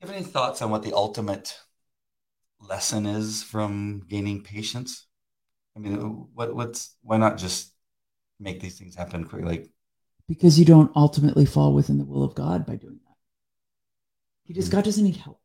you 0.00 0.08
have 0.08 0.16
any 0.16 0.24
thoughts 0.24 0.62
on 0.62 0.70
what 0.70 0.82
the 0.82 0.94
ultimate 0.94 1.56
lesson 2.58 3.06
is 3.06 3.44
from 3.44 4.02
gaining 4.08 4.42
patience? 4.42 5.06
I 5.76 5.80
mean, 5.80 6.28
what 6.34 6.54
what's 6.54 6.96
why 7.02 7.16
not 7.16 7.36
just 7.38 7.72
make 8.40 8.60
these 8.60 8.78
things 8.78 8.94
happen 8.94 9.24
quickly? 9.24 9.48
Like, 9.48 9.70
because 10.28 10.58
you 10.58 10.64
don't 10.64 10.92
ultimately 10.96 11.46
fall 11.46 11.74
within 11.74 11.98
the 11.98 12.04
will 12.04 12.22
of 12.22 12.34
God 12.34 12.66
by 12.66 12.76
doing 12.76 13.00
that. 13.04 13.16
He 14.44 14.54
just 14.54 14.68
Mhm. 14.68 14.72
God 14.72 14.84
doesn't 14.84 15.04
need 15.04 15.16
help. 15.16 15.40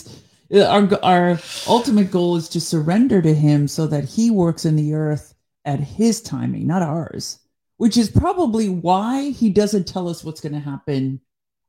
Our 0.53 0.88
our 1.03 1.38
ultimate 1.66 2.11
goal 2.11 2.36
is 2.36 2.49
to 2.51 2.61
surrender 2.61 3.20
to 3.22 3.34
Him 3.34 3.66
so 3.66 3.86
that 3.88 4.05
He 4.05 4.30
works 4.30 4.64
in 4.64 4.76
the 4.76 4.95
earth 4.95 5.34
at 5.64 5.80
His 5.80 6.20
timing, 6.20 6.66
not 6.66 6.82
ours. 6.82 7.38
Which 7.76 7.97
is 7.97 8.11
probably 8.11 8.68
why 8.68 9.30
He 9.30 9.51
doesn't 9.51 9.86
tell 9.88 10.09
us 10.09 10.22
what's 10.22 10.40
going 10.40 10.53
to 10.53 10.61
happen, 10.61 11.20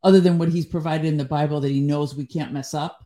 other 0.03 0.19
than 0.19 0.37
what 0.37 0.49
He's 0.49 0.65
provided 0.65 1.07
in 1.07 1.17
the 1.17 1.25
Bible 1.25 1.61
that 1.61 1.71
He 1.71 1.79
knows 1.81 2.13
we 2.15 2.25
can't 2.25 2.53
mess 2.53 2.73
up, 2.73 3.04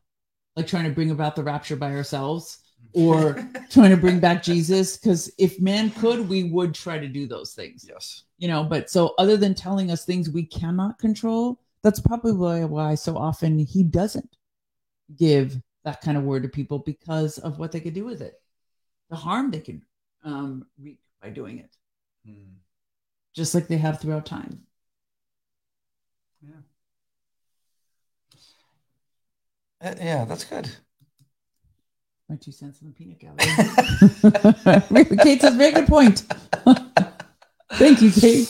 like 0.56 0.68
trying 0.68 0.86
to 0.86 0.89
bring 0.91 1.12
about 1.12 1.36
the 1.36 1.43
rapture 1.43 1.76
by 1.76 1.95
ourselves 1.95 2.60
or 2.93 3.34
trying 3.70 3.91
to 3.91 3.97
bring 3.97 4.20
back 4.20 4.41
Jesus. 4.43 4.97
Because 4.97 5.32
if 5.38 5.60
man 5.60 5.91
could, 5.91 6.28
we 6.28 6.43
would 6.43 6.74
try 6.74 6.97
to 6.97 7.08
do 7.08 7.28
those 7.28 7.54
things 7.54 7.86
yes, 7.88 8.24
you 8.38 8.47
know 8.47 8.64
but 8.64 8.89
so 8.89 9.14
other 9.18 9.38
than 9.38 9.54
telling 9.54 9.91
us 9.91 10.06
things 10.06 10.30
we 10.30 10.43
cannot 10.43 10.97
control 10.97 11.60
that's 11.84 12.00
probably 12.00 12.66
why 12.66 12.95
so 12.95 13.16
often 13.18 13.60
he 13.60 13.84
doesn't 13.84 14.36
give 15.16 15.62
that 15.84 16.02
kind 16.02 16.18
of 16.18 16.24
word 16.24 16.43
to 16.43 16.50
people 16.50 16.80
because 16.80 17.38
of 17.39 17.60
what 17.60 17.72
they 17.72 17.80
could 17.80 17.93
do 17.93 18.06
with 18.06 18.22
it 18.22 18.41
the 19.10 19.16
harm 19.16 19.52
they 19.52 19.60
could 19.60 19.82
um, 20.24 20.66
reap 20.82 21.00
by 21.22 21.30
doing 21.30 21.60
it 21.60 21.76
Hmm. 22.26 22.56
just 23.34 23.56
like 23.56 23.68
they 23.68 23.78
have 23.78 24.02
throughout 24.02 24.26
time 24.26 24.62
Uh, 29.82 29.95
yeah, 29.99 30.25
that's 30.25 30.43
good. 30.45 30.69
my 32.30 32.36
two 32.36 32.51
cents 32.51 32.82
in 32.82 32.88
the 32.88 32.93
peanut 32.93 33.19
gallery 33.19 33.55
kate 35.23 35.41
says 35.41 35.55
very 35.55 35.71
good 35.71 35.88
point 35.88 36.23
thank 37.73 38.01
you 38.01 38.11
kate 38.11 38.49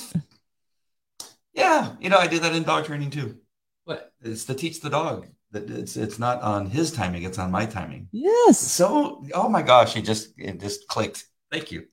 yeah, 1.54 1.96
you 2.00 2.10
know, 2.10 2.18
I 2.18 2.28
do 2.28 2.40
that 2.40 2.56
in 2.56 2.64
dog 2.64 2.86
training 2.86 3.10
too. 3.12 3.40
what 3.86 4.14
It's 4.22 4.46
to 4.46 4.54
teach 4.54 4.82
the 4.82 4.90
dog 4.90 5.28
that 5.52 5.70
it's 5.70 5.98
it's 5.98 6.20
not 6.20 6.42
on 6.42 6.68
his 6.70 6.92
timing; 6.92 7.24
it's 7.24 7.40
on 7.40 7.52
my 7.52 7.66
timing. 7.66 8.10
yes 8.12 8.60
So, 8.60 9.26
oh 9.34 9.50
my 9.50 9.62
gosh, 9.62 9.96
it 9.98 10.04
just 10.04 10.34
it 10.38 10.60
just 10.60 10.88
clicked. 10.88 11.26
Thank 11.52 11.72
you. 11.72 11.88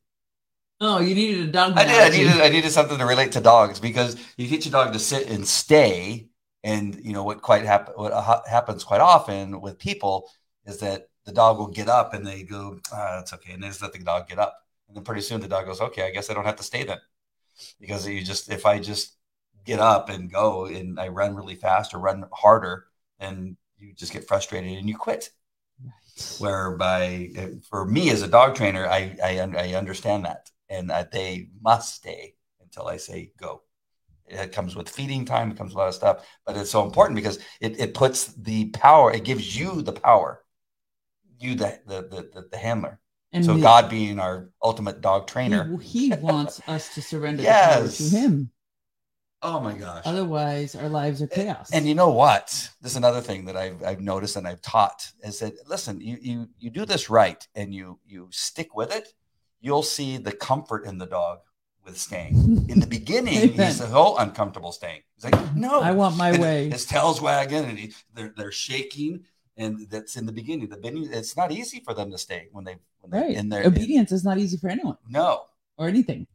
oh 0.80 1.00
you 1.00 1.14
needed 1.14 1.48
a 1.48 1.52
dog 1.52 1.72
I 1.76 1.84
did. 1.84 2.00
I 2.00 2.08
needed. 2.16 2.40
I 2.40 2.48
needed 2.48 2.70
something 2.70 2.98
to 2.98 3.06
relate 3.06 3.32
to 3.32 3.40
dogs 3.40 3.80
because 3.80 4.16
you 4.36 4.46
teach 4.48 4.66
a 4.66 4.70
dog 4.70 4.92
to 4.92 4.98
sit 4.98 5.28
and 5.28 5.46
stay, 5.46 6.28
and 6.66 6.96
you 7.04 7.14
know 7.14 7.24
what 7.24 7.42
quite 7.42 7.64
happen. 7.66 7.94
What 7.96 8.12
ha- 8.14 8.44
happens 8.50 8.84
quite 8.84 9.02
often 9.02 9.62
with 9.62 9.78
people 9.80 10.30
is 10.66 10.78
that 10.80 11.08
the 11.26 11.32
dog 11.32 11.58
will 11.58 11.68
get 11.68 11.88
up 11.90 12.14
and 12.14 12.26
they 12.26 12.44
go, 12.44 12.80
ah, 12.92 13.16
"That's 13.18 13.34
okay," 13.34 13.54
and 13.54 13.64
they 13.64 13.68
just 13.68 13.82
let 13.82 13.94
the 13.94 14.00
dog 14.00 14.28
get 14.28 14.40
up, 14.40 14.54
and 14.88 14.96
then 14.96 15.04
pretty 15.04 15.22
soon 15.22 15.40
the 15.42 15.48
dog 15.48 15.66
goes, 15.66 15.82
"Okay, 15.82 16.04
I 16.06 16.12
guess 16.12 16.30
I 16.30 16.34
don't 16.34 16.46
have 16.46 16.56
to 16.58 16.64
stay 16.64 16.84
then," 16.84 17.00
because 17.80 18.06
you 18.08 18.22
just 18.24 18.50
if 18.50 18.66
I 18.66 18.78
just 18.80 19.16
get 19.64 19.80
up 19.80 20.08
and 20.10 20.30
go 20.32 20.66
and 20.66 21.00
I 21.00 21.08
run 21.08 21.36
really 21.36 21.56
fast 21.56 21.94
or 21.94 21.98
run 22.00 22.24
harder, 22.32 22.86
and 23.20 23.56
you 23.78 23.94
just 23.94 24.12
get 24.12 24.28
frustrated 24.28 24.78
and 24.78 24.88
you 24.88 24.96
quit 24.98 25.30
Right. 26.20 26.36
whereby 26.38 27.30
for 27.68 27.84
me 27.84 28.10
as 28.10 28.22
a 28.22 28.28
dog 28.28 28.54
trainer, 28.54 28.86
I 28.86 29.16
I, 29.22 29.38
I 29.40 29.74
understand 29.74 30.24
that, 30.24 30.50
and 30.68 30.90
that 30.90 31.10
they 31.12 31.48
must 31.60 31.94
stay 31.94 32.34
until 32.60 32.86
I 32.88 32.96
say 32.98 33.32
go. 33.38 33.62
It 34.28 34.52
comes 34.52 34.74
with 34.76 34.88
feeding 34.88 35.24
time. 35.24 35.50
It 35.50 35.56
comes 35.56 35.70
with 35.70 35.76
a 35.76 35.78
lot 35.78 35.88
of 35.88 35.94
stuff, 35.94 36.26
but 36.44 36.56
it's 36.56 36.70
so 36.70 36.84
important 36.84 37.16
because 37.16 37.38
it, 37.60 37.78
it 37.80 37.94
puts 37.94 38.26
the 38.34 38.70
power. 38.70 39.12
It 39.12 39.24
gives 39.24 39.56
you 39.58 39.82
the 39.82 39.92
power, 39.92 40.42
you 41.38 41.54
the 41.54 41.80
the 41.86 42.02
the, 42.02 42.30
the, 42.34 42.48
the 42.50 42.58
handler. 42.58 42.98
and 43.32 43.44
so 43.44 43.54
the- 43.54 43.62
God 43.62 43.88
being 43.88 44.18
our 44.18 44.50
ultimate 44.62 45.00
dog 45.00 45.26
trainer. 45.26 45.78
he, 45.78 46.08
he 46.08 46.14
wants 46.20 46.60
us 46.66 46.94
to 46.94 47.02
surrender 47.02 47.42
the 47.42 47.48
power 47.48 47.82
Yes. 47.84 47.98
to 47.98 48.16
him 48.16 48.50
Oh 49.42 49.60
my 49.60 49.74
gosh! 49.74 50.02
Otherwise, 50.06 50.74
our 50.74 50.88
lives 50.88 51.20
are 51.20 51.26
chaos. 51.26 51.70
And 51.70 51.86
you 51.86 51.94
know 51.94 52.08
what? 52.10 52.70
This 52.80 52.92
is 52.92 52.96
another 52.96 53.20
thing 53.20 53.44
that 53.44 53.56
I've, 53.56 53.82
I've 53.84 54.00
noticed 54.00 54.34
and 54.36 54.48
I've 54.48 54.62
taught 54.62 55.12
is 55.22 55.38
that 55.40 55.52
listen, 55.68 56.00
you 56.00 56.16
you 56.20 56.48
you 56.58 56.70
do 56.70 56.86
this 56.86 57.10
right 57.10 57.46
and 57.54 57.72
you 57.72 58.00
you 58.06 58.28
stick 58.32 58.74
with 58.74 58.90
it, 58.92 59.12
you'll 59.60 59.82
see 59.84 60.16
the 60.16 60.32
comfort 60.32 60.84
in 60.86 60.96
the 60.98 61.06
dog 61.06 61.40
with 61.86 61.98
staying. 61.98 62.66
In 62.68 62.80
the 62.80 62.86
beginning, 62.86 63.38
Amen. 63.38 63.66
he's 63.68 63.78
so 63.78 64.16
uncomfortable 64.18 64.72
staying. 64.72 65.02
He's 65.14 65.24
like, 65.24 65.54
no, 65.56 65.80
I 65.80 65.92
want 65.92 66.16
my 66.16 66.30
And 66.30 66.42
way. 66.42 66.68
His 66.70 66.84
tail's 66.84 67.20
wagging 67.22 67.64
and 67.64 67.78
he, 67.78 67.94
they're 68.14 68.34
they're 68.36 68.52
shaking, 68.52 69.24
and 69.56 69.88
that's 69.88 70.16
in 70.16 70.26
the 70.26 70.32
beginning. 70.32 70.68
The 70.68 70.76
beginning, 70.76 71.08
it's 71.12 71.36
not 71.36 71.52
easy 71.52 71.80
for 71.80 71.94
them 71.94 72.10
to 72.10 72.18
stay 72.18 72.48
when 72.52 72.64
they 72.64 72.76
when 73.00 73.10
they're 73.10 73.22
Right. 73.28 73.36
in 73.36 73.48
their 73.48 73.64
Obedience 73.66 74.12
is 74.12 74.24
not 74.24 74.36
easy 74.38 74.56
for 74.58 74.68
anyone 74.68 74.98
no, 75.08 75.44
or 75.78 75.88
anything. 75.88 76.26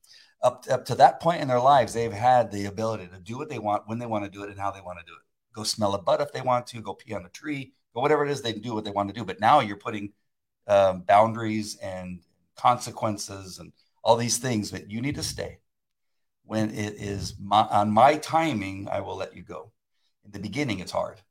up 0.41 0.65
up 0.71 0.85
to 0.85 0.95
that 0.95 1.19
point 1.19 1.41
in 1.41 1.47
their 1.49 1.59
lives, 1.59 1.93
they've 1.93 2.11
had 2.13 2.51
the 2.51 2.65
ability 2.65 3.07
to 3.07 3.19
do 3.19 3.37
what 3.37 3.49
they 3.49 3.59
want 3.59 3.83
when 3.87 3.99
they 3.99 4.05
want 4.07 4.23
to 4.23 4.31
do 4.31 4.43
it 4.43 4.49
and 4.49 4.59
how 4.59 4.71
they 4.71 4.81
want 4.81 4.97
to 4.99 5.05
do 5.05 5.13
it. 5.13 5.21
Go 5.53 5.63
smell 5.63 5.93
a 5.95 6.01
butt 6.01 6.21
if 6.21 6.31
they 6.31 6.41
want 6.41 6.65
to. 6.67 6.81
Go 6.81 6.93
pee 6.93 7.13
on 7.13 7.25
a 7.25 7.29
tree. 7.29 7.73
Go 7.93 8.01
whatever 8.01 8.25
it 8.25 8.31
is 8.31 8.41
they 8.41 8.53
can 8.53 8.61
do 8.61 8.73
what 8.73 8.85
they 8.85 8.91
want 8.91 9.09
to 9.09 9.13
do. 9.13 9.25
But 9.25 9.41
now 9.41 9.59
you're 9.59 9.75
putting 9.75 10.13
um, 10.67 11.01
boundaries 11.01 11.75
and 11.83 12.21
consequences 12.55 13.59
and 13.59 13.73
all 14.03 14.15
these 14.17 14.37
things 14.37 14.71
that 14.71 14.89
you 14.89 15.01
need 15.01 15.15
to 15.15 15.23
stay. 15.23 15.59
When 16.43 16.69
it 16.71 16.95
is 16.95 17.35
my, 17.39 17.61
on 17.67 17.91
my 17.91 18.17
timing, 18.17 18.87
I 18.89 18.99
will 19.01 19.15
let 19.15 19.35
you 19.35 19.43
go. 19.43 19.71
In 20.25 20.31
the 20.31 20.39
beginning, 20.39 20.79
it's 20.79 20.91
hard, 20.91 21.21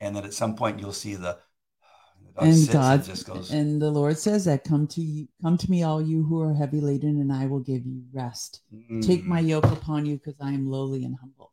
and 0.00 0.14
then 0.14 0.24
at 0.24 0.34
some 0.34 0.54
point 0.56 0.80
you'll 0.80 0.92
see 0.92 1.14
the. 1.14 1.38
dog 2.36 2.44
and 2.44 2.68
God 2.70 3.04
just 3.04 3.26
goes. 3.26 3.50
and 3.50 3.80
the 3.80 3.90
Lord 3.90 4.18
says 4.18 4.44
that 4.44 4.64
come 4.64 4.86
to 4.88 5.00
you, 5.00 5.28
come 5.42 5.56
to 5.58 5.70
me, 5.70 5.82
all 5.82 6.02
you 6.02 6.24
who 6.24 6.40
are 6.42 6.54
heavy 6.54 6.80
laden, 6.80 7.20
and 7.20 7.32
I 7.32 7.46
will 7.46 7.60
give 7.60 7.86
you 7.86 8.02
rest. 8.12 8.62
Take 9.02 9.24
"Mm, 9.24 9.26
my 9.26 9.40
yoke 9.40 9.66
upon 9.66 10.06
you, 10.06 10.16
because 10.16 10.36
I 10.40 10.52
am 10.52 10.66
lowly 10.66 11.04
and 11.04 11.16
humble. 11.16 11.52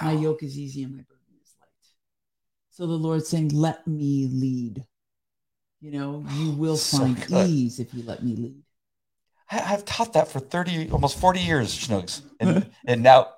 My 0.00 0.12
yoke 0.12 0.42
is 0.42 0.58
easy 0.58 0.82
and 0.84 0.92
my 0.92 1.02
burden 1.02 1.36
is 1.42 1.54
light. 1.60 1.68
So 2.70 2.86
the 2.86 2.94
Lord's 2.94 3.28
saying, 3.28 3.48
Let 3.48 3.86
me 3.86 4.28
lead. 4.32 4.86
You 5.80 5.90
know, 5.90 6.24
you 6.36 6.52
will 6.52 6.76
So 6.76 6.98
find 6.98 7.26
good. 7.26 7.48
ease 7.48 7.78
if 7.80 7.92
you 7.92 8.02
let 8.04 8.22
me 8.22 8.36
lead. 8.36 8.62
I've 9.52 9.84
taught 9.84 10.14
that 10.14 10.28
for 10.28 10.40
30, 10.40 10.90
almost 10.90 11.18
40 11.18 11.40
years, 11.40 11.76
Schnooks. 11.76 12.22
And, 12.40 12.70
and 12.86 13.02
now, 13.02 13.28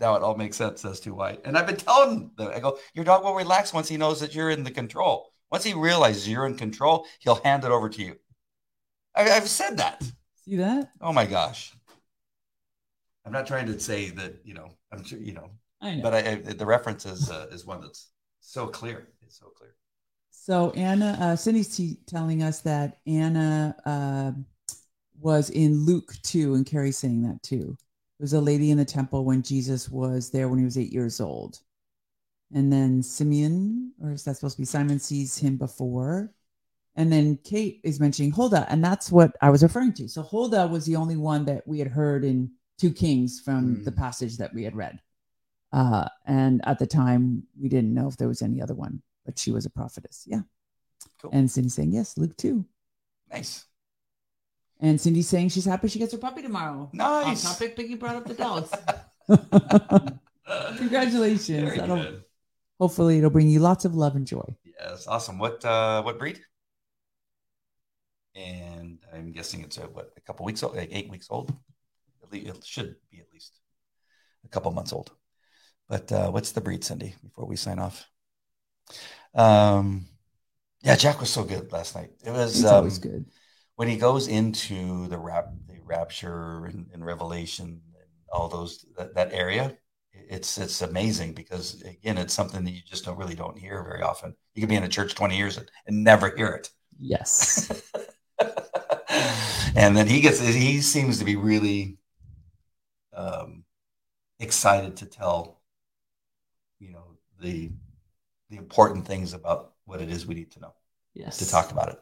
now 0.00 0.14
it 0.16 0.22
all 0.22 0.34
makes 0.34 0.56
sense 0.56 0.84
as 0.84 1.00
to 1.00 1.14
why. 1.14 1.38
And 1.44 1.58
I've 1.58 1.66
been 1.66 1.76
telling 1.76 2.30
them, 2.36 2.50
I 2.54 2.60
go, 2.60 2.78
your 2.94 3.04
dog 3.04 3.24
will 3.24 3.34
relax 3.34 3.72
once 3.72 3.88
he 3.88 3.96
knows 3.96 4.20
that 4.20 4.34
you're 4.34 4.50
in 4.50 4.64
the 4.64 4.70
control. 4.70 5.32
Once 5.50 5.64
he 5.64 5.74
realizes 5.74 6.28
you're 6.28 6.46
in 6.46 6.56
control, 6.56 7.06
he'll 7.20 7.42
hand 7.42 7.64
it 7.64 7.70
over 7.70 7.88
to 7.88 8.02
you. 8.02 8.16
I, 9.14 9.30
I've 9.30 9.48
said 9.48 9.76
that. 9.78 10.02
See 10.44 10.56
that? 10.56 10.90
Oh 11.00 11.12
my 11.12 11.26
gosh. 11.26 11.74
I'm 13.26 13.32
not 13.32 13.46
trying 13.46 13.66
to 13.66 13.78
say 13.78 14.08
that, 14.10 14.36
you 14.44 14.54
know, 14.54 14.70
I'm 14.90 15.04
sure, 15.04 15.18
you 15.18 15.34
know, 15.34 15.50
I 15.82 15.96
know. 15.96 16.02
but 16.02 16.14
I, 16.14 16.18
I, 16.18 16.34
the 16.36 16.64
reference 16.64 17.04
is, 17.04 17.30
uh, 17.30 17.46
is 17.50 17.66
one 17.66 17.82
that's 17.82 18.10
so 18.40 18.66
clear. 18.66 19.08
It's 19.22 19.38
so 19.38 19.46
clear. 19.46 19.74
So 20.30 20.70
Anna, 20.70 21.18
uh, 21.20 21.36
Cindy's 21.36 21.76
t- 21.76 21.98
telling 22.06 22.42
us 22.42 22.60
that 22.60 23.00
Anna 23.06 23.76
uh, 23.84 24.32
was 25.20 25.50
in 25.50 25.84
Luke 25.84 26.12
2, 26.22 26.54
and 26.54 26.66
Carrie's 26.66 26.98
saying 26.98 27.22
that 27.22 27.42
too. 27.42 27.76
There 28.18 28.24
was 28.24 28.32
a 28.32 28.40
lady 28.40 28.70
in 28.70 28.78
the 28.78 28.84
temple 28.84 29.24
when 29.24 29.42
Jesus 29.42 29.88
was 29.88 30.30
there 30.30 30.48
when 30.48 30.58
he 30.58 30.64
was 30.64 30.78
eight 30.78 30.92
years 30.92 31.20
old. 31.20 31.60
And 32.52 32.72
then 32.72 33.02
Simeon, 33.02 33.92
or 34.02 34.10
is 34.12 34.24
that 34.24 34.36
supposed 34.36 34.56
to 34.56 34.62
be 34.62 34.66
Simon, 34.66 34.98
sees 34.98 35.36
him 35.38 35.56
before. 35.56 36.32
And 36.96 37.12
then 37.12 37.38
Kate 37.44 37.80
is 37.84 38.00
mentioning 38.00 38.32
Huldah, 38.32 38.66
and 38.68 38.82
that's 38.82 39.12
what 39.12 39.36
I 39.40 39.50
was 39.50 39.62
referring 39.62 39.92
to. 39.94 40.08
So 40.08 40.22
Huldah 40.22 40.66
was 40.66 40.84
the 40.84 40.96
only 40.96 41.16
one 41.16 41.44
that 41.44 41.66
we 41.66 41.78
had 41.78 41.88
heard 41.88 42.24
in 42.24 42.50
Two 42.78 42.92
Kings 42.92 43.40
from 43.40 43.76
Mm. 43.76 43.84
the 43.84 43.92
passage 43.92 44.36
that 44.38 44.52
we 44.54 44.64
had 44.64 44.74
read. 44.74 45.00
Uh, 45.72 46.08
and 46.26 46.60
at 46.66 46.78
the 46.78 46.86
time, 46.86 47.46
we 47.60 47.68
didn't 47.68 47.92
know 47.94 48.08
if 48.08 48.16
there 48.16 48.28
was 48.28 48.40
any 48.42 48.60
other 48.62 48.74
one, 48.74 49.02
but 49.26 49.38
she 49.38 49.52
was 49.52 49.66
a 49.66 49.70
prophetess. 49.70 50.24
Yeah. 50.26 50.42
Cool. 51.20 51.30
And 51.32 51.50
Cindy's 51.50 51.74
saying, 51.74 51.92
yes, 51.92 52.16
Luke 52.16 52.36
2. 52.36 52.64
Nice. 53.30 53.66
And 54.80 55.00
Cindy's 55.00 55.28
saying 55.28 55.48
she's 55.48 55.64
happy 55.64 55.88
she 55.88 55.98
gets 55.98 56.12
her 56.12 56.18
puppy 56.18 56.42
tomorrow. 56.42 56.88
Nice. 56.92 57.44
On 57.44 57.52
topic, 57.52 57.76
Piggy 57.76 57.96
brought 57.96 58.16
up 58.16 58.26
the 58.26 58.34
dogs. 58.34 58.70
Congratulations. 60.78 61.48
Very 61.48 61.78
good. 61.78 62.22
hopefully, 62.78 63.18
it'll 63.18 63.30
bring 63.30 63.48
you 63.48 63.58
lots 63.60 63.84
of 63.84 63.94
love 63.94 64.14
and 64.14 64.26
joy. 64.26 64.56
Yes, 64.64 65.06
awesome. 65.06 65.38
What 65.38 65.64
uh 65.64 66.02
what 66.02 66.18
breed? 66.18 66.40
And 68.36 69.00
I'm 69.12 69.32
guessing 69.32 69.62
it's 69.62 69.78
a 69.78 69.82
what 69.82 70.12
a 70.16 70.20
couple 70.20 70.46
weeks 70.46 70.62
old, 70.62 70.76
like 70.76 70.90
eight 70.92 71.10
weeks 71.10 71.26
old. 71.28 71.52
At 72.22 72.32
least 72.32 72.46
it 72.46 72.64
should 72.64 72.96
be 73.10 73.18
at 73.18 73.26
least. 73.32 73.58
a 74.44 74.48
couple 74.48 74.70
months 74.70 74.92
old. 74.92 75.10
But 75.88 76.12
uh, 76.12 76.30
what's 76.30 76.52
the 76.52 76.60
breed, 76.60 76.84
Cindy? 76.84 77.14
Before 77.24 77.46
we 77.46 77.56
sign 77.56 77.78
off. 77.78 78.06
Um, 79.34 80.06
yeah, 80.82 80.96
Jack 80.96 81.20
was 81.20 81.30
so 81.30 81.44
good 81.44 81.72
last 81.72 81.96
night. 81.96 82.10
It 82.24 82.30
was 82.30 82.64
um, 82.64 82.74
always 82.74 82.98
good. 82.98 83.24
When 83.78 83.86
he 83.86 83.96
goes 83.96 84.26
into 84.26 85.06
the 85.06 85.16
rap, 85.16 85.50
the 85.68 85.78
rapture 85.84 86.66
and, 86.66 86.88
and 86.92 87.06
revelation, 87.06 87.80
and 87.94 88.08
all 88.32 88.48
those 88.48 88.84
that, 88.96 89.14
that 89.14 89.32
area. 89.32 89.78
It's 90.12 90.58
it's 90.58 90.82
amazing 90.82 91.34
because 91.34 91.80
again, 91.82 92.18
it's 92.18 92.34
something 92.34 92.64
that 92.64 92.72
you 92.72 92.80
just 92.84 93.04
don't 93.04 93.16
really 93.16 93.36
don't 93.36 93.56
hear 93.56 93.84
very 93.84 94.02
often. 94.02 94.34
You 94.54 94.62
could 94.62 94.68
be 94.68 94.74
in 94.74 94.82
a 94.82 94.88
church 94.88 95.14
twenty 95.14 95.36
years 95.36 95.58
and, 95.58 95.70
and 95.86 96.02
never 96.02 96.34
hear 96.34 96.48
it. 96.48 96.70
Yes. 96.98 97.70
and 99.76 99.96
then 99.96 100.08
he 100.08 100.22
gets 100.22 100.40
he 100.40 100.80
seems 100.80 101.20
to 101.20 101.24
be 101.24 101.36
really 101.36 101.98
um, 103.14 103.62
excited 104.40 104.96
to 104.96 105.06
tell 105.06 105.60
you 106.80 106.90
know 106.90 107.16
the 107.40 107.70
the 108.50 108.56
important 108.56 109.06
things 109.06 109.34
about 109.34 109.74
what 109.84 110.00
it 110.00 110.10
is 110.10 110.26
we 110.26 110.34
need 110.34 110.50
to 110.50 110.58
know 110.58 110.74
Yes. 111.14 111.38
to 111.38 111.48
talk 111.48 111.70
about 111.70 111.90
it 111.90 112.00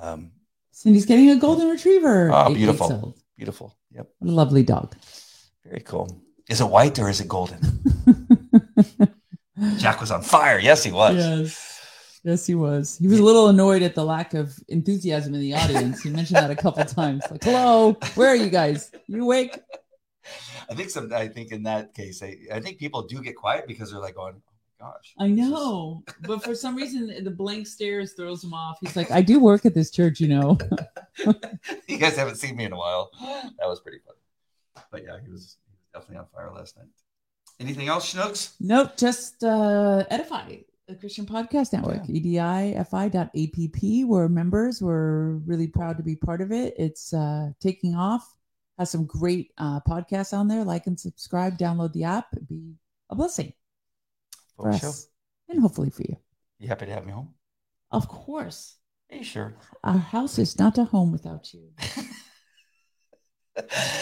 um, 0.00 0.30
Cindy's 0.72 1.06
getting 1.06 1.30
a 1.30 1.36
golden 1.36 1.68
retriever. 1.68 2.30
Oh, 2.32 2.52
beautiful. 2.52 3.14
beautiful 3.36 3.76
yep 3.90 4.08
What 4.18 4.30
a 4.30 4.34
lovely 4.34 4.62
dog. 4.62 4.94
very 5.64 5.80
cool 5.80 6.08
is 6.48 6.60
it 6.60 6.64
white 6.64 6.98
or 6.98 7.08
is 7.08 7.20
it 7.20 7.28
golden 7.28 7.60
jack 9.78 10.00
was 10.00 10.10
on 10.10 10.22
fire 10.22 10.58
yes 10.58 10.82
he 10.84 10.92
was 10.92 11.16
Yes. 11.16 11.68
Yes, 12.24 12.46
he 12.46 12.54
was. 12.54 12.98
He 12.98 13.08
was 13.08 13.18
a 13.18 13.22
little 13.24 13.48
annoyed 13.48 13.82
at 13.82 13.96
the 13.96 14.04
lack 14.04 14.32
of 14.32 14.56
enthusiasm 14.68 15.34
in 15.34 15.40
the 15.40 15.54
audience. 15.54 16.04
He 16.04 16.08
mentioned 16.08 16.36
that 16.36 16.52
a 16.52 16.54
couple 16.54 16.84
times. 16.84 17.24
Like, 17.28 17.42
hello, 17.42 17.94
where 18.14 18.28
are 18.28 18.36
you 18.36 18.48
guys? 18.48 18.92
You 19.08 19.24
awake? 19.24 19.58
i 20.70 20.74
think 20.74 20.88
some 20.88 21.12
i 21.12 21.26
think 21.26 21.50
in 21.50 21.64
that 21.64 21.92
case 21.94 22.22
I, 22.22 22.36
I 22.56 22.60
think 22.60 22.78
people 22.78 23.02
do 23.02 23.20
get 23.20 23.34
quiet 23.34 23.66
because 23.66 23.90
they're 23.90 23.98
like 24.00 24.14
going 24.14 24.40
gosh 24.82 25.14
I 25.18 25.28
know. 25.28 26.02
But 26.26 26.42
for 26.42 26.54
some 26.54 26.74
reason, 26.76 27.24
the 27.24 27.30
blank 27.30 27.66
stares 27.66 28.12
throws 28.12 28.42
him 28.42 28.52
off. 28.52 28.78
He's 28.80 28.96
like, 28.96 29.10
I 29.18 29.22
do 29.22 29.38
work 29.38 29.64
at 29.64 29.74
this 29.74 29.90
church, 29.90 30.20
you 30.20 30.28
know. 30.28 30.58
you 31.86 31.98
guys 31.98 32.16
haven't 32.16 32.36
seen 32.36 32.56
me 32.56 32.64
in 32.64 32.72
a 32.72 32.76
while. 32.76 33.10
That 33.58 33.68
was 33.68 33.80
pretty 33.80 33.98
fun. 34.04 34.14
But 34.90 35.04
yeah, 35.04 35.18
he 35.24 35.30
was, 35.30 35.56
definitely 35.94 36.18
on 36.18 36.26
fire 36.34 36.50
last 36.54 36.76
night. 36.76 36.86
Anything 37.60 37.88
else, 37.88 38.12
Schnooks? 38.12 38.54
Nope, 38.60 38.96
just 38.96 39.44
uh, 39.44 40.04
Edifi, 40.10 40.64
the 40.88 40.96
Christian 40.96 41.26
Podcast 41.26 41.72
Network, 41.72 42.08
E 42.08 42.20
edifi.app. 42.20 44.08
We're 44.08 44.28
members. 44.28 44.82
We're 44.82 45.34
really 45.46 45.68
proud 45.68 45.96
to 45.98 46.02
be 46.02 46.16
part 46.16 46.40
of 46.40 46.50
it. 46.50 46.74
It's 46.76 47.12
uh, 47.12 47.50
taking 47.60 47.94
off. 47.94 48.34
Has 48.78 48.90
some 48.90 49.04
great 49.04 49.52
uh, 49.58 49.80
podcasts 49.80 50.32
on 50.32 50.48
there. 50.48 50.64
Like 50.64 50.86
and 50.86 50.98
subscribe. 50.98 51.58
Download 51.58 51.92
the 51.92 52.04
app. 52.04 52.28
It'd 52.32 52.48
be 52.48 52.74
a 53.10 53.14
blessing 53.14 53.52
for 54.62 54.72
show. 54.78 54.88
us 54.88 55.08
and 55.48 55.60
hopefully 55.60 55.90
for 55.90 56.02
you. 56.02 56.16
You 56.58 56.68
happy 56.68 56.86
to 56.86 56.92
have 56.92 57.04
me 57.06 57.12
home? 57.12 57.34
Of 57.90 58.08
course, 58.08 58.76
Are 59.10 59.16
you 59.18 59.24
sure? 59.24 59.54
our 59.84 59.98
house 59.98 60.38
is 60.38 60.58
not 60.58 60.78
a 60.78 60.84
home 60.84 61.12
without 61.12 61.52
you. 61.52 61.70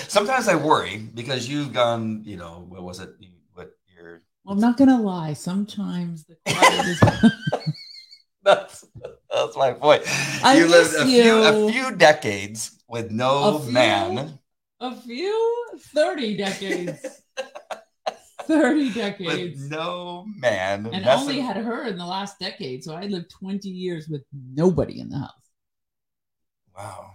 Sometimes 0.09 0.47
I 0.49 0.55
worry 0.55 0.99
because 0.99 1.49
you've 1.49 1.73
gone, 1.73 2.23
you 2.25 2.37
know, 2.37 2.67
what 2.69 2.83
was 2.83 3.01
it? 3.01 3.11
You- 3.19 3.29
What 3.55 3.73
your 3.89 4.23
Well, 4.45 4.55
I'm 4.55 4.61
not 4.61 4.77
gonna 4.77 5.01
lie. 5.03 5.35
Sometimes 5.35 6.25
the 6.25 6.37
quiet 6.47 6.87
is. 6.87 7.01
that's 8.47 8.85
that's 9.31 9.57
my 9.57 9.73
point. 9.73 10.03
I 10.45 10.57
you 10.59 10.67
lived 10.69 10.95
a 10.95 11.05
few 11.05 11.35
a 11.43 11.71
few 11.73 11.97
decades 11.97 12.79
with 12.89 13.11
no 13.11 13.57
A 13.57 13.61
few? 13.61 13.73
man. 13.73 14.39
a 14.81 14.95
few 14.97 15.67
30 15.95 16.37
decades 16.37 17.01
30 18.51 18.85
With 18.85 18.95
decades 18.95 19.71
no 19.71 20.25
man. 20.37 20.87
and 20.87 21.05
messing- 21.05 21.09
only 21.23 21.41
had 21.41 21.57
her 21.57 21.87
in 21.87 21.97
the 21.97 22.05
last 22.07 22.39
decade 22.39 22.83
so 22.85 22.95
i 22.95 23.05
lived 23.07 23.31
20 23.31 23.69
years 23.69 24.09
with 24.09 24.23
nobody 24.63 24.99
in 25.01 25.09
the 25.09 25.19
house 25.19 25.47
wow. 26.77 27.13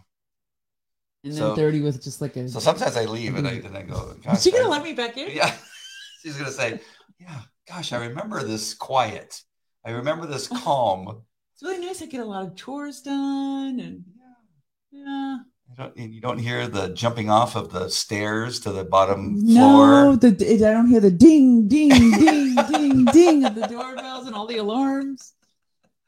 and 1.23 1.33
then 1.33 1.39
So- 1.39 1.55
30 1.55 1.81
with 1.81 2.03
just 2.03 2.21
like 2.21 2.35
a 2.37 2.47
So 2.49 2.59
sometimes 2.59 2.95
I 2.97 3.05
leave 3.05 3.35
and 3.35 3.47
I 3.47 3.53
and 3.67 3.75
I 3.77 3.81
go, 3.83 4.15
is 4.31 4.43
she 4.43 4.51
gonna 4.51 4.69
let 4.69 4.83
me 4.83 4.93
back 4.93 5.17
in 5.17 5.29
Yeah. 5.35 5.53
She's 6.21 6.37
gonna 6.37 6.51
say, 6.51 6.79
Yeah, 7.19 7.41
gosh, 7.67 7.93
I 7.93 7.97
remember 8.07 8.41
this 8.43 8.73
quiet. 8.73 9.41
I 9.85 9.91
remember 9.91 10.25
this 10.25 10.47
calm. 10.47 11.21
it's 11.53 11.61
really 11.63 11.85
nice 11.85 12.01
i 12.01 12.05
get 12.07 12.21
a 12.21 12.25
lot 12.25 12.45
of 12.47 12.55
chores 12.55 13.01
done 13.01 13.79
and 13.85 14.03
yeah 14.91 15.37
You 15.37 15.54
don't, 15.77 15.97
you 15.97 16.21
don't 16.21 16.37
hear 16.37 16.67
the 16.67 16.89
jumping 16.89 17.29
off 17.29 17.55
of 17.55 17.71
the 17.71 17.89
stairs 17.89 18.59
to 18.61 18.71
the 18.71 18.83
bottom 18.83 19.33
no 19.43 19.61
floor. 19.61 20.15
the 20.17 20.27
it, 20.45 20.61
i 20.63 20.71
don't 20.71 20.87
hear 20.87 20.99
the 21.01 21.11
ding 21.11 21.67
ding 21.67 21.89
ding 21.89 22.55
ding 22.71 23.05
ding 23.05 23.45
of 23.45 23.55
the 23.55 23.67
doorbells 23.67 24.27
and 24.27 24.35
all 24.35 24.47
the 24.47 24.57
alarms 24.57 25.33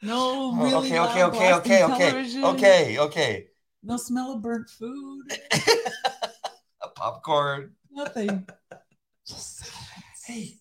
no 0.01 0.51
Oh, 0.55 0.63
really 0.63 0.75
okay, 0.97 0.99
okay, 0.99 1.23
okay, 1.23 1.53
okay, 1.55 1.83
okay, 1.83 2.09
television. 2.11 2.43
okay, 2.45 2.97
okay. 2.99 3.47
no 3.83 3.97
smell 3.97 4.33
of 4.33 4.41
burnt 4.41 4.69
food 4.69 5.23
A 6.81 6.87
popcorn. 6.95 7.71
nothing 7.91 8.47
just 9.27 9.57
silence. 9.57 10.23
Hey, 10.25 10.53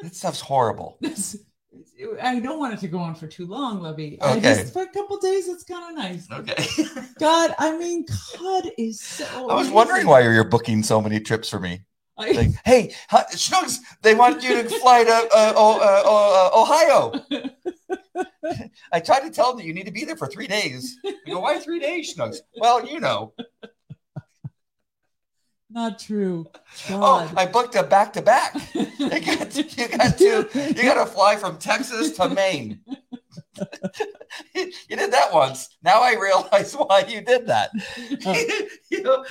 that 0.00 0.14
stuff's 0.14 0.40
horrible. 0.40 0.98
I 2.20 2.40
don't 2.40 2.58
want 2.58 2.74
it 2.74 2.80
to 2.80 2.88
go 2.88 2.98
on 2.98 3.14
for 3.14 3.26
too 3.26 3.46
long, 3.46 3.80
Lovey. 3.80 4.18
I 4.20 4.36
Okay. 4.36 4.54
just 4.54 4.72
for 4.72 4.82
a 4.82 4.88
couple 4.88 5.18
days, 5.18 5.48
it's 5.48 5.64
kind 5.64 5.90
of 5.90 5.96
nice. 6.04 6.28
Okay. 6.30 6.66
God, 7.18 7.54
I 7.58 7.76
mean, 7.76 8.06
God 8.38 8.70
is 8.78 9.00
so. 9.00 9.24
I 9.48 9.54
was 9.54 9.70
wondering 9.70 10.06
why 10.06 10.20
you're 10.20 10.44
booking 10.44 10.82
so 10.82 11.00
many 11.00 11.20
trips 11.20 11.48
for 11.48 11.60
me. 11.60 11.84
I, 12.18 12.32
Like, 12.32 12.50
hey, 12.64 12.94
huh, 13.08 13.24
Schnucks, 13.32 13.78
they 14.02 14.14
want 14.14 14.42
you 14.42 14.62
to 14.62 14.68
fly 14.68 15.04
to 15.04 15.10
uh, 15.10 15.52
oh, 15.56 15.80
uh, 15.80 16.02
oh, 16.04 16.50
uh, 16.52 16.60
Ohio. 16.60 17.50
I 18.92 19.00
tried 19.00 19.20
to 19.20 19.30
tell 19.30 19.48
them 19.48 19.58
that 19.58 19.66
you 19.66 19.74
need 19.74 19.86
to 19.86 19.92
be 19.92 20.04
there 20.04 20.16
for 20.16 20.26
three 20.26 20.46
days. 20.46 20.98
You 21.04 21.34
go, 21.34 21.40
why 21.40 21.58
three 21.58 21.80
days, 21.80 22.14
Schnucks? 22.14 22.38
Well, 22.56 22.86
you 22.86 23.00
know. 23.00 23.32
Not 25.72 25.98
true. 25.98 26.46
Oh, 26.90 27.30
I 27.36 27.46
booked 27.46 27.74
a 27.74 27.82
back 27.82 28.12
to 28.14 28.22
back. 28.22 28.54
You 28.74 28.86
got 29.08 29.56
you 29.56 29.88
got 29.88 30.18
to 30.18 30.48
you 30.54 30.82
got 30.82 31.04
to 31.04 31.06
fly 31.06 31.36
from 31.36 31.58
Texas 31.58 32.12
to 32.16 32.28
Maine. 32.28 32.80
you 34.54 34.96
did 34.96 35.12
that 35.12 35.32
once. 35.32 35.68
Now 35.82 36.00
I 36.02 36.14
realize 36.14 36.74
why 36.74 37.04
you 37.08 37.20
did 37.20 37.46
that. 37.46 37.70
Uh. 38.26 38.34
you 38.90 39.02
know, 39.02 39.24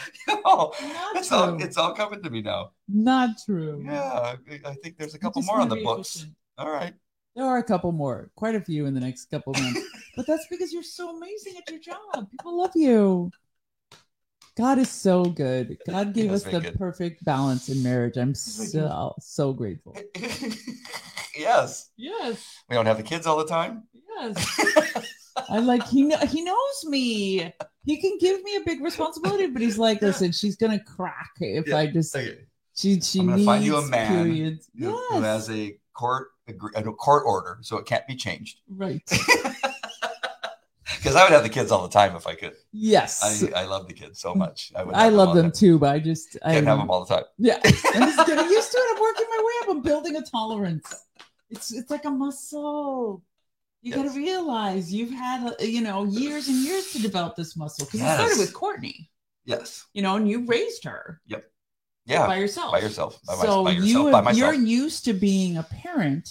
oh, 0.45 0.73
not 0.81 1.15
it's 1.15 1.31
all 1.31 1.61
it's 1.61 1.77
all 1.77 1.93
coming 1.93 2.21
to 2.23 2.29
me 2.29 2.41
now. 2.41 2.71
not 2.89 3.29
true. 3.45 3.81
Yeah, 3.85 4.35
I- 4.49 4.69
I 4.69 4.73
think 4.83 4.97
there's 4.97 5.13
a 5.15 5.19
couple 5.19 5.41
more 5.43 5.61
on 5.61 5.69
the 5.69 5.77
books. 5.77 6.15
efficient. 6.15 6.35
All 6.57 6.69
right. 6.71 6.93
There 7.35 7.45
are 7.45 7.59
a 7.59 7.63
couple 7.63 7.91
more, 7.93 8.29
quite 8.35 8.55
a 8.55 8.61
few 8.61 8.85
in 8.87 8.93
the 8.93 8.99
next 8.99 9.25
couple 9.31 9.53
months. 9.53 9.79
but 10.17 10.27
that's 10.27 10.45
because 10.49 10.73
you're 10.73 10.83
so 10.83 11.15
amazing 11.15 11.53
at 11.57 11.69
your 11.71 11.79
job. 11.79 12.29
People 12.29 12.57
love 12.57 12.71
you. 12.75 13.31
God 14.61 14.77
is 14.77 14.89
so 14.91 15.25
good. 15.25 15.75
God 15.87 16.13
gave 16.13 16.31
us 16.31 16.43
the 16.43 16.59
good. 16.59 16.77
perfect 16.77 17.25
balance 17.25 17.67
in 17.69 17.81
marriage. 17.81 18.15
I'm 18.15 18.35
so 18.35 19.15
so 19.19 19.53
grateful. 19.53 19.97
yes. 21.35 21.89
Yes. 21.97 22.45
We 22.69 22.75
don't 22.75 22.85
have 22.85 22.97
the 22.97 23.03
kids 23.03 23.25
all 23.25 23.37
the 23.37 23.47
time. 23.47 23.87
Yes. 24.19 25.07
I 25.49 25.57
like 25.57 25.87
he 25.87 26.15
he 26.27 26.43
knows 26.43 26.85
me. 26.85 27.51
He 27.85 27.99
can 27.99 28.19
give 28.19 28.43
me 28.43 28.57
a 28.57 28.61
big 28.61 28.81
responsibility, 28.83 29.47
but 29.47 29.63
he's 29.63 29.79
like, 29.79 29.99
listen, 30.03 30.31
she's 30.31 30.55
gonna 30.57 30.79
crack 30.83 31.31
if 31.39 31.67
Yeah. 31.67 31.77
I 31.77 31.87
just 31.87 32.15
Okay. 32.15 32.37
she 32.75 33.01
she 33.01 33.23
needs 33.23 33.43
find 33.45 33.63
you 33.63 33.77
a 33.77 33.87
man 33.87 34.25
periods. 34.25 34.69
Who, 34.77 34.91
Yes. 34.91 35.01
who 35.09 35.21
has 35.21 35.49
a 35.49 35.75
court 35.93 36.27
a 36.75 36.83
court 36.83 37.23
order, 37.25 37.57
so 37.61 37.77
it 37.77 37.87
can't 37.87 38.05
be 38.05 38.15
changed. 38.15 38.59
right. 38.69 39.01
Because 41.01 41.15
I 41.15 41.23
would 41.23 41.31
have 41.31 41.43
the 41.43 41.49
kids 41.49 41.71
all 41.71 41.81
the 41.81 41.89
time 41.93 42.15
if 42.15 42.27
I 42.27 42.35
could. 42.35 42.53
Yes. 42.71 43.43
I, 43.53 43.61
I 43.61 43.65
love 43.65 43.87
the 43.87 43.93
kids 43.93 44.19
so 44.19 44.35
much. 44.43 44.71
I, 44.75 44.83
would 44.83 44.93
I 44.95 45.09
love 45.09 45.35
them 45.35 45.47
the- 45.47 45.51
too, 45.55 45.79
but 45.79 45.95
I 45.95 45.99
just 45.99 46.37
I 46.45 46.53
Can't 46.53 46.67
have 46.67 46.77
them 46.77 46.91
all 46.91 47.05
the 47.05 47.15
time. 47.15 47.23
Yeah, 47.37 47.59
I'm 47.63 48.03
just 48.11 48.27
getting 48.27 48.49
used 48.49 48.71
to 48.71 48.77
it. 48.77 48.95
I'm 48.95 49.01
working 49.01 49.25
my 49.29 49.43
way 49.43 49.53
up. 49.63 49.75
I'm 49.75 49.81
building 49.81 50.15
a 50.17 50.21
tolerance. 50.21 51.05
It's 51.49 51.71
it's 51.73 51.89
like 51.89 52.05
a 52.05 52.11
muscle. 52.11 53.23
You 53.81 53.95
got 53.95 54.03
to 54.03 54.11
realize 54.11 54.93
you've 54.93 55.09
had 55.11 55.55
you 55.59 55.81
know 55.81 56.03
years 56.05 56.47
and 56.47 56.57
years 56.57 56.91
to 56.91 57.01
develop 57.01 57.35
this 57.35 57.57
muscle 57.57 57.85
because 57.85 58.01
Yes. 58.01 58.19
you 58.19 58.25
started 58.27 58.39
with 58.39 58.53
Courtney, 58.53 59.09
Yes. 59.45 59.85
you 59.93 60.03
know, 60.03 60.17
and 60.17 60.29
you 60.29 60.45
raised 60.45 60.83
her 60.83 61.19
Yep. 61.25 61.43
Yeah. 62.05 62.27
by 62.27 62.37
yourself. 62.37 62.71
By 62.73 62.79
yourself. 62.79 63.19
By, 63.25 63.33
so 63.35 63.63
by 63.63 63.71
yourself. 63.71 63.89
you 63.89 64.03
by 64.03 64.11
have, 64.17 64.23
myself. 64.25 64.37
you're 64.37 64.63
used 64.63 65.05
to 65.05 65.13
being 65.13 65.57
a 65.57 65.63
parent 65.63 66.29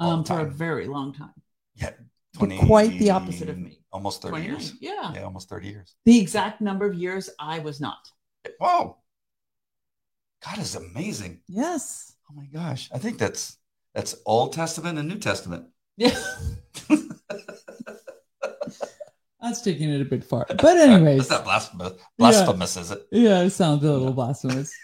um, 0.00 0.24
for 0.24 0.40
a 0.40 0.44
very 0.50 0.86
long 0.88 1.14
time. 1.14 1.30
Twenty- 2.36 2.58
quite 2.58 2.98
the 2.98 3.10
opposite 3.10 3.48
of 3.48 3.56
me. 3.58 3.78
Almost 3.94 4.20
30 4.22 4.30
29. 4.32 4.50
years. 4.50 4.72
Yeah. 4.80 5.12
Yeah, 5.14 5.22
almost 5.22 5.48
30 5.48 5.68
years. 5.68 5.94
the 6.04 6.20
exact 6.20 6.60
number 6.60 6.84
of 6.84 6.94
years 6.94 7.30
I 7.38 7.60
was 7.60 7.80
not. 7.80 7.96
Whoa. 8.60 8.98
God 10.44 10.58
is 10.58 10.74
amazing. 10.74 11.40
Yes. 11.48 12.12
Oh 12.30 12.34
my 12.34 12.44
gosh. 12.52 12.90
I 12.92 12.98
think 12.98 13.16
that's 13.18 13.56
that's 13.94 14.16
Old 14.26 14.52
Testament 14.52 14.98
and 14.98 15.08
New 15.08 15.18
Testament. 15.18 15.66
Yeah. 15.96 16.10
That's 19.40 19.60
taking 19.60 19.90
it 19.90 20.00
a 20.00 20.04
bit 20.06 20.24
far. 20.24 20.46
But 20.48 20.78
anyways, 20.78 21.28
That's 21.28 21.30
not 21.30 21.44
blasphemous, 21.44 21.92
blasphemous 22.18 22.76
is 22.78 22.90
it? 22.92 23.06
yeah, 23.12 23.42
it 23.42 23.50
sounds 23.50 23.84
a 23.84 23.92
little 23.92 24.12
blasphemous. 24.12 24.72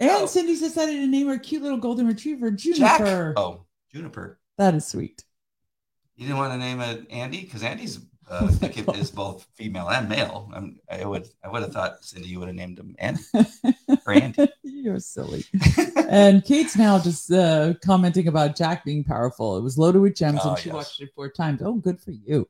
And 0.00 0.10
Oh. 0.10 0.24
Cindy's 0.26 0.60
decided 0.60 0.92
to 0.94 1.06
name 1.06 1.26
her 1.28 1.38
cute 1.38 1.62
little 1.62 1.76
golden 1.78 2.06
retriever 2.06 2.50
Jack. 2.50 2.98
Juniper. 3.00 3.34
Oh, 3.36 3.66
Juniper. 3.92 4.40
That 4.56 4.74
is 4.74 4.86
sweet. 4.86 5.22
You 6.20 6.26
didn't 6.26 6.36
want 6.36 6.52
to 6.52 6.58
name 6.58 6.82
it 6.82 7.06
Andy 7.08 7.40
because 7.40 7.62
Andy's 7.62 7.98
uh, 8.30 8.44
I 8.46 8.48
think 8.52 8.76
it 8.76 8.94
is 8.94 9.10
both 9.10 9.46
female 9.54 9.88
and 9.88 10.06
male. 10.06 10.50
I'm, 10.54 10.78
I 10.92 11.06
would 11.06 11.26
I 11.42 11.48
would 11.48 11.62
have 11.62 11.72
thought 11.72 12.04
Cindy 12.04 12.28
you 12.28 12.38
would 12.38 12.48
have 12.48 12.54
named 12.56 12.78
him 12.78 12.94
Andy 12.98 13.22
or 14.06 14.12
Andy. 14.12 14.46
You're 14.62 14.98
silly. 15.00 15.46
and 16.10 16.44
Kate's 16.44 16.76
now 16.76 16.98
just 16.98 17.32
uh, 17.32 17.72
commenting 17.82 18.28
about 18.28 18.54
Jack 18.54 18.84
being 18.84 19.02
powerful. 19.02 19.56
It 19.56 19.62
was 19.62 19.78
loaded 19.78 20.00
with 20.02 20.14
gems, 20.14 20.40
Oh, 20.44 20.50
and 20.50 20.58
she 20.58 20.68
yes. 20.68 20.74
watched 20.74 21.00
it 21.00 21.08
four 21.14 21.30
times. 21.30 21.62
Oh, 21.64 21.72
good 21.76 21.98
for 21.98 22.10
you. 22.10 22.46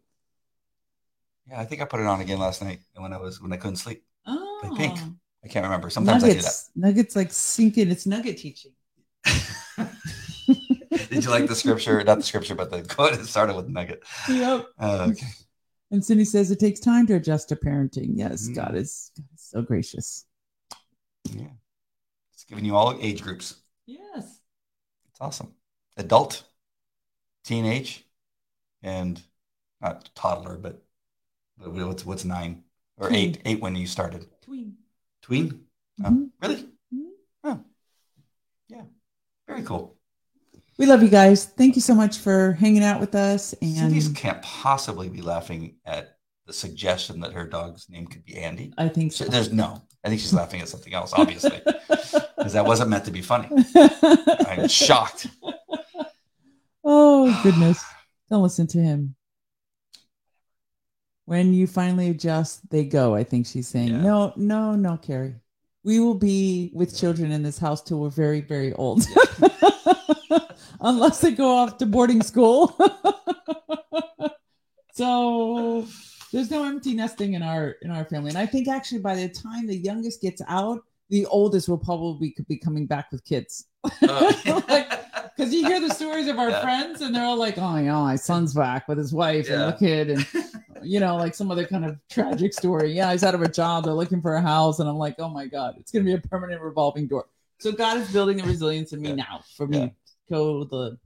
yeah, 1.49 1.61
I 1.61 1.65
think 1.65 1.81
I 1.81 1.85
put 1.85 2.01
it 2.01 2.07
on 2.07 2.21
again 2.21 2.41
last 2.41 2.63
night 2.63 2.81
when 2.97 3.13
I 3.13 3.19
was 3.19 3.41
when 3.41 3.53
I 3.53 3.57
couldn't 3.57 3.77
sleep. 3.77 4.03
Oh, 4.27 4.75
think. 4.77 4.99
I 5.45 5.49
can't 5.49 5.65
remember. 5.65 5.91
Sometimes 5.91 6.25
nuggets. 6.25 6.45
I 6.45 6.49
do 6.49 6.81
that. 6.83 6.89
Nuggets 6.89 7.15
like 7.15 7.31
sinking. 7.33 7.89
It's 7.93 8.05
nugget 8.05 8.37
teaching. 8.37 8.73
I 11.01 11.05
do 11.05 11.09
that. 11.09 11.15
Did 11.15 11.25
you 11.25 11.31
like 11.31 11.47
the 11.47 11.55
scripture? 11.55 12.03
Not 12.05 12.17
the 12.19 12.23
scripture, 12.25 12.55
but 12.55 12.71
the 12.71 12.83
quote. 12.95 13.15
It 13.15 13.27
started 13.27 13.57
with 13.57 13.69
nugget. 13.69 14.03
Yep. 14.29 14.67
Uh, 14.79 15.09
okay. 15.11 15.27
And 15.91 16.05
Cindy 16.05 16.25
says 16.25 16.51
it 16.51 16.61
takes 16.61 16.79
time 16.81 17.07
to 17.09 17.15
adjust 17.15 17.49
to 17.49 17.57
parenting. 17.57 18.11
Yes, 18.15 18.49
Mm. 18.49 18.55
God 18.55 18.75
is 18.77 19.11
God 19.17 19.27
is 19.35 19.43
so 19.43 19.63
gracious. 19.63 20.25
Yeah. 21.31 21.49
It's 22.33 22.45
giving 22.45 22.65
you 22.65 22.77
all 22.77 22.97
age 23.01 23.23
groups. 23.23 23.57
Yes. 23.87 24.39
It's 25.11 25.21
awesome. 25.21 25.53
Adult, 25.97 26.45
teenage, 27.45 28.07
and 28.83 29.21
not 29.81 30.11
toddler, 30.15 30.57
but 30.57 30.83
but 31.59 31.73
what's 31.73 32.07
what's 32.07 32.25
nine 32.25 32.63
or 32.97 33.09
Tween. 33.09 33.19
eight? 33.31 33.41
Eight 33.45 33.61
when 33.61 33.75
you 33.77 33.87
started. 33.87 34.27
Tween. 34.43 34.77
Tween? 35.23 35.65
Oh, 36.05 36.09
Mhm. 36.11 36.31
really? 36.41 36.69
Mhm. 36.95 37.11
Oh, 37.45 37.65
yeah. 38.69 38.85
Very 39.49 39.63
cool. 39.65 39.97
We 40.81 40.87
love 40.87 41.03
you 41.03 41.11
guys. 41.11 41.45
Thank 41.45 41.77
you 41.77 41.83
so 41.83 41.95
much 41.95 42.17
for 42.17 42.53
hanging 42.53 42.83
out 42.83 43.01
with 43.01 43.15
us. 43.15 43.53
And 43.61 43.77
Cindy's 43.77 44.09
can't 44.09 44.41
possibly 44.41 45.11
be 45.11 45.21
laughing 45.21 45.77
at 45.85 46.17
the 46.47 46.55
suggestion 46.55 47.21
that 47.21 47.35
her 47.35 47.45
dog's 47.47 47.91
name 47.91 48.07
could 48.07 48.25
be 48.25 48.39
Andy. 48.39 48.73
I 48.79 48.89
think 48.89 49.13
So 49.13 49.27
there's 49.27 49.53
no. 49.53 49.83
I 50.03 50.09
think 50.09 50.23
she's 50.23 50.33
laughing 50.33 50.63
at 50.63 50.71
something 50.71 50.95
else, 50.95 51.13
obviously, 51.13 51.61
because 51.67 52.55
that 52.55 52.65
wasn't 52.65 52.89
meant 52.89 53.05
to 53.05 53.11
be 53.11 53.21
funny. 53.21 53.51
I'm 54.47 54.69
shocked. 54.69 55.27
oh 56.83 57.39
goodness. 57.43 57.85
Don't 58.31 58.43
listen 58.43 58.67
to 58.69 58.79
him. 58.79 59.17
When 61.27 61.53
you 61.53 61.67
finally 61.67 62.09
adjust, 62.09 62.71
they 62.71 62.87
go. 62.87 63.15
I 63.15 63.25
think 63.25 63.47
she's 63.47 63.69
saying, 63.69 63.89
Yeah. 63.89 64.01
no, 64.01 64.33
no, 64.35 64.77
no, 64.77 64.97
Carrie. 64.97 65.35
We 65.85 66.01
will 66.01 66.15
be 66.15 66.71
with 66.73 66.97
children 66.97 67.33
in 67.33 67.43
this 67.43 67.59
house 67.59 67.83
till 67.83 68.01
we're 68.01 68.09
very, 68.09 68.41
very 68.41 68.73
old. 68.73 69.03
Unless 70.81 71.21
they 71.21 71.33
go 71.33 71.57
off 71.57 71.79
to 71.79 71.87
boarding 71.87 72.23
school. 72.23 72.77
so 74.93 75.87
there's 76.33 76.51
no 76.51 76.65
empty 76.65 76.95
nesting 76.95 77.35
in 77.35 77.43
our 77.43 77.77
in 77.83 77.91
our 77.91 78.05
family. 78.05 78.31
And 78.31 78.39
I 78.39 78.47
think 78.47 78.69
actually 78.69 79.01
by 79.01 79.15
the 79.17 79.29
time 79.29 79.67
the 79.67 79.77
youngest 79.77 80.21
gets 80.23 80.43
out, 80.49 80.81
the 81.11 81.27
oldest 81.27 81.69
will 81.69 81.79
probably 81.79 82.35
be 82.49 82.57
coming 82.57 82.87
back 82.87 83.11
with 83.13 83.25
kids. 83.25 83.67
Oh. 84.03 84.87
Because 85.37 85.55
you 85.55 85.65
hear 85.67 85.81
the 85.81 85.95
stories 85.95 86.29
of 86.29 86.39
our 86.39 86.51
Yeah. 86.51 86.61
friends, 86.61 87.01
and 87.01 87.15
they're 87.15 87.25
all 87.25 87.39
like, 87.39 87.57
"Oh, 87.57 87.81
know, 87.81 88.03
my 88.03 88.17
son's 88.17 88.53
back 88.53 88.87
with 88.89 88.99
his 88.99 89.15
wife 89.15 89.49
and 89.49 89.59
Yeah. 89.61 89.67
the 89.71 89.73
kid, 89.73 90.11
and 90.11 90.27
you 90.83 91.01
know, 91.01 91.17
like 91.17 91.35
some 91.35 91.51
other 91.51 91.65
kind 91.67 91.87
of 91.87 91.97
tragic 92.11 92.53
story. 92.53 92.93
Yeah, 92.93 93.11
he's 93.13 93.25
out 93.25 93.35
of 93.35 93.41
a 93.41 93.49
job. 93.49 93.85
They're 93.85 93.95
looking 93.95 94.21
for 94.21 94.35
a 94.35 94.43
house, 94.43 94.81
and 94.81 94.89
I'm 94.89 94.97
like, 94.99 95.15
oh 95.19 95.31
my 95.31 95.47
god, 95.47 95.77
it's 95.79 95.91
gonna 95.93 96.05
be 96.05 96.13
a 96.13 96.19
permanent 96.19 96.61
revolving 96.61 97.07
door. 97.07 97.25
So 97.59 97.73
God 97.73 97.97
is 97.97 98.13
building 98.13 98.37
the 98.37 98.43
resilience 98.43 98.93
in 98.93 99.01
me 99.01 99.11
Yeah. 99.11 99.15
now 99.15 99.41
for 99.57 99.67
me 99.67 99.79
Yeah. 99.79 99.87
to 99.87 99.93
go 100.31 100.65
the 100.65 100.99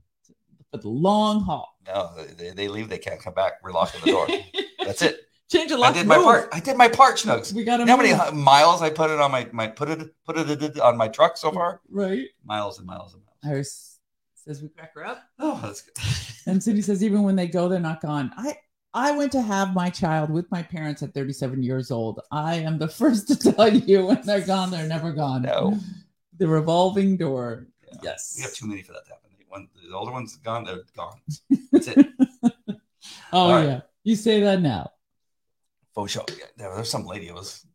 for 0.71 0.77
the 0.77 0.89
long 0.89 1.41
haul. 1.41 1.77
no, 1.87 2.11
they, 2.37 2.51
they 2.51 2.67
leave. 2.67 2.89
They 2.89 2.97
can't 2.97 3.19
come 3.21 3.33
back. 3.33 3.53
We're 3.63 3.71
locking 3.71 4.01
the 4.03 4.11
door. 4.11 4.27
That's 4.85 5.01
it. 5.01 5.21
Change 5.51 5.71
a 5.71 5.75
I 5.75 5.77
lot. 5.77 5.89
I 5.91 5.93
did 5.93 6.07
my 6.07 6.17
part. 6.17 6.49
I 6.51 6.59
did 6.59 6.75
my 6.77 6.87
part, 6.87 7.17
Schnucks. 7.17 7.53
We 7.53 7.63
got 7.63 7.79
You 7.79 7.85
know 7.85 7.97
how 7.97 8.01
many 8.01 8.41
miles 8.41 8.81
I 8.81 8.89
put 8.89 9.11
it 9.11 9.19
on 9.19 9.31
my 9.31 9.47
my 9.51 9.67
put 9.67 9.89
it 9.89 9.99
put 10.25 10.37
it 10.37 10.79
on 10.79 10.97
my 10.97 11.07
truck 11.07 11.37
so 11.37 11.51
far? 11.51 11.81
right? 11.89 12.27
Miles 12.43 12.79
and 12.79 12.87
miles 12.87 13.13
and 13.13 13.23
miles. 13.23 13.37
Iris 13.55 13.99
says 14.33 14.61
we 14.61 14.69
crack 14.69 14.93
her 14.95 15.05
up. 15.05 15.23
Oh, 15.39 15.59
that's 15.63 15.81
good. 15.81 15.93
And 16.47 16.61
Cindy 16.61 16.83
says 16.83 17.03
even 17.03 17.23
when 17.23 17.35
they 17.35 17.47
go, 17.47 17.67
they're 17.67 17.79
not 17.79 18.01
gone. 18.01 18.31
I 18.37 18.55
I 18.93 19.11
went 19.17 19.31
to 19.33 19.41
have 19.41 19.73
my 19.73 19.89
child 19.89 20.29
with 20.29 20.49
my 20.51 20.61
parents 20.63 21.01
at 21.03 21.13
37 21.13 21.61
years 21.63 21.89
old. 21.91 22.21
I 22.31 22.55
am 22.55 22.77
the 22.79 22.87
first 23.01 23.27
to 23.29 23.35
tell 23.35 23.71
you 23.73 24.05
when 24.07 24.21
they're 24.23 24.41
gone, 24.41 24.71
they're 24.71 24.87
never 24.87 25.11
gone. 25.11 25.41
No. 25.43 25.77
The 26.37 26.47
revolving 26.47 27.17
door. 27.17 27.67
Yes. 28.03 28.33
We 28.37 28.43
have 28.43 28.53
too 28.53 28.67
many 28.67 28.81
for 28.81 28.93
that 28.93 29.05
to 29.05 29.11
happen. 29.11 29.29
When 29.49 29.67
the 29.89 29.95
older 29.95 30.11
one's 30.11 30.35
gone, 30.37 30.63
they're 30.65 30.83
gone. 30.97 31.19
That's 31.71 31.87
it. 31.87 32.07
Oh 33.31 33.39
All 33.39 33.51
right. 33.51 33.65
yeah. 33.65 33.81
You 34.03 34.15
say 34.15 34.41
that 34.41 34.61
now. 34.61 34.91
faux 35.93 36.11
show. 36.11 36.25
Yeah, 36.37 36.45
there 36.57 36.75
was 36.75 36.89
some 36.89 37.05
lady. 37.05 37.27
It 37.27 37.33
was 37.33 37.65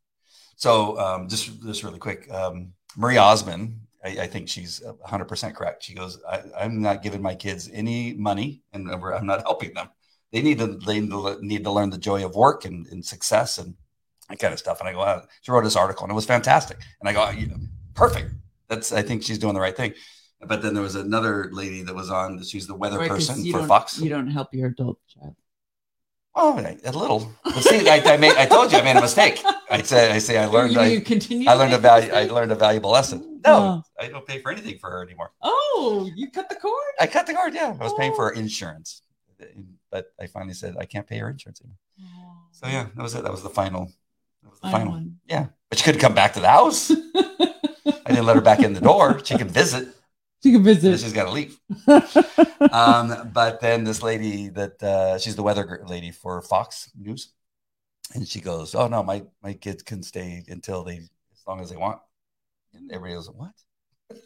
so. 0.57 0.99
Um, 0.99 1.29
just 1.29 1.62
just 1.62 1.83
really 1.83 1.99
quick. 1.99 2.31
Um, 2.31 2.73
Marie 2.97 3.16
Osmond. 3.16 3.81
I, 4.05 4.09
I 4.23 4.27
think 4.27 4.49
she's 4.49 4.83
100 4.85 5.25
percent 5.27 5.55
correct. 5.55 5.83
She 5.83 5.95
goes, 5.95 6.18
I, 6.29 6.43
"I'm 6.59 6.81
not 6.83 7.03
giving 7.03 7.23
my 7.23 7.35
kids 7.35 7.68
any 7.73 8.14
money, 8.14 8.62
and 8.73 8.91
I'm 8.91 9.27
not 9.27 9.43
helping 9.43 9.75
them. 9.75 9.89
They 10.33 10.43
need 10.43 10.59
to 10.59 10.79
they 10.87 11.01
need 11.01 11.64
to 11.64 11.71
learn 11.71 11.91
the 11.91 11.99
joy 11.99 12.25
of 12.25 12.35
work 12.35 12.64
and, 12.64 12.87
and 12.89 13.05
success 13.05 13.59
and 13.59 13.75
that 14.29 14.39
kind 14.39 14.53
of 14.53 14.59
stuff." 14.59 14.81
And 14.81 14.89
I 14.89 14.93
go, 14.93 14.99
wow. 15.01 15.23
She 15.43 15.51
wrote 15.53 15.64
this 15.64 15.77
article, 15.77 16.05
and 16.05 16.12
it 16.12 16.14
was 16.14 16.27
fantastic. 16.27 16.79
And 17.01 17.09
I 17.09 17.12
go, 17.12 17.29
"Yeah, 17.31 17.55
"Perfect. 17.95 18.33
That's. 18.71 18.93
I 18.93 19.03
think 19.03 19.23
she's 19.23 19.39
doing 19.39 19.53
the 19.55 19.61
right 19.61 19.77
thing." 19.77 19.93
But 20.47 20.62
then 20.62 20.73
there 20.73 20.83
was 20.83 20.95
another 20.95 21.51
lady 21.53 21.83
that 21.83 21.95
was 21.95 22.09
on. 22.11 22.43
She's 22.45 22.66
the 22.66 22.75
weather 22.75 22.99
Right, 22.99 23.11
person 23.11 23.45
for 23.53 23.62
Fox. 23.66 23.99
You 24.01 24.09
don't 24.09 24.29
help 24.31 24.55
your 24.55 24.68
adult 24.68 24.99
child. 25.07 25.37
Oh, 26.35 26.57
a 26.59 26.93
little. 26.93 27.31
But 27.45 27.62
see, 27.64 27.87
I, 27.91 27.97
I 28.14 28.16
made. 28.16 28.37
I 28.37 28.47
told 28.47 28.73
you 28.73 28.79
I 28.79 28.83
made 28.83 28.97
a 28.97 29.01
mistake. 29.03 29.43
I 29.71 29.83
said. 29.83 30.12
I 30.12 30.18
say 30.18 30.39
I 30.39 30.47
learned. 30.47 30.73
You, 30.73 30.81
I, 30.81 30.87
you 30.87 31.01
continue. 31.03 31.47
I 31.51 31.55
learned 31.55 31.75
a 31.75 31.79
value. 31.79 32.11
I 32.12 32.25
learned 32.27 32.53
a 32.53 32.55
valuable 32.55 32.91
lesson. 32.91 33.21
Oh. 33.45 33.51
No, 33.51 33.57
Oh. 33.57 33.83
I 34.03 34.09
don't 34.09 34.27
pay 34.27 34.41
for 34.41 34.51
anything 34.53 34.79
for 34.79 34.89
her 34.91 35.03
anymore. 35.03 35.33
Oh, 35.43 36.09
you 36.14 36.31
cut 36.31 36.49
the 36.49 36.55
cord. 36.55 36.93
I 37.01 37.07
cut 37.07 37.27
the 37.27 37.35
cord. 37.35 37.53
Yeah, 37.53 37.75
I 37.79 37.85
was 37.85 37.93
paying 37.99 38.14
for 38.14 38.27
her 38.27 38.35
Oh. 38.35 38.39
insurance, 38.39 39.03
but 39.91 40.07
I 40.21 40.27
finally 40.29 40.55
said 40.55 40.77
I 40.79 40.85
can't 40.87 41.07
pay 41.07 41.18
her 41.18 41.29
insurance 41.29 41.61
anymore. 41.61 41.79
Oh. 42.01 42.43
So 42.53 42.66
yeah, 42.68 42.87
that 42.95 43.03
was 43.03 43.14
it. 43.14 43.25
That 43.25 43.33
was 43.33 43.43
the 43.43 43.51
final. 43.51 43.91
That 44.43 44.51
was 44.51 44.61
the 44.61 44.71
Final 44.71 44.93
final. 44.93 45.11
Yeah, 45.27 45.47
but 45.68 45.79
she 45.79 45.85
couldn't 45.85 46.01
come 46.01 46.14
back 46.14 46.33
to 46.35 46.41
the 46.41 46.49
house. 46.49 46.91
I 48.11 48.15
didn't 48.15 48.27
let 48.27 48.35
her 48.35 48.43
back 48.43 48.61
in 48.61 48.73
the 48.73 48.81
door. 48.81 49.21
She 49.25 49.39
can 49.39 49.49
visit. 49.49 49.87
She 50.43 50.51
can 50.51 50.65
visit. 50.65 50.99
She's 50.99 51.13
got 51.13 51.27
to 51.27 51.31
leave. 51.31 51.61
Um, 52.73 53.31
but 53.33 53.61
then 53.61 53.85
this 53.85 54.03
lady 54.03 54.49
that 54.49 54.83
uh, 54.83 55.19
she's 55.19 55.37
the 55.37 55.43
weather 55.43 55.85
lady 55.87 56.11
for 56.11 56.41
Fox 56.43 56.91
News, 56.99 57.33
and 58.15 58.27
she 58.27 58.41
goes, 58.41 58.75
"Oh 58.75 58.89
no, 58.89 59.03
my 59.03 59.23
my 59.43 59.53
kids 59.53 59.83
can 59.83 60.03
stay 60.03 60.43
until 60.49 60.83
they 60.83 60.97
as 60.97 61.43
long 61.47 61.61
as 61.61 61.69
they 61.71 61.77
want." 61.77 62.01
And 62.75 62.91
everybody 62.91 63.15
goes, 63.15 63.31
"What? 63.31 63.53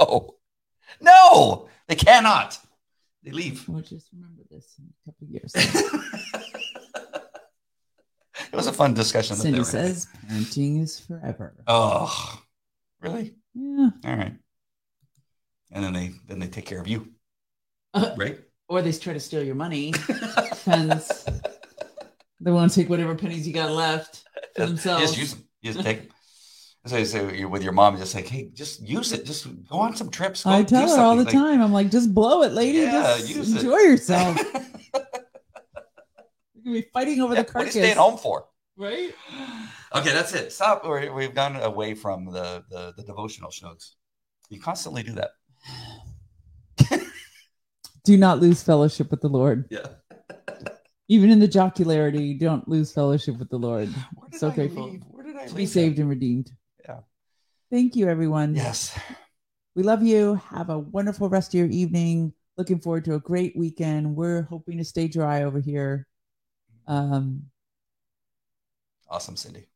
no, 0.00 0.36
no, 1.00 1.68
they 1.86 1.96
cannot. 1.96 2.58
They 3.22 3.30
leave." 3.30 3.68
Well, 3.68 3.82
just 3.82 4.08
remember 4.12 4.42
this 4.50 4.74
in 4.78 4.88
a 4.88 5.04
couple 5.04 5.26
of 5.26 5.30
years. 5.30 5.52
it 8.52 8.56
was 8.56 8.66
a 8.66 8.72
fun 8.72 8.94
discussion. 8.94 9.36
Cindy 9.36 9.64
says 9.64 10.08
parenting 10.26 10.82
is 10.82 10.98
forever. 10.98 11.54
"Oh, 11.66 12.40
really? 13.04 13.34
Yeah. 13.54 13.90
All 14.04 14.16
right." 14.16 14.34
And 15.70 15.84
then 15.84 15.92
they 15.92 16.12
then 16.28 16.38
they 16.40 16.48
take 16.48 16.66
care 16.66 16.80
of 16.80 16.88
you, 16.88 17.12
Uh, 17.94 18.14
right? 18.16 18.38
or 18.68 18.82
they 18.82 18.92
try 18.92 19.12
to 19.12 19.20
steal 19.20 19.42
your 19.42 19.54
money. 19.54 19.92
Depends. 19.92 21.26
They 22.40 22.50
want 22.50 22.72
to 22.72 22.80
take 22.80 22.88
whatever 22.90 23.14
pennies 23.14 23.46
you 23.46 23.54
got 23.54 23.70
left 23.70 24.24
for 24.56 24.66
themselves. 24.66 25.02
Just 25.02 25.18
use 25.18 25.34
them. 25.34 25.44
Just 25.62 25.80
take 25.80 25.98
them. 26.02 26.08
So 26.86 26.98
you 26.98 27.06
say 27.06 27.38
you're 27.38 27.48
with 27.48 27.62
your 27.62 27.72
mom, 27.72 27.96
just 27.96 28.14
like, 28.14 28.26
hey, 28.28 28.50
just 28.52 28.86
use 28.86 29.12
it. 29.12 29.24
Just 29.24 29.46
go 29.68 29.78
on 29.78 29.96
some 29.96 30.10
trips. 30.10 30.44
Go 30.44 30.50
I 30.50 30.62
tell 30.62 30.94
her 30.94 31.02
all 31.02 31.16
the. 31.16 31.24
Like, 31.24 31.32
time. 31.32 31.62
I'm 31.62 31.72
like, 31.72 31.90
just 31.90 32.12
blow 32.14 32.42
it, 32.42 32.52
lady. 32.52 32.78
Yeah, 32.78 33.16
just 33.16 33.28
use 33.30 33.52
it. 33.54 33.56
enjoy 33.62 33.78
yourself. 33.78 34.36
You're 36.54 36.62
gonna 36.64 36.82
be 36.82 36.88
fighting 36.92 37.20
over 37.20 37.34
Yeah, 37.34 37.42
the 37.42 37.52
what 37.52 37.62
are 37.62 37.64
you 37.66 37.70
staying 37.72 37.96
home 37.96 38.18
for? 38.18 38.46
Right? 38.76 39.12
Okay, 39.94 40.12
that's 40.12 40.34
it. 40.34 40.52
Stop. 40.52 40.84
We're, 40.84 41.12
we've 41.12 41.34
gone 41.34 41.56
away 41.56 41.94
from 41.94 42.26
the, 42.26 42.64
the, 42.70 42.92
the 42.96 43.02
devotional 43.02 43.50
shows. 43.50 43.96
You 44.50 44.60
constantly 44.60 45.02
do 45.02 45.12
that. 45.12 45.30
Do 48.04 48.18
not 48.18 48.38
lose 48.38 48.62
fellowship 48.62 49.10
with 49.10 49.22
the 49.22 49.28
Lord. 49.28 49.66
Yeah. 49.70 49.86
Even 51.08 51.30
in 51.30 51.38
the 51.38 51.48
jocularity, 51.48 52.34
don't 52.38 52.66
lose 52.68 52.92
fellowship 52.92 53.38
with 53.38 53.48
the 53.50 53.56
Lord. 53.58 53.88
Where 54.14 54.28
did 54.30 54.40
So 54.40 54.48
I 54.50 54.54
grateful 54.54 54.90
leave? 54.90 55.02
Where 55.10 55.24
did 55.24 55.36
I 55.36 55.46
To 55.46 55.54
be 55.54 55.64
saved 55.66 55.96
that? 55.96 56.02
and 56.02 56.10
redeemed. 56.10 56.50
Yeah. 56.84 57.00
Thank 57.70 57.96
you, 57.96 58.08
everyone. 58.08 58.54
Yes. 58.54 58.98
We 59.74 59.82
love 59.82 60.02
you. 60.02 60.34
Have 60.50 60.68
a 60.70 60.78
wonderful 60.78 61.28
rest 61.30 61.54
of 61.54 61.58
your 61.58 61.68
evening. 61.68 62.32
Looking 62.56 62.78
forward 62.78 63.04
to 63.06 63.14
a 63.14 63.20
great 63.20 63.56
weekend. 63.56 64.14
We're 64.16 64.42
hoping 64.42 64.78
to 64.78 64.84
stay 64.84 65.08
dry 65.08 65.42
over 65.44 65.60
here. 65.60 66.06
Um, 66.86 67.44
Awesome, 69.14 69.36
Cindy. 69.36 69.68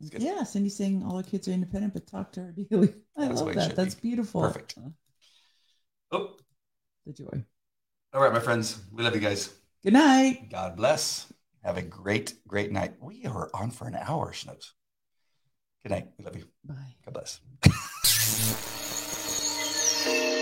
Yeah, 0.00 0.42
Cindy 0.42 0.68
saying 0.68 1.04
all 1.04 1.18
the 1.18 1.22
kids 1.22 1.46
are 1.46 1.52
independent, 1.52 1.94
but 1.94 2.08
talk 2.08 2.32
to 2.32 2.40
her 2.40 2.50
daily. 2.50 2.92
I 3.16 3.28
That's 3.28 3.40
love 3.40 3.54
that. 3.54 3.76
That's 3.76 3.94
be. 3.94 4.08
beautiful. 4.08 4.40
Perfect. 4.40 4.74
Uh-huh. 4.76 4.88
Oh, 6.10 6.36
The 7.06 7.12
joy. 7.12 7.44
all 8.12 8.20
right, 8.20 8.32
my 8.32 8.40
friends. 8.40 8.80
We 8.92 9.04
love 9.04 9.14
you 9.14 9.20
guys. 9.20 9.54
Good 9.84 9.92
night. 9.92 10.48
God 10.50 10.74
bless. 10.76 11.32
Have 11.62 11.78
a 11.78 11.82
great, 11.82 12.34
great 12.48 12.72
night. 12.72 12.94
We 13.00 13.24
are 13.26 13.48
on 13.54 13.70
for 13.70 13.86
an 13.86 13.94
hour, 13.94 14.32
Snooks. 14.32 14.72
Good 15.84 15.92
night. 15.92 16.08
We 16.18 16.24
love 16.24 16.34
you. 16.36 16.46
Bye. 16.64 16.96
God 17.04 17.14
bless. 17.14 17.38